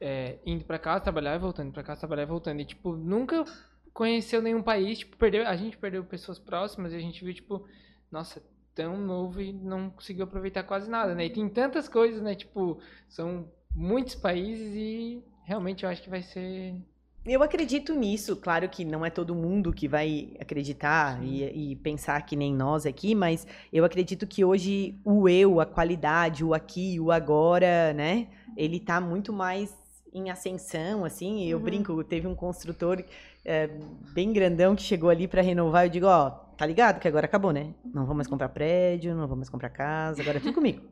[0.00, 2.60] é, indo pra casa, trabalhar e voltando, pra casa, trabalhar e voltando.
[2.60, 3.44] E, tipo, nunca
[3.92, 7.66] conheceu nenhum país, tipo, perdeu, a gente perdeu pessoas próximas e a gente viu, tipo,
[8.10, 8.42] nossa,
[8.74, 11.26] tão novo e não conseguiu aproveitar quase nada, né?
[11.26, 12.34] E tem tantas coisas, né?
[12.34, 12.78] Tipo,
[13.08, 16.74] são muitos países e realmente eu acho que vai ser.
[17.24, 22.20] Eu acredito nisso, claro que não é todo mundo que vai acreditar e, e pensar
[22.26, 26.98] que nem nós aqui, mas eu acredito que hoje o eu, a qualidade, o aqui,
[26.98, 28.26] o agora, né?
[28.56, 29.72] Ele tá muito mais
[30.12, 31.44] em ascensão, assim.
[31.48, 31.64] Eu Uhum.
[31.64, 33.04] brinco, teve um construtor
[33.44, 33.68] é,
[34.12, 35.86] bem grandão que chegou ali para renovar.
[35.86, 37.74] Eu digo, ó, tá ligado que agora acabou, né?
[37.84, 40.82] Não vou mais comprar prédio, não vou mais comprar casa, agora é tudo comigo.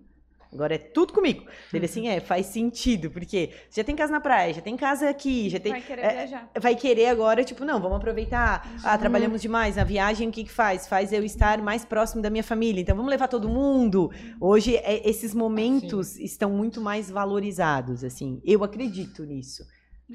[0.53, 1.44] Agora é tudo comigo.
[1.72, 5.48] Ele assim, é, faz sentido, porque já tem casa na praia, já tem casa aqui,
[5.48, 6.51] já tem Vai querer é, viajar.
[6.60, 8.68] vai querer agora, tipo, não, vamos aproveitar.
[8.82, 9.77] Ah, trabalhamos demais.
[9.77, 10.89] Na viagem, o que que faz?
[10.89, 12.81] Faz eu estar mais próximo da minha família.
[12.81, 14.10] Então, vamos levar todo mundo.
[14.40, 18.43] Hoje, é- esses momentos estão muito mais valorizados, assim.
[18.44, 19.62] Eu acredito nisso.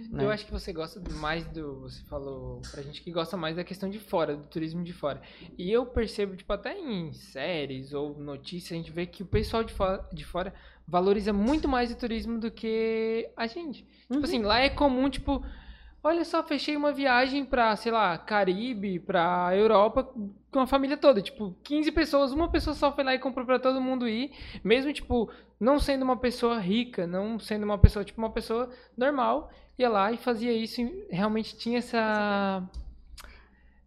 [0.10, 0.24] Né?
[0.24, 1.82] Eu acho que você gosta mais do.
[1.82, 5.22] Você falou pra gente que gosta mais da questão de fora, do turismo de fora.
[5.58, 9.64] E eu percebo, tipo, até em séries ou notícias, a gente vê que o pessoal
[9.64, 10.54] de fora, de fora
[10.88, 13.84] valoriza muito mais o turismo do que a gente.
[14.10, 14.18] Uhum.
[14.18, 15.44] Tipo assim, lá é comum, tipo,
[16.06, 20.08] olha só, fechei uma viagem pra, sei lá, Caribe, pra Europa,
[20.52, 21.22] com a família toda.
[21.22, 24.32] Tipo, 15 pessoas, uma pessoa só foi lá e comprou pra todo mundo ir.
[24.64, 29.50] Mesmo, tipo, não sendo uma pessoa rica, não sendo uma pessoa, tipo, uma pessoa normal,
[29.78, 32.64] ia lá e fazia isso e realmente tinha essa.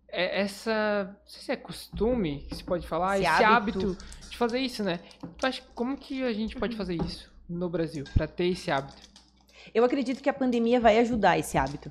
[0.09, 1.05] é- Essa.
[1.23, 3.79] Não sei se é costume que se pode falar, Esse esse, hábito.
[3.91, 4.05] hábito.
[4.29, 5.01] de fazer isso, né?
[5.43, 8.97] Acha- como que a gente pode fazer isso no Brasil, pra ter esse hábito?
[9.75, 11.91] Eu acredito que a pandemia vai ajudar esse hábito.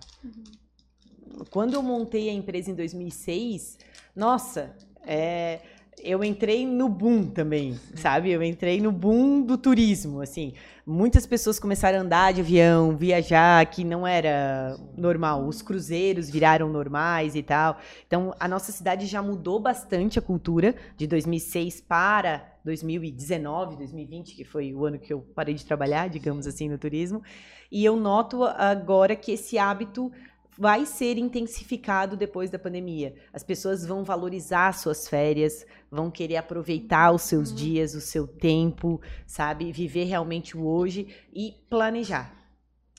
[1.49, 3.77] Quando eu montei a empresa em 2006,
[4.15, 4.75] nossa,
[5.05, 5.61] é,
[5.99, 8.29] eu entrei no boom também, sabe?
[8.29, 10.53] Eu entrei no boom do turismo, assim.
[10.85, 15.45] Muitas pessoas começaram a andar de avião, viajar, que não era normal.
[15.45, 17.77] Os cruzeiros viraram normais e tal.
[18.05, 24.43] Então, a nossa cidade já mudou bastante a cultura de 2006 para 2019, 2020, que
[24.43, 27.23] foi o ano que eu parei de trabalhar, digamos assim, no turismo.
[27.71, 30.11] E eu noto agora que esse hábito
[30.57, 33.13] vai ser intensificado depois da pandemia.
[33.31, 38.99] As pessoas vão valorizar suas férias, vão querer aproveitar os seus dias, o seu tempo,
[39.25, 39.71] sabe?
[39.71, 42.36] Viver realmente o hoje e planejar.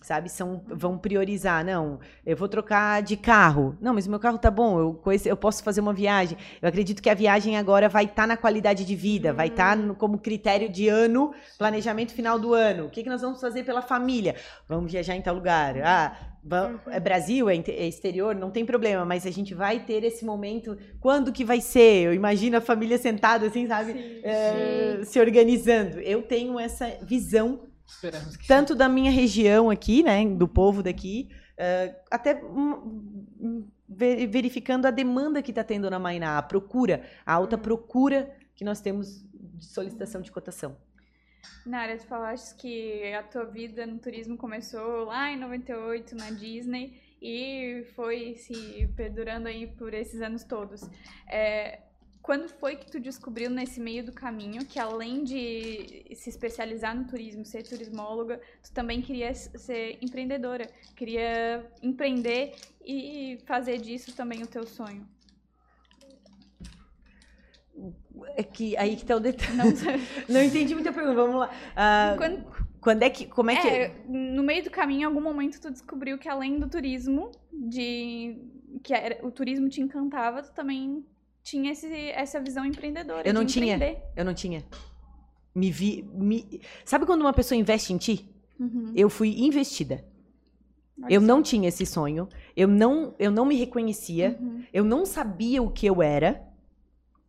[0.03, 1.65] Sabe, são, vão priorizar.
[1.65, 3.77] Não, eu vou trocar de carro.
[3.81, 6.39] Não, mas o meu carro tá bom, eu, eu posso fazer uma viagem.
[6.63, 10.17] Eu acredito que a viagem agora vai estar na qualidade de vida, vai estar como
[10.19, 12.87] critério de ano, planejamento final do ano.
[12.87, 14.37] O que, que nós vamos fazer pela família?
[14.69, 15.77] Vamos viajar em tal lugar.
[15.83, 20.05] Ah, va- é Brasil, é é exterior, não tem problema, mas a gente vai ter
[20.05, 20.79] esse momento.
[21.01, 22.07] Quando que vai ser?
[22.07, 24.21] Eu imagino a família sentada assim, sabe?
[24.23, 25.99] É, se organizando.
[26.01, 31.29] Eu tenho essa visão Esperamos que tanto da minha região aqui, né, do povo daqui,
[31.57, 32.41] eh, até
[33.89, 38.65] ve- verificando a demanda que está tendo na Mainá, a procura, a alta procura que
[38.65, 40.77] nós temos de solicitação de cotação.
[41.65, 47.01] Nara, tu falaste que a tua vida no turismo começou lá em 98 na Disney
[47.23, 50.83] e foi se perdurando aí por esses anos todos.
[51.29, 51.81] É,
[52.29, 57.07] quando foi que tu descobriu nesse meio do caminho que além de se especializar no
[57.07, 64.47] turismo, ser turismóloga, tu também queria ser empreendedora, queria empreender e fazer disso também o
[64.47, 65.09] teu sonho?
[68.37, 69.57] É que aí que tá o detalhe.
[69.57, 69.65] Não.
[70.29, 71.15] Não entendi muita pergunta.
[71.15, 71.51] Vamos lá.
[71.75, 72.45] Ah, Quando,
[72.79, 75.71] quando é que, como é que É, no meio do caminho, em algum momento tu
[75.71, 78.37] descobriu que além do turismo, de
[78.83, 81.03] que era- o turismo te encantava, tu também
[81.49, 83.27] tinha esse, essa visão empreendedora.
[83.27, 83.75] Eu não tinha.
[83.75, 84.03] empreender.
[84.15, 84.65] eu não tinha?
[85.55, 86.61] Me vi, me...
[86.85, 88.29] sabe quando uma pessoa investe em ti?
[88.61, 88.93] Uhum.
[88.95, 90.05] Eu fui investida.
[91.03, 92.29] Olha Eu não tinha esse sonho.
[92.57, 94.37] Eu não, eu não me reconhecia.
[94.41, 94.65] Uhum.
[94.73, 96.45] Eu não sabia o que eu era.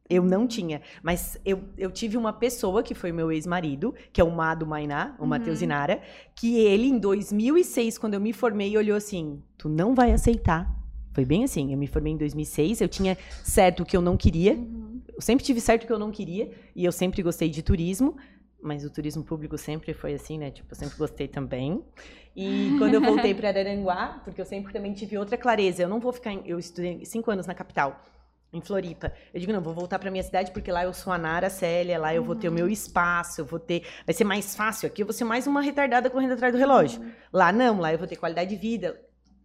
[0.10, 0.82] Eu não tinha.
[1.04, 5.16] Mas eu, eu tive uma pessoa, que foi meu ex-marido, que é o Mado Mainá,
[5.20, 5.28] o Uhum.
[5.28, 6.02] Matheus Inara,
[6.36, 10.79] que ele, em 2006, quando eu me formei, olhou assim: Tu não vai aceitar.
[11.20, 11.74] Foi bem assim.
[11.74, 14.54] Eu me formei em 2006, eu tinha certo o que eu não queria.
[14.54, 15.02] Uhum.
[15.14, 16.50] Eu sempre tive certo o que eu não queria.
[16.74, 18.16] E eu sempre gostei de turismo.
[18.62, 20.50] Mas o turismo público sempre foi assim, né?
[20.50, 21.84] Tipo, eu sempre gostei também.
[22.34, 26.00] E quando eu voltei para Araranguá, porque eu sempre também tive outra clareza, eu não
[26.00, 26.32] vou ficar.
[26.32, 28.02] em- eu estudei cinco anos na capital,
[28.54, 29.12] em Floripa.
[29.34, 32.00] Eu digo, não, vou voltar para minha cidade, porque lá eu sou a Nara Célia,
[32.00, 33.84] lá eu vou ter o meu espaço, eu vou ter.
[34.06, 37.02] Vai ser mais fácil aqui, eu vou ser mais uma retardada correndo atrás do relógio.
[37.32, 38.98] Lá não, lá eu vou ter qualidade de vida.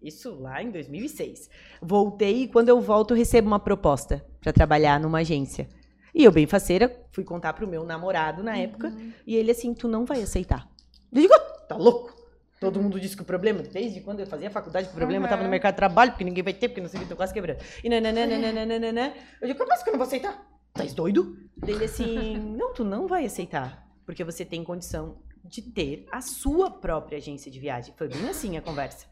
[0.05, 1.48] Isso lá em 2006.
[1.81, 5.66] Voltei e quando eu volto, eu recebo uma proposta para trabalhar numa agência.
[6.14, 8.89] E eu, bem faceira, fui contar pro meu namorado na época.
[8.89, 9.12] Uhum.
[9.26, 10.68] E ele assim, tu não vai aceitar.
[11.10, 12.12] Eu digo, "Ah, tá louco?
[12.60, 15.47] Todo mundo disse que o problema, desde quando eu fazia faculdade, o problema estava no
[15.47, 15.51] Uhum.
[15.51, 17.59] mercado de trabalho, porque ninguém vai ter, porque não sei o que, tô quase quebrando.
[17.82, 19.12] E nananana.
[19.40, 20.47] Eu digo, como é que eu não vou aceitar?
[20.72, 21.36] Tá doido?
[21.66, 23.86] Ele assim, não, tu não vai aceitar.
[24.06, 27.95] Porque você tem condição de ter a sua própria agência de viagem.
[27.97, 29.07] Foi bem assim a conversa.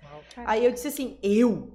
[0.47, 1.71] Aí eu disse assim, eu?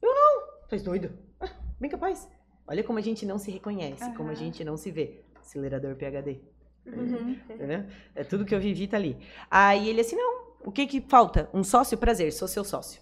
[0.00, 0.46] Eu não.
[0.70, 1.10] És doido?
[1.40, 1.50] Ah,
[1.80, 2.28] bem capaz.
[2.66, 5.24] Olha como a gente não se reconhece, como a gente não se vê.
[5.34, 6.40] Acelerador PHD.
[6.86, 7.32] Uhum.
[7.32, 7.84] Entendeu?
[8.14, 9.16] É tudo que eu vivi tá ali.
[9.50, 11.50] Aí ele assim, não, o que que falta?
[11.52, 11.98] Um sócio?
[11.98, 13.00] Prazer, sou seu sócio.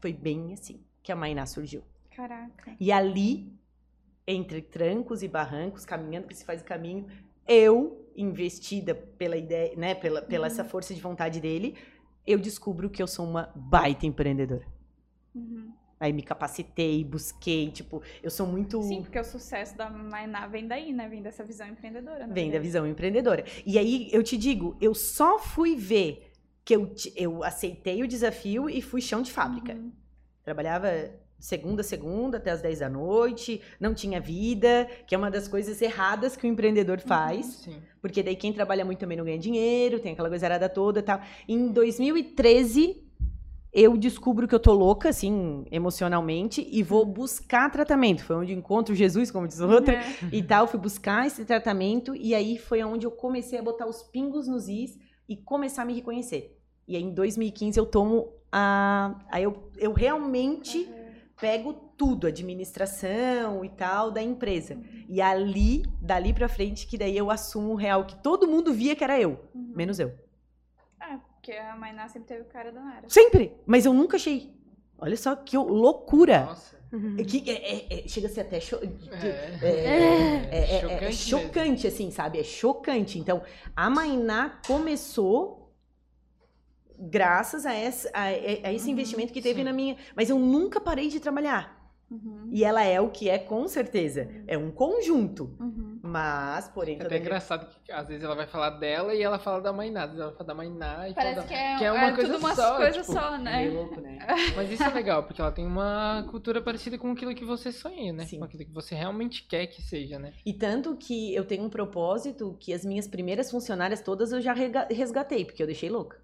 [0.00, 1.82] Foi bem assim que a Mainá surgiu.
[2.14, 2.74] Caraca.
[2.78, 3.52] E ali,
[4.26, 7.06] entre trancos e barrancos, caminhando que se faz o caminho,
[7.46, 11.76] eu, investida pela ideia, né, pela, pela essa força de vontade dele,
[12.26, 14.66] eu descubro que eu sou uma baita empreendedora.
[15.34, 15.72] Uhum.
[15.98, 20.66] Aí me capacitei, busquei, tipo, eu sou muito Sim, porque o sucesso da Mainá vem
[20.66, 21.06] daí, né?
[21.08, 22.20] Vem dessa visão empreendedora.
[22.20, 22.58] Vem da verdade.
[22.64, 23.44] visão empreendedora.
[23.66, 26.30] E aí eu te digo, eu só fui ver
[26.64, 29.74] que eu, eu aceitei o desafio e fui chão de fábrica.
[29.74, 29.92] Uhum.
[30.42, 30.88] Trabalhava
[31.40, 35.48] segunda a segunda até as 10 da noite, não tinha vida, que é uma das
[35.48, 37.76] coisas erradas que o empreendedor faz, Sim.
[38.00, 41.02] porque daí quem trabalha muito também não ganha dinheiro, tem aquela coisa errada toda e
[41.02, 41.20] tal.
[41.48, 43.02] Em 2013,
[43.72, 48.24] eu descubro que eu tô louca, assim, emocionalmente, e vou buscar tratamento.
[48.24, 50.04] Foi onde encontro Jesus, como diz outra, É.
[50.32, 50.66] e tal.
[50.66, 54.68] Fui buscar esse tratamento, e aí foi onde eu comecei a botar os pingos nos
[54.68, 54.98] is
[55.28, 56.58] e começar a me reconhecer.
[56.88, 59.14] E aí, em 2015, eu tomo a.
[59.30, 60.88] Aí eu, eu realmente
[61.40, 64.78] pego tudo, administração e tal, da empresa.
[65.08, 68.94] E ali, dali pra frente, que daí eu assumo o real, que todo mundo via
[68.94, 69.72] que era eu, Uhum.
[69.74, 70.08] menos eu.
[71.00, 73.08] É, porque a Mainá sempre teve o cara da Nara.
[73.08, 73.52] Sempre!
[73.66, 74.54] Mas eu nunca achei.
[74.98, 76.44] Olha só que eu- loucura!
[76.44, 76.78] Nossa.
[77.18, 78.58] É que é- é- é- chega a ser até.
[78.60, 79.58] cho- É.
[79.62, 80.80] é- é- é- é
[81.12, 82.40] Chocante chocante, assim, sabe?
[82.40, 83.16] É chocante.
[83.18, 83.42] Então,
[83.76, 85.59] a Mainá começou
[87.00, 89.64] graças a, essa, a, a esse Uhum, investimento que teve sim.
[89.64, 89.96] na minha.
[90.14, 91.78] Mas eu nunca parei de trabalhar.
[92.10, 92.48] Uhum.
[92.50, 94.28] E ela é o que é, com certeza.
[94.48, 95.56] É um conjunto.
[95.60, 96.00] Uhum.
[96.02, 99.60] Mas, porém, É até engraçado que às vezes ela vai falar dela e ela fala
[99.60, 100.02] da Mainá.
[100.04, 102.32] Às vezes ela fala da Mainá e Parece que é, que é uma é coisa
[102.34, 103.56] tudo uma só, coisa tipo, só, É né?
[103.58, 104.18] meio louco, né?
[104.56, 108.12] Mas isso é legal, porque ela tem uma cultura parecida com aquilo que você sonha,
[108.12, 108.24] né?
[108.26, 108.38] Sim.
[108.38, 110.32] Com aquilo que você realmente quer que seja, né?
[110.44, 114.52] E tanto que eu tenho um propósito que as minhas primeiras funcionárias todas eu já
[114.52, 116.18] resgatei, porque eu deixei louca.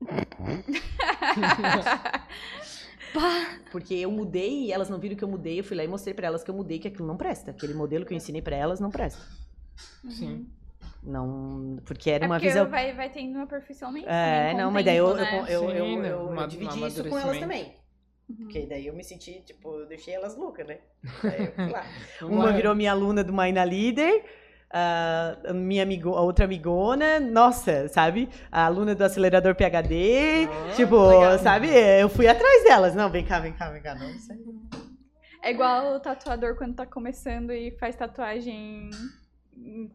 [3.72, 5.58] Porque eu mudei e elas não viram que eu mudei.
[5.60, 7.50] Eu fui lá e mostrei pra elas que eu mudei, que aquilo não presta.
[7.50, 9.20] Aquele modelo que eu ensinei pra elas não presta.
[10.10, 10.46] Sim.
[11.02, 12.68] Não, porque era É uma porque visão.
[12.68, 15.38] vai, vai tendo aperfeiçoamento É, também com não, mas daí eu, né?
[15.40, 16.12] eu, eu, eu, Sim, eu- né?
[16.12, 17.74] eu Uma- dividi um isso com elas também.
[18.28, 18.36] Uhum.
[18.36, 20.78] Porque daí eu me senti, tipo, eu deixei elas loucas, né?
[21.24, 21.86] Aí eu fui lá.
[22.22, 24.22] Uma virou minha aluna do Maina Líder,
[24.70, 28.28] a minha amigo, a outra amigona, nossa, sabe?
[28.52, 31.38] A aluna do acelerador PHD, tipo, legal.
[31.38, 31.68] sabe?
[32.00, 32.94] Eu fui atrás delas.
[32.94, 33.94] Não, vem cá, vem cá, vem cá.
[33.94, 34.38] Não, isso aí.
[35.42, 38.90] É igual o tatuador quando tá começando e faz tatuagem.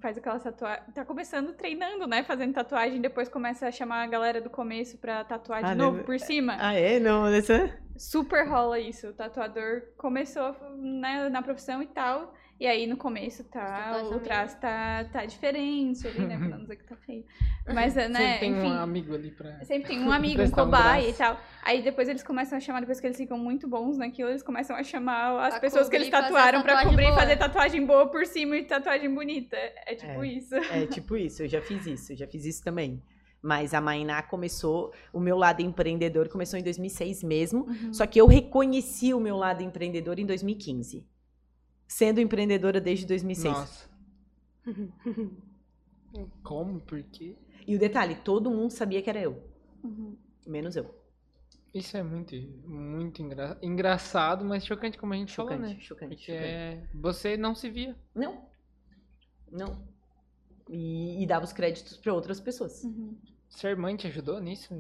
[0.02, 0.84] Faz aquela tatuagem.
[0.94, 2.24] Tá começando treinando, né?
[2.24, 5.98] Fazendo tatuagem, depois começa a chamar a galera do começo pra tatuar de Ah, novo
[5.98, 6.04] né?
[6.04, 6.58] por cima.
[6.60, 7.00] Ah, é?
[7.00, 7.70] Não, essa...
[7.96, 9.08] Super rola isso.
[9.10, 12.34] O tatuador começou né, na profissão e tal.
[12.60, 14.04] E aí no começo tá.
[14.10, 16.38] O traço tá, tá diferente ali, né?
[16.40, 17.26] Pra não dizer que tá feio.
[17.74, 18.08] Mas, né?
[18.14, 18.68] Sempre tem enfim.
[18.68, 19.66] um amigo ali pra.
[19.66, 21.40] Sempre tem um amigo, um Emprestar um cobaia e tal.
[21.64, 24.76] Aí depois eles começam a chamar, depois que eles ficam muito bons naquilo, eles começam
[24.76, 27.20] a chamar as Pra pessoas que eles e tatuaram pra cobrir e boa.
[27.20, 29.58] fazer tatuagem boa por cima e tatuagem bonita.
[29.86, 30.28] É tipo É.
[30.28, 30.56] isso.
[30.56, 33.02] É tipo isso, eu já fiz isso, eu já fiz isso também.
[33.42, 38.26] Mas a Mainá começou, o meu lado empreendedor começou em 2006 mesmo, só que eu
[38.26, 41.06] reconheci o meu lado empreendedor em 2015.
[41.88, 43.54] Sendo empreendedora desde 2006.
[43.54, 43.90] Nossa.
[46.44, 46.80] Como?
[46.82, 47.36] Por quê?
[47.68, 49.42] E o detalhe, todo mundo sabia que era eu,
[49.84, 50.18] Uhum.
[50.46, 50.94] menos eu.
[51.74, 52.36] Isso é muito,
[52.68, 53.58] muito engra...
[53.62, 55.80] engraçado, mas chocante, como a gente Chocante, falou, né?
[55.80, 56.32] chocante, Porque chocante.
[56.32, 56.88] é...
[56.94, 57.96] você não se via.
[58.14, 58.46] Não.
[59.52, 59.88] Não.
[60.70, 62.84] E, e dava os créditos para outras pessoas.
[62.84, 63.18] Uhum.
[63.50, 64.74] Ser mãe te ajudou nisso?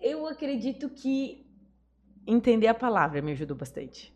[0.00, 1.46] Eu acredito que
[2.26, 4.15] entender a palavra me ajudou bastante.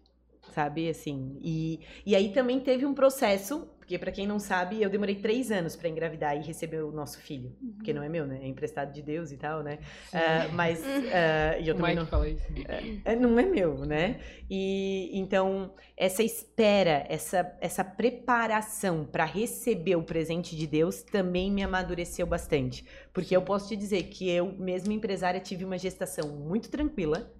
[0.50, 1.38] Sabe, assim.
[1.40, 5.50] E, e aí também teve um processo, porque pra quem não sabe, eu demorei três
[5.50, 7.52] anos pra engravidar e receber o nosso filho.
[7.76, 8.40] Porque não é meu, né?
[8.42, 9.78] É emprestado de Deus e tal, né?
[10.12, 10.82] Ah, mas.
[11.12, 12.06] ah, e eu também Mike não.
[12.06, 12.44] fala isso.
[13.04, 14.20] É, não é meu, né?
[14.48, 21.62] E então essa espera, essa, essa preparação para receber o presente de Deus também me
[21.62, 26.70] amadureceu bastante, porque eu posso te dizer que eu, mesmo empresária, tive uma gestação muito
[26.70, 27.32] tranquila.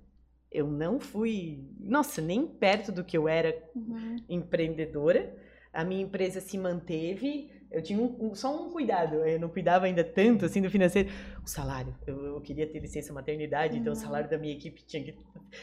[0.50, 4.16] Eu não fui, nossa, nem perto do que eu era Uhum.
[4.28, 5.36] empreendedora.
[5.72, 7.50] A minha empresa se manteve.
[7.70, 11.08] Eu tinha um- um- só um cuidado, eu não cuidava ainda tanto assim do financeiro.
[11.44, 14.02] O salário, eu, eu queria ter licença maternidade, então o Uhum.
[14.02, 15.14] salário da minha equipe tinha que,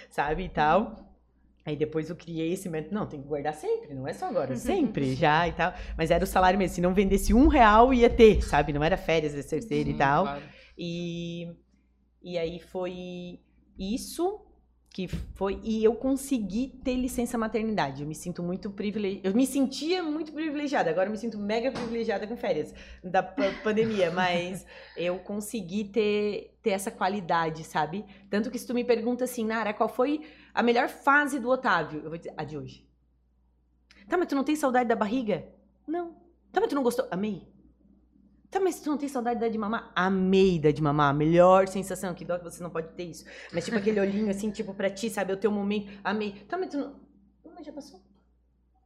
[0.10, 1.06] sabe, e tal.
[1.66, 4.56] Aí depois eu criei esse método, não, tem que guardar sempre, não é só agora,
[4.56, 5.74] sempre já e tal.
[5.98, 8.96] Mas era o salário mesmo, se não vendesse um real ia ter, sabe, não era
[8.96, 10.24] férias, era terceira e Sim, tal.
[10.24, 10.44] claro.
[10.78, 11.52] E,
[12.24, 13.42] e aí foi
[13.78, 14.47] isso
[14.98, 15.60] que foi.
[15.64, 18.02] E eu consegui ter licença maternidade.
[18.02, 19.28] Eu me sinto muito privilegiada.
[19.28, 23.53] Eu me sentia muito privilegiada, agora eu me sinto mega privilegiada com férias da pa-
[23.64, 24.65] pandemia, mas
[24.98, 28.06] eu consegui ter, ter essa qualidade, sabe?
[28.28, 30.22] Tanto que se tu me pergunta assim, Nara, qual foi
[30.52, 32.02] a melhor fase do Otávio?
[32.03, 32.90] Eu vou dizer, a de hoje.
[34.10, 35.48] Tá, mas tu não tem saudade da barriga?
[35.86, 36.15] Não.
[36.52, 37.07] Tá, mas tu não gostou?
[37.11, 37.48] Amei.
[38.49, 39.91] Tá, mas tu não tem saudade da de mamar?
[39.95, 41.14] Amei da de mamar.
[41.14, 42.14] Melhor sensação.
[42.14, 43.26] Que dó que você não pode ter isso.
[43.52, 45.32] Mas tipo aquele olhinho assim, tipo pra ti, sabe?
[45.32, 45.91] É o teu momento.
[46.03, 46.32] Amei.
[46.48, 46.95] Tá, mas tu não...
[47.44, 47.99] Não, mas já passou.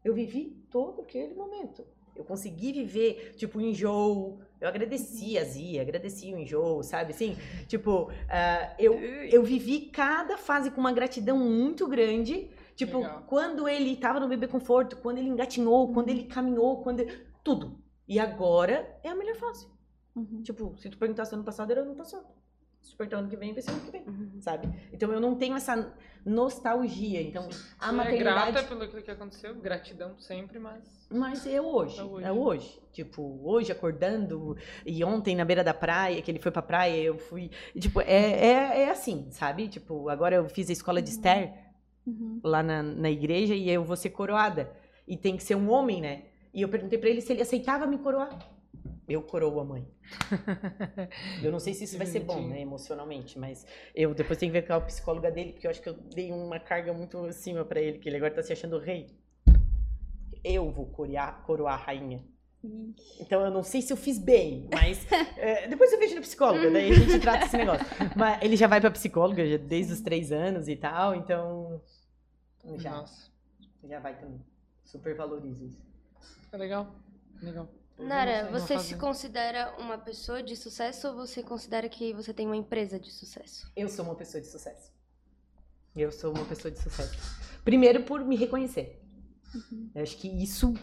[0.03, 1.85] Eu vivi todo aquele momento.
[2.15, 7.11] Eu consegui viver, tipo, enjoo, Eu agradeci a Zia, agradeci o enjoo, sabe?
[7.13, 12.49] Assim, tipo, ah, eu, eu vivi cada fase com uma gratidão muito grande.
[12.75, 13.23] Tipo, Legal.
[13.27, 17.80] quando ele tava no bebê conforto, quando ele engatinhou, quando ele caminhou, quando ele- tudo.
[18.11, 19.65] E agora é a melhor fase.
[20.13, 20.41] Uhum.
[20.43, 22.25] Tipo, se tu perguntasse ano passado, era ano passado.
[22.81, 24.31] Se tu perguntar ano que vem, vai ser ano que vem, Uhum.
[24.41, 24.67] sabe?
[24.91, 25.93] Então eu não tenho essa
[26.25, 27.21] nostalgia.
[27.21, 27.43] Então,
[27.79, 28.51] a Você é maternidade.
[28.51, 31.07] grata pelo que aconteceu, gratidão sempre, mas.
[31.09, 32.25] Mas é hoje, É hoje.
[32.27, 32.81] é hoje.
[32.91, 37.17] Tipo, hoje acordando, e ontem na beira da praia, que ele foi pra praia, eu
[37.17, 37.49] fui.
[37.79, 39.69] Tipo, é, é, é assim, sabe?
[39.69, 41.53] Tipo, agora eu fiz a escola de Esther
[42.05, 42.41] Uhum.
[42.43, 44.69] lá na, na igreja e eu vou ser coroada.
[45.07, 46.23] E tem que ser um homem, né?
[46.53, 48.37] E eu perguntei pra ele se ele aceitava me coroar.
[49.07, 49.87] Eu coroo a mãe.
[51.43, 54.59] Eu não sei se isso vai ser bom, né, emocionalmente, mas eu depois tenho que
[54.59, 57.65] ver com a psicóloga dele, porque eu acho que eu dei uma carga muito acima
[57.65, 59.07] pra ele, que ele agora tá se achando rei.
[60.43, 62.23] Eu vou coroar, coroar a rainha.
[63.19, 65.05] Então eu não sei se eu fiz bem, mas
[65.37, 67.85] é, depois eu vejo na psicóloga, daí a gente trata esse negócio.
[68.15, 71.81] Mas ele já vai pra psicóloga desde os três anos e tal, então
[72.77, 73.31] já, Nossa.
[73.83, 74.41] já vai também.
[74.85, 75.90] Super valorizo isso.
[76.51, 76.93] É legal.
[77.41, 77.67] Legal.
[77.97, 82.55] Nara, você se considera uma pessoa de sucesso ou você considera que você tem uma
[82.57, 83.71] empresa de sucesso?
[83.75, 84.91] Eu sou uma pessoa de sucesso.
[85.95, 87.13] Eu sou uma pessoa de sucesso.
[87.63, 88.99] Primeiro por me reconhecer.
[89.93, 90.73] Eu acho que isso,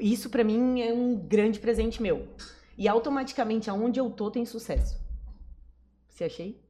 [0.00, 2.26] isso para mim é um grande presente meu.
[2.78, 4.98] E automaticamente aonde eu tô tem sucesso.
[6.08, 6.64] Você achei?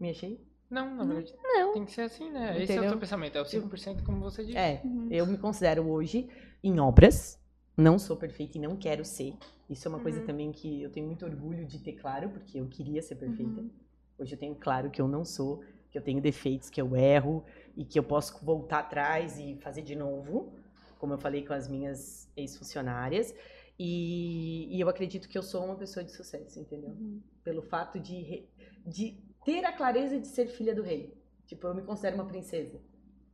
[0.00, 0.40] Me achei?
[0.70, 1.34] Não, na verdade.
[1.42, 1.74] Não.
[1.74, 2.52] Tem que ser assim, né?
[2.52, 2.90] Esse é o Entendeu?
[2.92, 3.36] teu pensamento.
[3.36, 4.56] É o 5% como você disse.
[4.56, 5.08] É, Uhum.
[5.10, 6.30] eu me considero hoje
[6.64, 7.38] em obras.
[7.76, 9.34] Não sou perfeita e não quero ser.
[9.68, 10.26] Isso é uma coisa Uhum.
[10.26, 13.60] também que eu tenho muito orgulho de ter claro, porque eu queria ser perfeita.
[13.60, 13.70] Uhum.
[14.18, 17.44] Hoje eu tenho claro que eu não sou, que eu tenho defeitos, que eu erro
[17.76, 20.52] e que eu posso voltar atrás e fazer de novo,
[20.98, 23.34] como eu falei com as minhas ex-funcionárias.
[23.78, 26.90] E, e eu acredito que eu sou uma pessoa de sucesso, entendeu?
[26.90, 27.20] Uhum.
[27.42, 28.44] Pelo fato de,
[28.86, 31.16] de ter a clareza de ser filha do rei.
[31.46, 32.78] Tipo, eu me considero uma princesa.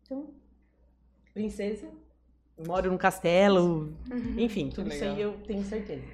[0.02, 0.32] Então,
[1.35, 1.90] princesa,
[2.66, 3.93] moro num castelo,
[4.36, 5.32] enfim, tudo isso aí legal.
[5.32, 6.05] eu tenho certeza.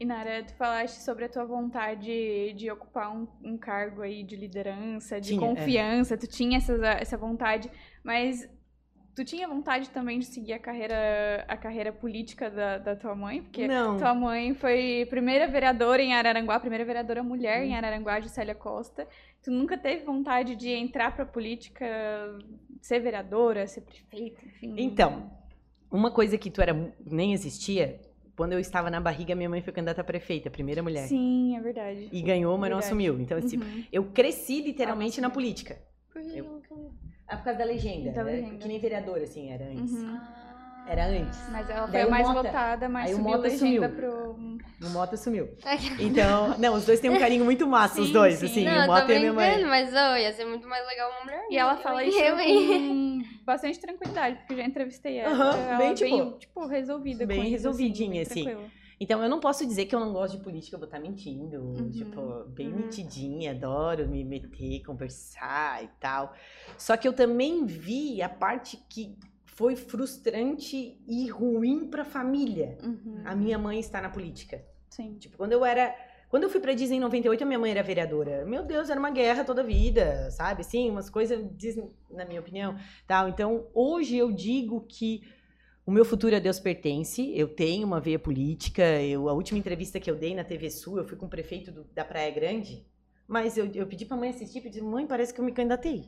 [0.00, 4.34] E Nara, tu falaste sobre a tua vontade de ocupar um, um cargo aí de
[4.34, 5.48] liderança, de Tinha, é.
[5.48, 7.70] confiança, tu tinha essa, essa vontade,
[8.02, 8.48] mas
[9.14, 13.42] tu tinha vontade também de seguir a carreira, a carreira política da, da tua mãe?
[13.42, 13.96] Porque Não.
[13.96, 17.66] tua mãe foi primeira vereadora em Araranguá, primeira vereadora mulher Hum.
[17.66, 19.06] em Araranguá, Juscelia Costa.
[19.40, 21.84] Tu nunca teve vontade de entrar pra política,
[22.80, 24.74] ser vereadora, ser prefeita, enfim?
[24.78, 25.30] Então,
[25.92, 26.74] uma coisa que tu era
[27.04, 28.00] nem existia,
[28.36, 31.06] quando eu estava na barriga, minha mãe foi candidata a prefeita, a primeira mulher.
[31.06, 32.08] Sim, é verdade.
[32.10, 33.20] E ganhou, mas não assumiu.
[33.20, 33.84] Então, assim, Uhum.
[33.92, 35.78] eu cresci literalmente Ah, na política.
[36.12, 36.90] Por que Eu- não quer?
[37.28, 38.10] É por causa da legenda.
[38.12, 38.32] Da né?
[38.32, 38.56] legenda.
[38.58, 39.92] Que nem vereadora, assim, era antes.
[39.92, 40.18] Uhum.
[40.88, 41.38] Era antes.
[41.52, 43.88] Mas ela foi Daí a o mais Mota- votada, mas aí o subiu Mota legenda
[43.88, 43.96] sumiu.
[43.96, 44.32] pro.
[44.86, 45.48] O Mota assumiu.
[46.00, 48.46] Então, não, os dois têm um carinho muito massa, os Sim, dois, sim.
[48.46, 49.64] assim, não, o eu Mota e a minha mãe.
[49.64, 51.46] mas ô, ia ser muito mais legal uma mulher.
[51.50, 53.11] E ela Eu- fala eu- isso eu- com
[53.44, 55.34] bastante tranquilidade, porque eu já entrevistei ela.
[55.34, 58.44] Aham, ela bem, bem, tipo, tipo, resolvida bem isso, resolvidinha, assim.
[58.44, 58.70] bem assim.
[59.00, 61.60] Então, eu não posso dizer que eu não gosto de política, eu vou estar mentindo.
[61.60, 61.90] Uhum.
[61.90, 62.76] Tipo, bem Uhum.
[62.76, 66.32] metidinha, adoro me meter, conversar e tal.
[66.78, 72.78] Só que eu também vi a parte que foi frustrante e ruim pra família.
[72.82, 73.22] Uhum.
[73.24, 74.64] A minha mãe está na política.
[74.88, 75.16] Sim.
[75.18, 75.94] Tipo, quando eu era.
[76.32, 78.46] Quando eu fui pra Disney em 98, a minha mãe era vereadora.
[78.46, 80.64] Meu Deus, era uma guerra toda a vida, sabe?
[80.64, 81.38] Sim, umas coisas,
[82.10, 82.74] na minha opinião.
[83.06, 83.28] Tal.
[83.28, 85.20] Então, hoje eu digo que
[85.84, 87.30] o meu futuro a Deus pertence.
[87.36, 88.82] Eu tenho uma veia política.
[89.02, 91.70] Eu, a última entrevista que eu dei na TV Sul, eu fui com o prefeito
[91.70, 92.82] do- da Praia Grande.
[93.28, 96.06] Mas eu, eu pedi pra mãe assistir, pedi, mãe, parece que eu me candidatei.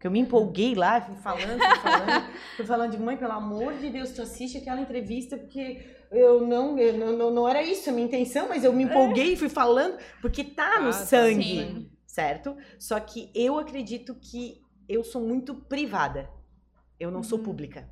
[0.00, 3.74] Que eu me empolguei lá, fui falando, fui falando, fui falando de mãe, pelo amor
[3.74, 7.92] de Deus, tu assiste aquela entrevista, porque eu não, eu não, não, era isso a
[7.92, 11.06] minha intenção, mas eu me empolguei e fui falando, porque tá no Ah, tá no
[11.06, 11.90] sangue, sangue.
[12.06, 12.56] certo?
[12.78, 16.28] Só que eu acredito que eu sou muito privada.
[16.98, 17.44] Eu não sou Uhum.
[17.44, 17.88] pública.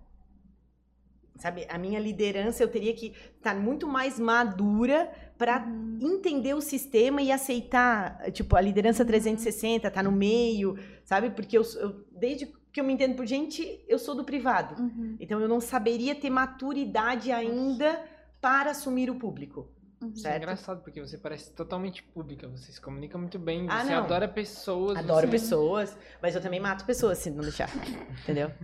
[1.36, 5.98] Sabe, a minha liderança eu teria que estar muito mais madura para Uhum.
[6.00, 11.30] entender o sistema e aceitar, tipo, a liderança 360, tá no meio, sabe?
[11.30, 14.82] Porque eu, sou- eu- desde que eu me entendo por gente, eu sou do privado.
[14.82, 15.16] Uhum.
[15.20, 18.04] Então eu não saberia ter maturidade ainda
[18.40, 19.70] para assumir o público.
[20.02, 20.08] Uhum.
[20.10, 20.42] Isso é Certo.
[20.42, 24.02] engraçado, porque você parece totalmente pública, você se comunica muito bem, Ah, você não.
[24.02, 24.98] adora pessoas.
[24.98, 25.30] Adoro você...
[25.30, 27.70] pessoas, mas eu também mato pessoas se não deixar.
[28.24, 28.50] Entendeu?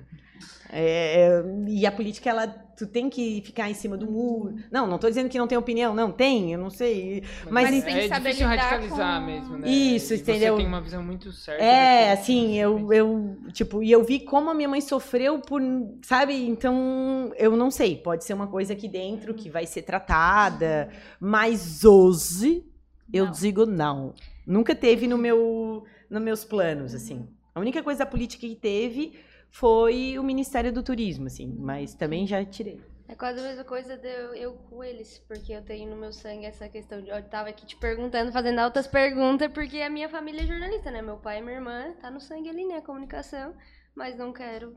[0.72, 4.54] É, é, e a política, ela, tu tem que ficar em cima do muro.
[4.70, 7.24] Não, não tô dizendo que não tem opinião, não, tem, eu não sei.
[7.50, 9.68] Mas, Mas tem que é saber difícil lidar radicalizar com- mesmo, né?
[9.68, 10.54] Isso, E entendeu?
[10.54, 11.62] Você tem uma visão muito certa.
[11.64, 15.60] É, que- assim, eu, eu, tipo, e eu vi como a minha mãe sofreu por,
[16.02, 16.34] sabe?
[16.48, 20.88] Então, eu não sei, pode ser uma coisa aqui dentro que vai ser tratada,
[21.18, 22.64] mas hoje
[23.12, 23.32] eu Não.
[23.32, 24.14] digo não.
[24.46, 27.26] Nunca teve no meu, nos meus planos, assim.
[27.54, 29.14] A única coisa da política que teve
[29.50, 32.80] foi o Ministério do Turismo, assim, mas também já tirei.
[33.10, 36.12] É quase a mesma coisa de eu, eu com eles, porque eu tenho no meu
[36.12, 37.10] sangue essa questão de.
[37.10, 41.02] Eu tava aqui te perguntando, fazendo altas perguntas, porque a minha família é jornalista, né?
[41.02, 42.80] Meu pai e minha irmã, tá no sangue ali, né?
[42.80, 43.52] Comunicação.
[43.96, 44.76] Mas não quero.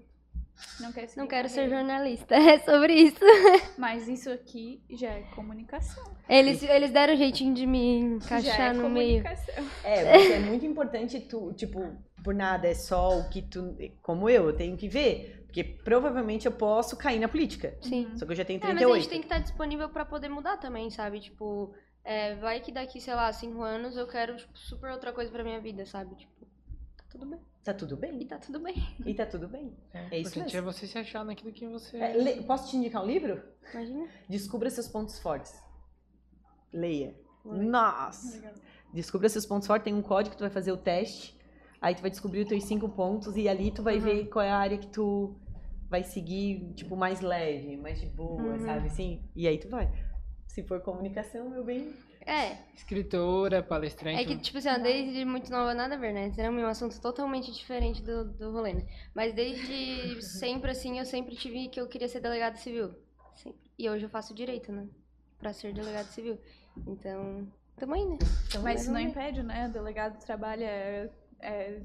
[0.80, 2.34] Não quer seguir Não quero ser jornalista.
[2.54, 3.24] É sobre isso.
[3.78, 6.04] Mas isso aqui já é comunicação.
[6.28, 9.22] Eles, eles deram um jeitinho de me já encaixar é no meio.
[9.22, 9.66] comunicação.
[9.84, 11.80] É, mas é muito importante tu, tipo,
[12.24, 16.46] por nada, é só o que tu, como eu, eu tenho que ver, porque provavelmente
[16.46, 17.78] eu posso cair na política.
[17.82, 18.12] Sim.
[18.18, 19.02] Só que eu já tenho É, mas a 38.
[19.02, 21.20] gente tem que estar disponível pra poder mudar também, sabe?
[21.20, 21.74] Tipo,
[22.04, 25.44] é, vai que daqui, sei lá, cinco anos eu quero tipo, super outra coisa pra
[25.44, 26.16] minha vida, sabe?
[26.16, 26.46] Tipo,
[26.98, 27.40] tá tudo bem.
[27.64, 28.28] Tá tudo E bem.
[28.28, 28.76] tá tudo bem.
[29.06, 29.74] E tá tudo bem.
[29.94, 30.70] É, É isso importante mesmo.
[30.70, 31.98] é você se achar naquilo que você.
[31.98, 33.42] É, le- posso te indicar um livro?
[33.74, 34.08] Imagina.
[34.28, 35.54] Descubra seus pontos fortes.
[36.74, 37.16] Leia.
[37.46, 38.42] Nossa!
[38.94, 41.38] Descubra seus pontos fortes, tem um código que tu vai fazer o teste.
[41.84, 44.02] Aí tu vai descobrir os teus cinco pontos e ali tu vai Uhum.
[44.06, 45.36] ver qual é a área que tu
[45.90, 48.60] vai seguir, tipo, mais leve, mais de boa, Uhum.
[48.66, 48.88] sabe?
[48.88, 49.92] Assim, e aí tu vai.
[50.48, 51.94] Se for comunicação, meu bem,
[52.26, 54.18] É, Escritora, palestrante.
[54.18, 56.32] é que, tipo assim, ó, desde muito nova, nada a ver, né?
[56.32, 58.88] Será um assunto totalmente diferente do, do rolê, né?
[59.14, 62.96] Mas desde sempre, assim, eu sempre tive que eu queria ser delegado civil.
[63.36, 63.60] Sempre.
[63.78, 64.88] E hoje eu faço direito, né?
[65.38, 66.40] Pra ser delegado civil.
[66.88, 67.46] Então,
[67.76, 68.18] tamo aí, né?
[68.50, 69.68] Tamo Mas isso não impede, né?
[69.68, 71.12] O delegado trabalha
[71.44, 71.82] é,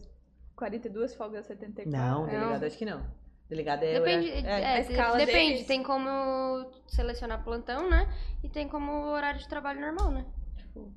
[0.56, 1.90] 42, folga 74.
[1.90, 2.26] Não, Não.
[2.26, 3.04] delegado acho que não.
[3.48, 3.98] Delegado é.
[3.98, 5.52] Depende, é, a escala depende.
[5.54, 5.66] deles.
[5.66, 8.06] Tem como selecionar plantão, né?
[8.42, 10.26] E tem como horário de trabalho normal, né?
[10.56, 10.92] Tipo,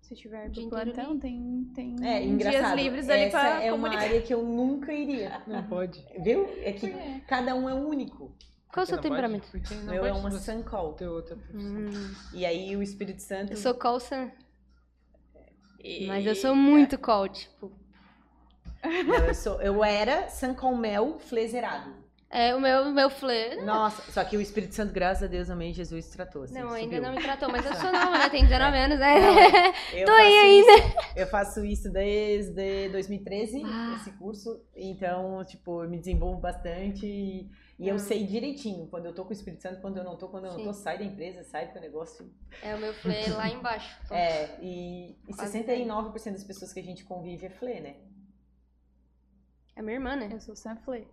[0.00, 4.02] Se tiver inteiro plantão, tem, tem É, dias livres ali Essa pra é uma comunicar.
[4.08, 5.42] área que eu nunca iria.
[5.46, 6.02] Não pode.
[6.18, 6.48] Viu?
[6.62, 6.90] É que
[7.28, 8.32] cada um é único.
[8.72, 9.46] qual é o seu não temperamento?
[9.50, 10.94] Porque O não meu é uma Suncall.
[10.94, 11.76] ter outra profissão.
[11.76, 13.52] Hum, E aí o Espírito Santo.
[13.52, 14.30] eu sou Colson,
[15.82, 17.72] E- mas eu sou muito call, tipo.
[19.06, 22.00] Não, eu, sou, eu era Suncall Mel flezerado.
[22.32, 23.56] É, o meu, o meu flê.
[23.56, 26.44] Nossa, só que o Espírito Santo, graças a Deus, amém, Jesus tratou.
[26.44, 27.02] Assim, Não, ainda subiu.
[27.02, 28.28] não me tratou, mas eu sou nova, né?
[28.30, 29.72] Tem 19 anos, né?
[29.92, 30.72] Eu Tô aí ainda.
[30.76, 33.96] Isso, eu faço isso desde 2013, Ah.
[33.96, 34.62] esse curso.
[34.76, 37.50] Então, tipo, eu me desenvolvo bastante e,
[37.80, 37.98] e eu Hum.
[37.98, 40.50] sei direitinho quando eu tô com o Espírito Santo, quando eu não tô, quando eu
[40.52, 40.64] não Sim.
[40.66, 42.30] tô, sai da empresa, sai do negócio.
[42.62, 43.98] É, o meu flê lá embaixo.
[44.12, 47.96] É, e, e Quase 69% das pessoas que a gente convive é flê, né?
[49.74, 50.28] É minha irmã, né?
[50.30, 51.06] Eu sou Sanflê.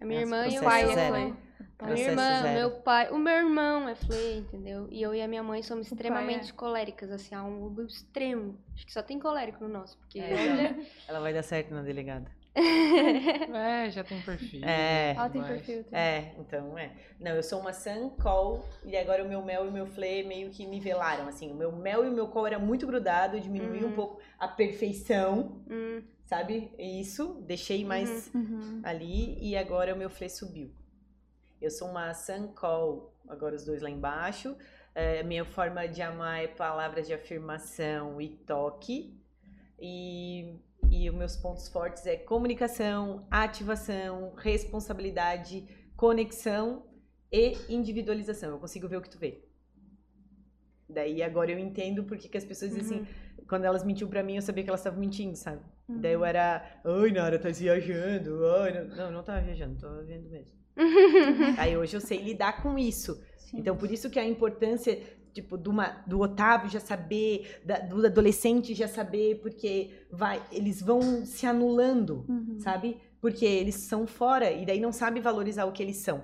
[0.00, 1.34] A minha Nossa, irmã e o pai é flê.
[1.78, 2.54] A minha irmã, o zero.
[2.54, 4.88] meu pai, o meu irmão é flê, entendeu?
[4.90, 6.54] E eu e a minha mãe somos pai extremamente é.
[6.54, 8.58] coléricas, assim, a um extremo.
[8.74, 10.74] Acho que só tem colérico no nosso, porque É.
[11.06, 12.30] Ela vai dar certo na delegada.
[13.54, 14.62] É, já tem perfil.
[14.64, 15.14] É.
[15.16, 16.00] Ela tem mas- perfil também.
[16.00, 16.92] É, então é.
[17.18, 20.22] Não, eu sou uma Sun Call e agora o meu mel e o meu flê
[20.22, 21.50] meio que nivelaram, assim.
[21.50, 23.94] O meu mel e o meu call era muito grudado, eu diminuí um Uhum.
[23.94, 26.72] pouco a perfeição, Hum, sabe?
[26.78, 28.80] Isso, deixei mais Uhum.
[28.84, 30.70] ali e agora o meu flê subiu.
[31.60, 34.56] Eu sou uma Sun Call, agora os dois lá embaixo.
[34.94, 39.16] É, minha forma de amar é palavras de afirmação e toque.
[39.80, 40.56] E,
[40.92, 45.66] e os meus pontos fortes é comunicação, ativação, responsabilidade,
[45.96, 46.84] conexão
[47.32, 48.50] e individualização.
[48.50, 49.42] Eu consigo ver o que tu vê.
[50.88, 53.04] Daí agora eu entendo porque que as pessoas dizem Uhum.
[53.04, 55.62] assim, quando elas mentiam pra mim, eu sabia que elas estavam mentindo, sabe?
[55.88, 56.00] Uhum.
[56.00, 58.46] Daí eu era, ai, Nara, tá viajando.
[58.46, 60.60] Ai, não, não, não tava viajando, tô vendo mesmo.
[61.58, 63.14] Aí hoje eu sei lidar com isso.
[63.38, 63.58] Sim.
[63.58, 64.98] Então, por isso que a importância,
[65.32, 70.80] tipo, do, uma- do Otávio já saber, da- do adolescente já saber, porque vai, eles
[70.82, 72.58] vão se anulando, Uhum.
[72.58, 72.96] sabe?
[73.20, 76.22] Porque eles são fora e daí não sabe valorizar o que eles são.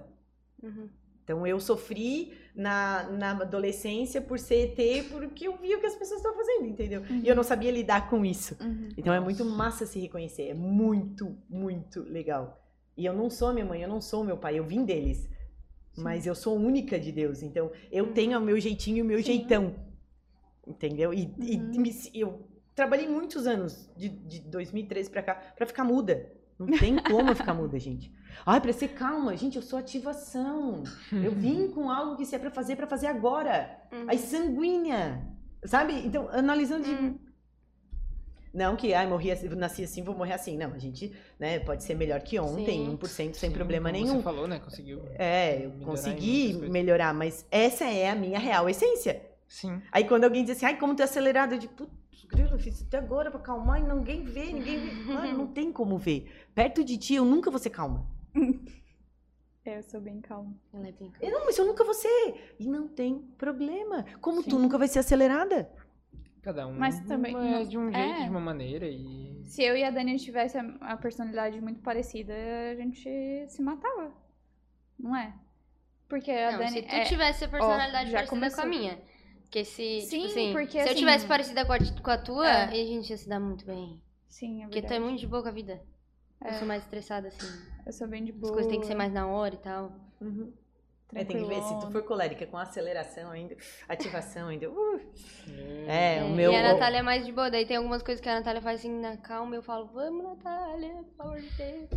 [0.62, 0.88] uhum.
[1.24, 5.94] Então, eu sofri na, na adolescência por ser ET, porque eu vi o que as
[5.94, 7.02] pessoas estão fazendo, entendeu?
[7.22, 8.56] E eu não sabia lidar com isso.
[8.60, 8.88] Uhum.
[8.96, 12.58] Então é muito massa se reconhecer, é muito, muito legal.
[12.96, 15.28] E eu não sou minha mãe, eu não sou meu pai, eu vim deles.
[16.02, 18.12] Mas eu sou única de Deus, então eu Uhum.
[18.12, 19.24] tenho o meu jeitinho e o meu Sim.
[19.24, 19.74] jeitão.
[20.66, 21.12] Entendeu?
[21.14, 21.80] E, e Uhum.
[21.80, 26.30] me- eu trabalhei muitos anos, de, de 2013 pra cá, pra ficar muda.
[26.58, 28.12] Não tem como eu ficar muda, gente.
[28.44, 30.82] Ai, pra ser calma, gente, eu sou ativação.
[31.12, 33.80] Eu vim com algo que se é pra fazer, pra fazer agora.
[33.92, 34.04] Uhum.
[34.08, 35.26] Aí sanguínea,
[35.64, 35.94] sabe?
[36.04, 37.27] Então, analisando de...
[38.52, 40.56] Não que, ai, morri assim, nasci assim, vou morrer assim.
[40.56, 42.96] Não, a gente, né, pode ser melhor que ontem, Sim.
[42.96, 44.16] 1% sem Sim, problema como nenhum.
[44.16, 44.58] Você falou, né?
[44.58, 45.02] Conseguiu.
[45.14, 49.22] É, eu consegui melhorar, mas essa é a minha real essência.
[49.46, 49.80] Sim.
[49.90, 51.92] Aí quando alguém diz assim, ai, como tu é acelerado, eu digo, putz,
[52.26, 54.92] grilo, eu fiz até agora pra acalmar e ninguém vê, ninguém vê.
[55.12, 56.30] Mano, não tem como ver.
[56.54, 58.06] Perto de ti, eu nunca vou ser calma.
[59.64, 60.54] É, eu sou bem calma.
[60.72, 62.54] Ela é bem Eu, não, mas eu nunca vou ser.
[62.58, 64.04] E não tem problema.
[64.20, 64.62] Como tu Sim.
[64.62, 65.70] nunca vai ser acelerada.
[66.48, 67.92] Cada um Mas também é de um é.
[67.92, 69.42] jeito, de uma maneira e.
[69.44, 72.32] Se eu e a Dani tivesse a, a personalidade muito parecida,
[72.72, 74.10] a gente se matava.
[74.98, 75.34] Não é?
[76.08, 76.70] Porque a Não, Dani.
[76.70, 77.04] se tu é...
[77.04, 78.60] tivesse a personalidade já parecida começou.
[78.62, 78.98] com a minha.
[79.42, 82.16] Porque se, Sim, tipo assim, porque, se eu assim, tivesse parecida com a, com a
[82.18, 82.64] tua, É.
[82.64, 84.00] a gente ia se dar muito bem.
[84.26, 85.82] Sim, é Porque tu é muito de boa com a vida.
[86.40, 86.52] Eu É.
[86.54, 87.46] sou mais estressada, assim.
[87.84, 88.54] Eu sou bem de As boa.
[88.54, 89.92] coisas têm que ser mais na hora e tal.
[90.22, 90.24] É,
[91.10, 93.56] tem que ver, se tu for colérica com aceleração ainda,
[93.88, 94.68] ativação ainda.
[94.68, 95.00] uh,
[95.86, 96.18] É.
[96.18, 96.52] é, o meu.
[96.52, 97.50] E a Natália é mais de boa.
[97.50, 100.94] Daí tem algumas coisas que a Natália faz assim na calma eu falo, vamos, Natália,
[101.16, 101.88] pelo amor de Deus.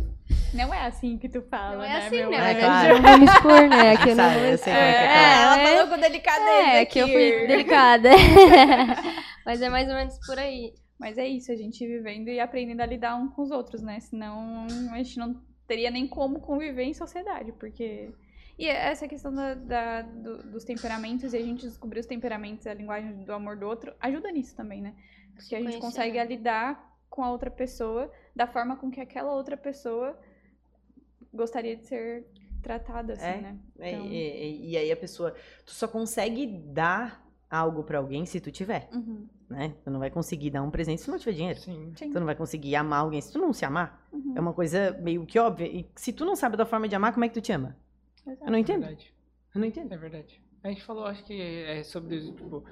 [0.54, 2.36] Não é assim que tu fala, Não é né, assim, meu né?
[2.36, 2.88] É, Mas claro.
[2.88, 3.90] eu não vou me expor, né?
[3.92, 5.60] Aqui eu não vou é que é, É, claro.
[5.60, 7.12] ela falou com delicadeza É, que eu aqui.
[7.14, 8.10] fui delicada.
[9.46, 10.74] Mas é mais ou menos por aí.
[10.98, 13.98] Mas é isso, a gente vivendo e aprendendo a lidar um com os outros, né?
[14.00, 15.34] Senão a gente não
[15.66, 18.10] teria nem como conviver em sociedade, porque.
[18.58, 22.74] E essa questão da, da- do- dos temperamentos e a gente descobrir os temperamentos, a
[22.74, 24.94] linguagem do amor do outro, ajuda nisso também, né?
[25.34, 29.56] Porque a gente consegue lidar com a outra pessoa da forma com que aquela outra
[29.56, 30.18] pessoa
[31.32, 32.26] gostaria de ser
[32.62, 33.40] tratada, assim, É.
[33.40, 33.58] né?
[33.78, 35.34] É, Então- e, e- e aí a pessoa.
[35.64, 39.26] Tu só consegue dar algo pra alguém se tu tiver, Uhum.
[39.48, 39.74] né?
[39.84, 41.58] Tu não vai conseguir dar um presente se tu não tiver dinheiro.
[41.60, 41.92] Sim.
[41.96, 42.10] Sim.
[42.10, 44.06] Tu não vai conseguir amar alguém se tu não se amar.
[44.12, 44.34] Uhum.
[44.36, 45.66] É uma coisa meio que óbvia.
[45.66, 47.76] E se tu não sabe da forma de amar, como é que tu te ama?
[48.26, 48.44] Exato.
[48.44, 48.80] Eu não É entendo.
[48.80, 49.14] verdade.
[49.54, 49.92] Eu não entendo.
[49.92, 50.42] É verdade.
[50.64, 52.64] A gente falou, acho que é sobre, tipo,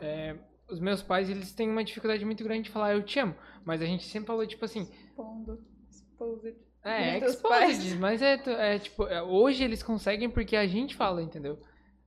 [0.00, 0.36] é,
[0.68, 3.34] os meus pais, eles têm uma dificuldade muito grande de falar eu te amo.
[3.64, 5.60] Mas a gente sempre falou, tipo assim, Expondo.
[5.88, 6.56] Exposed.
[6.82, 11.58] é, exposed, mas é, é, tipo, é, hoje eles conseguem porque a gente fala, entendeu?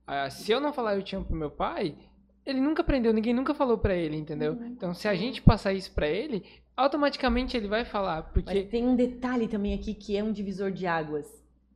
[0.06, 1.96] Ah, se eu não falar eu te amo pro meu pai,
[2.44, 4.52] ele nunca aprendeu, ninguém nunca falou pra ele, entendeu?
[4.54, 4.66] Uhum.
[4.66, 6.44] Então, se a gente passar isso pra ele,
[6.76, 8.62] automaticamente ele vai falar, Mas porque...
[8.64, 11.26] tem um detalhe também aqui que é um divisor de águas.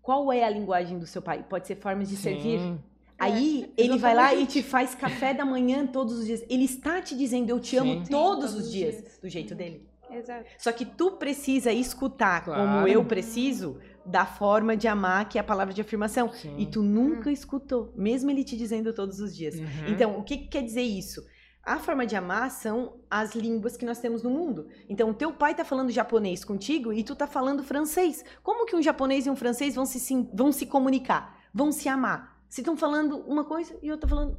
[0.04, 1.42] Qual é a linguagem do seu pai?
[1.48, 2.60] Pode ser formas de servir.
[2.60, 2.78] Sim,
[3.18, 6.44] Aí ele vai lá e te faz café da manhã todos os dias.
[6.48, 8.04] Ele está te dizendo eu te amo Sim.
[8.04, 9.18] Sim, todos todos os dias, dias.
[9.22, 9.88] do jeito dele.
[10.10, 10.44] Exato.
[10.58, 12.88] Só que tu precisa escutar como Claro.
[12.88, 16.30] eu preciso da forma de amar, que é a palavra de afirmação.
[16.34, 16.54] sim.
[16.58, 19.54] E tu nunca escutou, mesmo ele te dizendo todos os dias.
[19.54, 19.88] Uhum.
[19.88, 21.24] Então, o que, que quer dizer isso?
[21.64, 24.68] A forma de amar são as línguas que nós temos no mundo.
[24.86, 28.22] Então, o teu pai tá falando japonês contigo e tu tá falando francês.
[28.42, 31.40] Como que um japonês e um francês vão se, vão se comunicar?
[31.54, 32.44] Vão se amar?
[32.50, 34.36] Se estão falando uma coisa e eu tô falando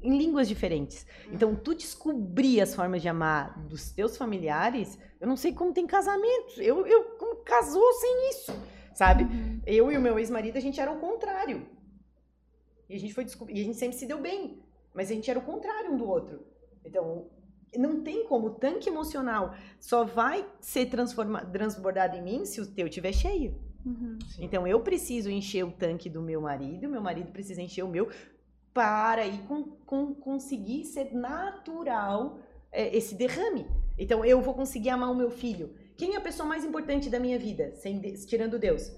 [0.00, 1.04] em línguas diferentes.
[1.32, 5.86] Então, tu descobrir as formas de amar dos teus familiares, eu não sei como tem
[5.86, 6.58] casamentos.
[6.58, 8.52] Eu, eu como casou sem isso,
[8.94, 9.24] sabe?
[9.24, 9.60] Uhum.
[9.66, 11.66] Eu e o meu ex-marido, a gente era o contrário.
[12.88, 14.62] E a gente foi descobrir, e a gente sempre se deu bem,
[14.94, 16.46] mas a gente era o contrário um do outro.
[16.88, 17.26] Então,
[17.76, 20.86] não tem como, o tanque emocional só vai ser
[21.52, 23.54] transbordado em mim se o teu estiver cheio.
[23.84, 24.18] Uhum.
[24.38, 28.08] Então, eu preciso encher o tanque do meu marido, meu marido precisa encher o meu,
[28.72, 32.40] para aí com, com- conseguir ser natural
[32.72, 33.66] é, esse derrame.
[33.98, 35.74] Então, eu vou conseguir amar o meu filho.
[35.96, 38.92] Quem é a pessoa mais importante da minha vida, sem tirando Deus?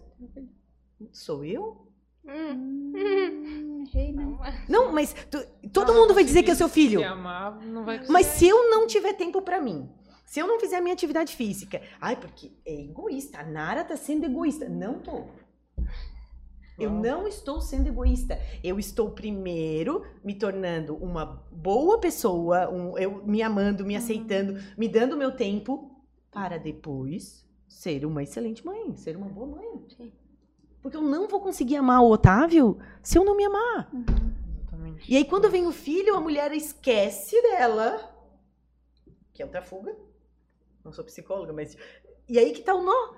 [1.12, 1.89] Sou eu?
[2.26, 2.92] Hum.
[2.94, 3.84] Hum,
[4.14, 4.64] né?
[4.68, 7.00] Não, mas tu- todo Ah, mundo vai dizer que é seu filho.
[7.00, 9.88] Se amar, não vai Mas se eu não tiver tempo pra mim,
[10.26, 13.96] se eu não fizer a minha atividade física, ai, porque é egoísta, a Nara tá
[13.96, 14.68] sendo egoísta.
[14.68, 15.24] Não tô.
[16.78, 18.38] Eu não estou sendo egoísta.
[18.64, 24.88] Eu estou primeiro me tornando uma boa pessoa, um- eu me amando, me aceitando, me
[24.88, 25.90] dando meu tempo
[26.30, 29.68] para depois ser uma excelente mãe, ser uma boa mãe.
[29.96, 30.12] Sim.
[30.82, 33.90] Porque eu não vou conseguir amar o Otávio se eu não me amar.
[33.92, 34.04] Uhum.
[34.58, 35.12] Exatamente.
[35.12, 37.98] E aí, quando vem o filho, a mulher esquece dela,
[39.32, 39.94] que é outra fuga.
[40.84, 41.76] Não sou psicóloga, mas.
[42.28, 43.14] E aí que tá o nó.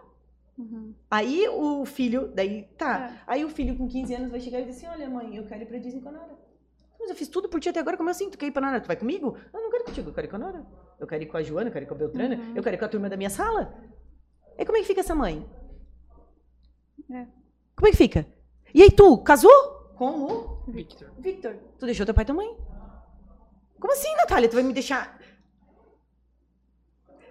[0.59, 0.95] Uhum.
[1.11, 3.09] Aí o filho, daí tá.
[3.09, 3.21] É.
[3.27, 5.63] Aí o filho com 15 anos vai chegar e dizer assim: Olha, mãe, eu quero
[5.63, 6.39] ir pra Disney com a Nara.
[6.99, 8.29] Mas eu fiz tudo por ti até agora, como assim?
[8.31, 8.81] Tu quer ir pra Nara?
[8.81, 9.37] Tu vai comigo?
[9.53, 10.67] Eu não quero contigo, eu quero ir com a Nara.
[11.01, 12.57] Eu quero ir com a Joana, eu quero ir com a Beltrana, Uhum.
[12.57, 13.75] eu quero ir com a turma da minha sala.
[14.59, 15.45] E como é que fica essa mãe?
[17.11, 17.27] É.
[17.77, 18.27] Como é que fica?
[18.75, 19.51] E aí tu, casou?
[19.97, 21.11] Com o Victor.
[21.19, 22.57] Victor, tu deixou teu pai e tua mãe?
[23.79, 24.49] Como assim, Natália?
[24.49, 25.21] Tu vai me deixar.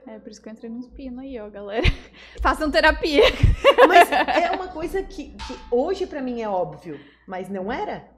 [0.07, 1.88] É por isso que eu entrei nos pinos aí, ó, galera.
[2.41, 3.23] Façam terapia.
[3.88, 8.09] Mas é uma coisa que, que hoje pra mim é óbvio, mas não era.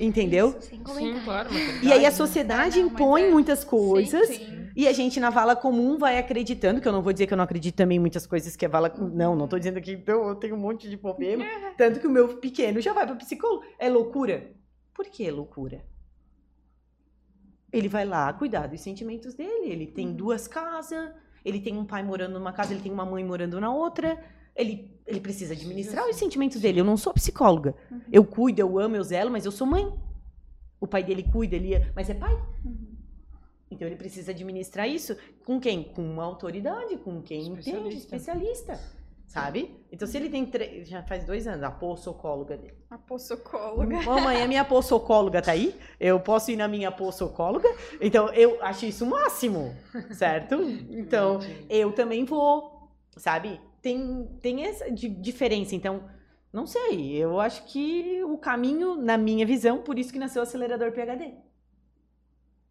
[0.00, 0.56] Entendeu?
[0.60, 1.48] Sem Sim, claro.
[1.82, 2.10] E aí a né?
[2.10, 3.30] sociedade não, impõe é.
[3.30, 4.58] muitas coisas Sim, sim.
[4.78, 7.36] E a gente na vala comum vai acreditando, que eu não vou dizer que eu
[7.36, 8.88] não acredito também em muitas coisas que a vala.
[8.96, 11.44] Não, não tô dizendo que então, eu tenho um monte de problema.
[11.76, 13.64] Tanto que o meu pequeno já vai para psicólogo.
[13.76, 14.52] É loucura?
[14.94, 15.84] Por que é loucura?
[17.72, 19.68] Ele vai lá cuidar dos sentimentos dele.
[19.68, 21.10] Ele tem duas casas,
[21.44, 24.16] ele tem um pai morando numa casa, ele tem uma mãe morando na outra.
[24.54, 26.80] Ele, ele precisa administrar os sentimentos dele.
[26.80, 27.74] Eu não sou psicóloga.
[28.12, 29.90] Eu cuido, eu amo, eu zelo, mas eu sou mãe.
[30.78, 32.38] O pai dele cuida, ele é, mas é pai.
[33.70, 35.82] Então ele precisa administrar isso com quem?
[35.82, 37.58] Com uma autoridade, com quem entende,
[37.96, 38.16] Especialista.
[38.16, 38.98] especialista.
[39.26, 39.76] Sabe?
[39.92, 40.88] Então, se ele tem três.
[40.88, 42.72] Já faz dois anos, a psicóloga dele.
[42.90, 44.00] A psicóloga.
[44.02, 45.78] Mamãe, a minha psicóloga tá aí?
[46.00, 47.68] Eu posso ir na minha psicóloga?
[48.00, 49.74] Então, eu acho isso o máximo,
[50.12, 50.56] certo?
[50.90, 53.60] Então, eu também vou, sabe?
[53.82, 55.74] Tem, tem essa di- diferença.
[55.74, 56.08] Então,
[56.52, 57.12] não sei.
[57.16, 61.34] Eu acho que o caminho, na minha visão, por isso que nasceu o acelerador PHD.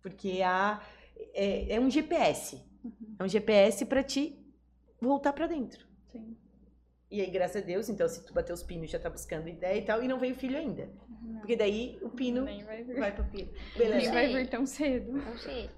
[0.01, 0.81] Porque a,
[1.33, 2.61] é, é um GPS.
[3.19, 4.37] É um GPS para te
[5.01, 5.85] voltar para dentro.
[6.11, 6.35] Sim.
[7.09, 9.77] E aí, graças a Deus, então, se tu bater os pinos, já tá buscando ideia
[9.77, 10.89] e tal, e não veio filho ainda.
[11.39, 12.99] Porque daí o pino Nem vai vir.
[12.99, 13.49] vai pro pino.
[13.77, 14.11] Nem Beleza.
[14.13, 15.13] vai vir tão cedo.
[15.13, 15.69] Não sei.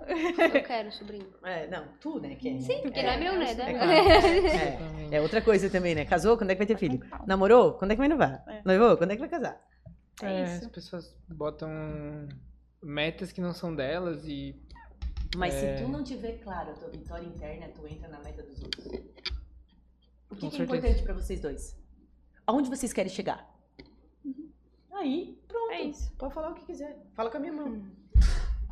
[0.54, 1.28] Eu quero sobrinho.
[1.44, 2.36] É, não, tu, né?
[2.36, 3.52] Que é, Sim, porque não é meu, né?
[3.52, 3.92] É, Da- claro.
[3.92, 6.04] É, é outra coisa também, né?
[6.06, 7.00] Casou, quando é que vai ter filho?
[7.28, 7.74] Namorou?
[7.74, 8.44] Quando é que vai novar?
[8.48, 8.62] É.
[8.66, 8.98] Noivou?
[8.98, 9.62] Quando é que vai casar?
[10.24, 10.66] É É, isso.
[10.66, 11.70] as pessoas botam
[12.82, 14.56] metas que não são delas e
[15.36, 15.78] Mas É.
[15.78, 18.88] se tu não tiver claro a tua vitória interna, tu entra na meta dos outros.
[20.30, 21.76] O que, que é importante pra vocês dois?
[22.46, 23.48] Aonde vocês querem chegar?
[24.94, 25.72] Aí, pronto.
[25.72, 26.12] É isso.
[26.18, 26.98] Pode falar o que quiser.
[27.14, 27.82] Fala com a minha mão.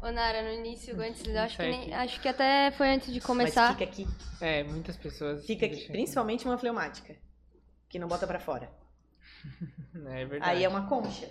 [0.01, 3.19] Ô, Nara, no início, antes, eu acho que, nem, acho que até foi antes de
[3.19, 3.71] Mas começar.
[3.75, 4.07] fica aqui.
[4.41, 5.75] é, muitas pessoas Fica aqui.
[5.75, 7.15] deixam- Principalmente uma fleumática.
[7.89, 8.69] Que não bota pra fora.
[9.95, 10.51] É verdade.
[10.51, 11.27] Aí é uma concha.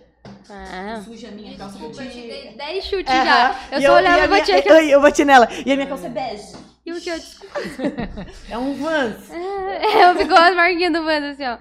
[0.51, 1.03] Ah.
[1.05, 3.24] Suja a minha calça Desculpa, eu te boti- dei 10 chutes Aham.
[3.24, 3.61] já.
[3.73, 4.69] Eu E só olhava e a minha- batia aqui.
[4.70, 5.48] eu, eu bati nela.
[5.65, 6.53] E a minha calça é bege.
[6.85, 7.59] E o que eu desculpa.
[8.51, 9.31] É um Vans.
[9.31, 11.59] Eu ficou as marquinhas do bando assim, ó.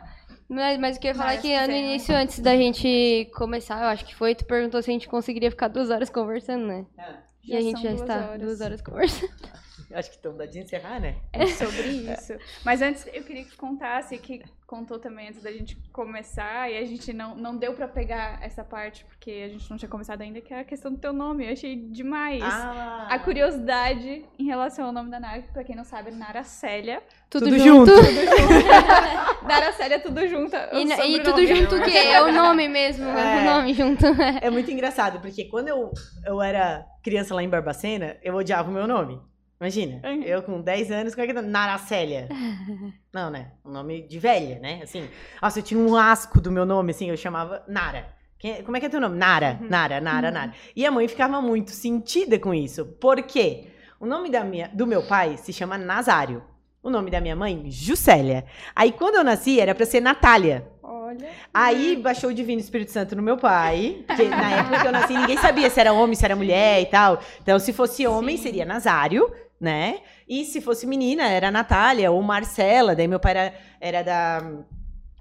[0.47, 3.81] Mas, mas o que eu ia falar é que no início, antes da gente começar,
[3.81, 6.85] eu acho que foi, tu perguntou se a gente conseguiria ficar duas horas conversando, né?
[6.99, 7.13] Ah,
[7.43, 8.41] e a gente já duas está horas.
[8.41, 9.31] duas horas conversando.
[9.93, 11.15] acho que estão da de encerrar, né?
[11.57, 11.81] sobre
[12.13, 12.33] isso.
[12.63, 16.85] Mas antes eu queria que contasse, que contou também antes da gente começar, e a
[16.85, 20.41] gente não, não deu pra pegar essa parte, porque a gente não tinha começado ainda,
[20.41, 21.45] que é a questão do teu nome.
[21.45, 22.41] Eu achei demais.
[22.43, 26.13] Ah, A curiosidade em relação ao nome da Nara, que pra quem não sabe, é
[26.13, 27.03] Nara Célia.
[27.29, 27.91] Tudo, Tudo junto.
[29.47, 30.55] Nara Célia, tudo junto.
[30.55, 31.97] é E, e tudo junto o quê?
[31.97, 33.41] É o nome mesmo, É.
[33.41, 34.05] o nome junto.
[34.41, 35.91] É muito engraçado, porque quando eu,
[36.25, 39.19] eu era criança lá em Barbacena, eu odiava o meu nome.
[39.65, 40.21] Imagina, Uhum.
[40.21, 41.41] eu com 10 anos, como é que é?
[41.41, 42.27] Naracélia.
[43.11, 43.47] Não, né?
[43.65, 44.81] Um nome de velha, né?
[44.83, 45.07] Assim,
[45.41, 48.05] nossa, eu tinha um asco do meu nome, assim, eu chamava Nara.
[48.37, 49.17] Quem- Como é que é teu nome?
[49.17, 50.33] Nara, Nara, Nara, Uhum.
[50.33, 50.53] Nara.
[50.75, 52.85] E a mãe ficava muito sentida com isso.
[52.85, 53.69] Por quê?
[53.99, 56.43] O nome da minha, do meu pai se chama Nazário.
[56.83, 58.45] O nome da minha mãe, Juscelia.
[58.75, 60.67] Aí, quando eu nasci, era pra ser Natália.
[60.83, 61.27] Olha.
[61.53, 65.13] Aí baixou o Divino Espírito Santo no meu pai, porque na época que eu nasci
[65.17, 67.19] ninguém sabia se era homem, se era mulher e tal.
[67.41, 68.43] Então, se fosse homem, Sim.
[68.43, 69.99] seria Nazário, né?
[70.27, 72.95] E se fosse menina, era Natália ou Marcela.
[72.95, 74.51] Daí meu pai era, era da.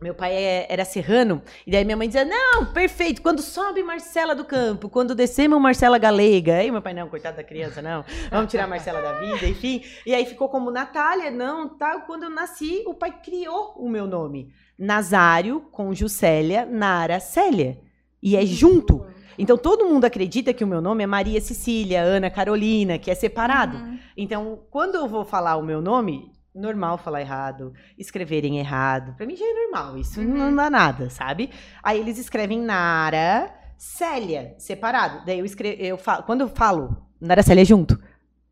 [0.02, 4.35] Meu pai é- era serrano, e daí minha mãe dizia: Não, perfeito, quando sobe Marcela
[4.35, 6.56] do campo, quando descemos Marcela Galega.
[6.56, 9.82] Aí meu pai, não, coitado da criança, não, vamos tirar Marcela da vida, enfim.
[10.05, 12.01] E aí ficou como Natália, não, tá?
[12.01, 14.52] Quando eu nasci, o pai criou o meu nome.
[14.77, 17.78] Nazário com Juscelia, Nara Célia.
[18.20, 19.06] E é junto.
[19.39, 23.15] Então todo mundo acredita que o meu nome é Maria Cecília, Ana Carolina, que é
[23.15, 23.77] separado.
[23.77, 23.98] Uhum.
[24.16, 29.16] Então, quando eu vou falar o meu nome, normal falar errado, escreverem errado.
[29.16, 30.27] Pra mim já é normal, isso Uhum.
[30.27, 31.51] não dá nada, sabe?
[31.82, 35.24] Aí eles escrevem Nara Célia, separado.
[35.27, 37.94] Daí eu escrevo, eu falo, quando eu falo Nara Célia junto,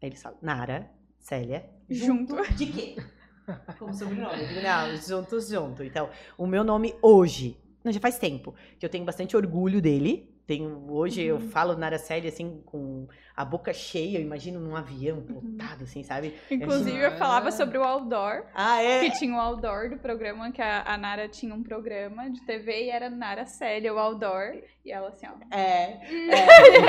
[0.03, 0.91] aí eles falam Nara
[1.21, 2.97] Célia junto, de quê?
[3.79, 4.47] Como sobrenome.
[4.47, 5.83] Digo, não, juntos junto.
[5.85, 10.32] Então, o meu nome hoje, não, já faz tempo, que eu tenho bastante orgulho dele.
[10.61, 11.49] Hoje eu Uhum.
[11.49, 15.25] falo Nara Célia assim, com a boca cheia, eu imagino num avião Uhum.
[15.57, 16.35] plotado, assim, sabe?
[16.51, 18.45] Inclusive, eu falava sobre o outdoor.
[18.55, 19.01] Ah, é?
[19.09, 22.85] Que tinha o outdoor do programa, que a, a Nara tinha um programa de TV
[22.87, 24.55] e era Nara Célia, o outdoor.
[24.85, 25.57] E ela assim, ó.
[25.57, 26.01] É,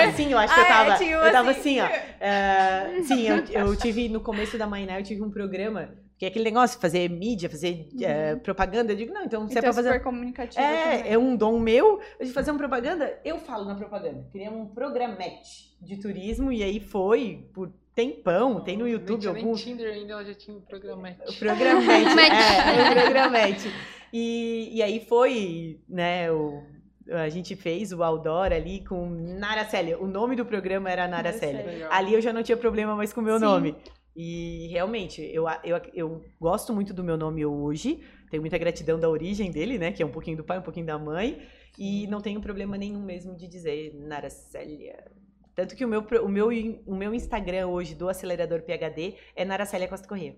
[0.02, 1.80] é, sim, eu acho que eu Ah, é, tava, eu tava assim.
[1.80, 2.23] assim, ó.
[2.26, 3.38] é, sim, eu,
[3.68, 7.10] eu tive, no começo da Mainá, eu tive um programa, que é aquele negócio, fazer
[7.10, 8.94] mídia, fazer é, propaganda.
[8.94, 9.90] Eu digo, não, então se é Então, pra fazer...
[9.90, 11.02] super comunicativa também.
[11.02, 13.19] É, é um dom meu de fazer uma propaganda.
[13.26, 14.26] Eu falo na propaganda.
[14.31, 18.61] Criamos um programete de turismo e aí foi por tempão.
[18.61, 19.53] Tem no YouTube algum.
[19.53, 21.22] nem Tinder ainda, ela já tinha um programete.
[21.30, 22.14] O programete.
[22.23, 23.73] É, o programete.
[24.11, 26.64] E, e aí foi, né, o,
[27.11, 29.99] a gente fez o outdoor ali com Nara Célia.
[29.99, 31.88] O nome do programa era Nara Célia.
[31.90, 33.45] Ali eu já não tinha problema mais com o meu Sim.
[33.45, 33.76] nome.
[34.15, 38.03] E realmente, eu, eu, eu gosto muito do meu nome hoje.
[38.30, 39.91] Tenho muita gratidão da origem dele, né?
[39.91, 41.41] Que é um pouquinho do pai, um pouquinho da mãe.
[41.77, 45.11] E não tenho problema nenhum mesmo de dizer Nara Célia.
[45.56, 46.49] Tanto que o meu, o, meu,
[46.85, 50.35] o meu Instagram hoje do Acelerador PHD é Nara Célia Costa Corrêa.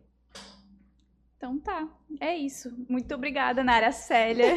[1.38, 1.88] Então tá,
[2.20, 2.74] é isso.
[2.90, 4.56] Muito obrigada, Nara Célia,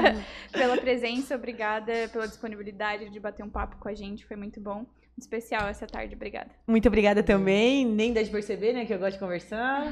[0.50, 4.86] pela presença, obrigada pela disponibilidade de bater um papo com a gente, foi muito bom.
[5.18, 6.50] Especial essa tarde, obrigada.
[6.66, 7.84] Muito obrigada também.
[7.84, 8.86] Nem dá de perceber, né?
[8.86, 9.86] Que eu gosto de conversar.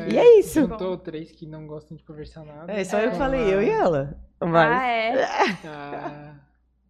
[0.00, 0.60] É, E é isso.
[0.60, 2.72] Juntou três que não gostam de conversar nada.
[2.72, 4.18] É só eu que falei, ah, eu e ela.
[4.40, 5.18] Ah, Mas...
[5.18, 5.24] é.
[5.66, 6.34] ah,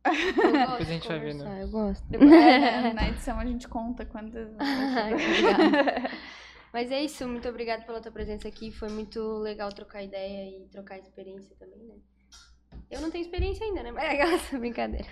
[0.07, 1.39] Eu gosto Depois a gente vai vendo.
[1.45, 2.05] conversar, Eu gosto.
[2.09, 4.49] Depois, é, na edição a gente conta quantas.
[6.73, 8.71] Mas é isso, muito obrigada pela tua presença aqui.
[8.71, 11.95] Foi muito legal trocar ideia e trocar experiência também, né?
[12.91, 13.91] Eu não tenho experiência ainda, né?
[13.93, 15.07] Mas é brincadeira.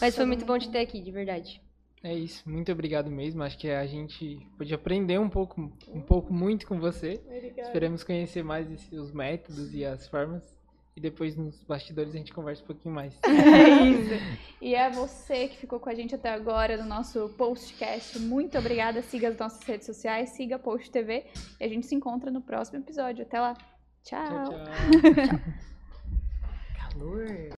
[0.00, 1.60] Mas foi muito bom te ter aqui, de verdade.
[2.02, 3.42] é isso, muito obrigado mesmo.
[3.42, 7.20] Acho que a gente pôde aprender um pouco, um pouco muito com você.
[7.58, 10.42] Esperamos conhecer mais esse- os métodos e as formas.
[10.96, 13.18] E depois nos bastidores a gente conversa um pouquinho mais.
[13.24, 14.24] É isso.
[14.60, 18.18] E é você que ficou com a gente até agora no nosso Postcast.
[18.18, 19.00] Muito obrigada.
[19.02, 21.24] Siga as nossas redes sociais, siga a Post TV
[21.60, 23.22] e a gente se encontra no próximo episódio.
[23.24, 23.54] Até lá.
[24.02, 24.64] Tchau, Tchau.
[24.64, 25.40] tchau.
[26.98, 27.50] 对。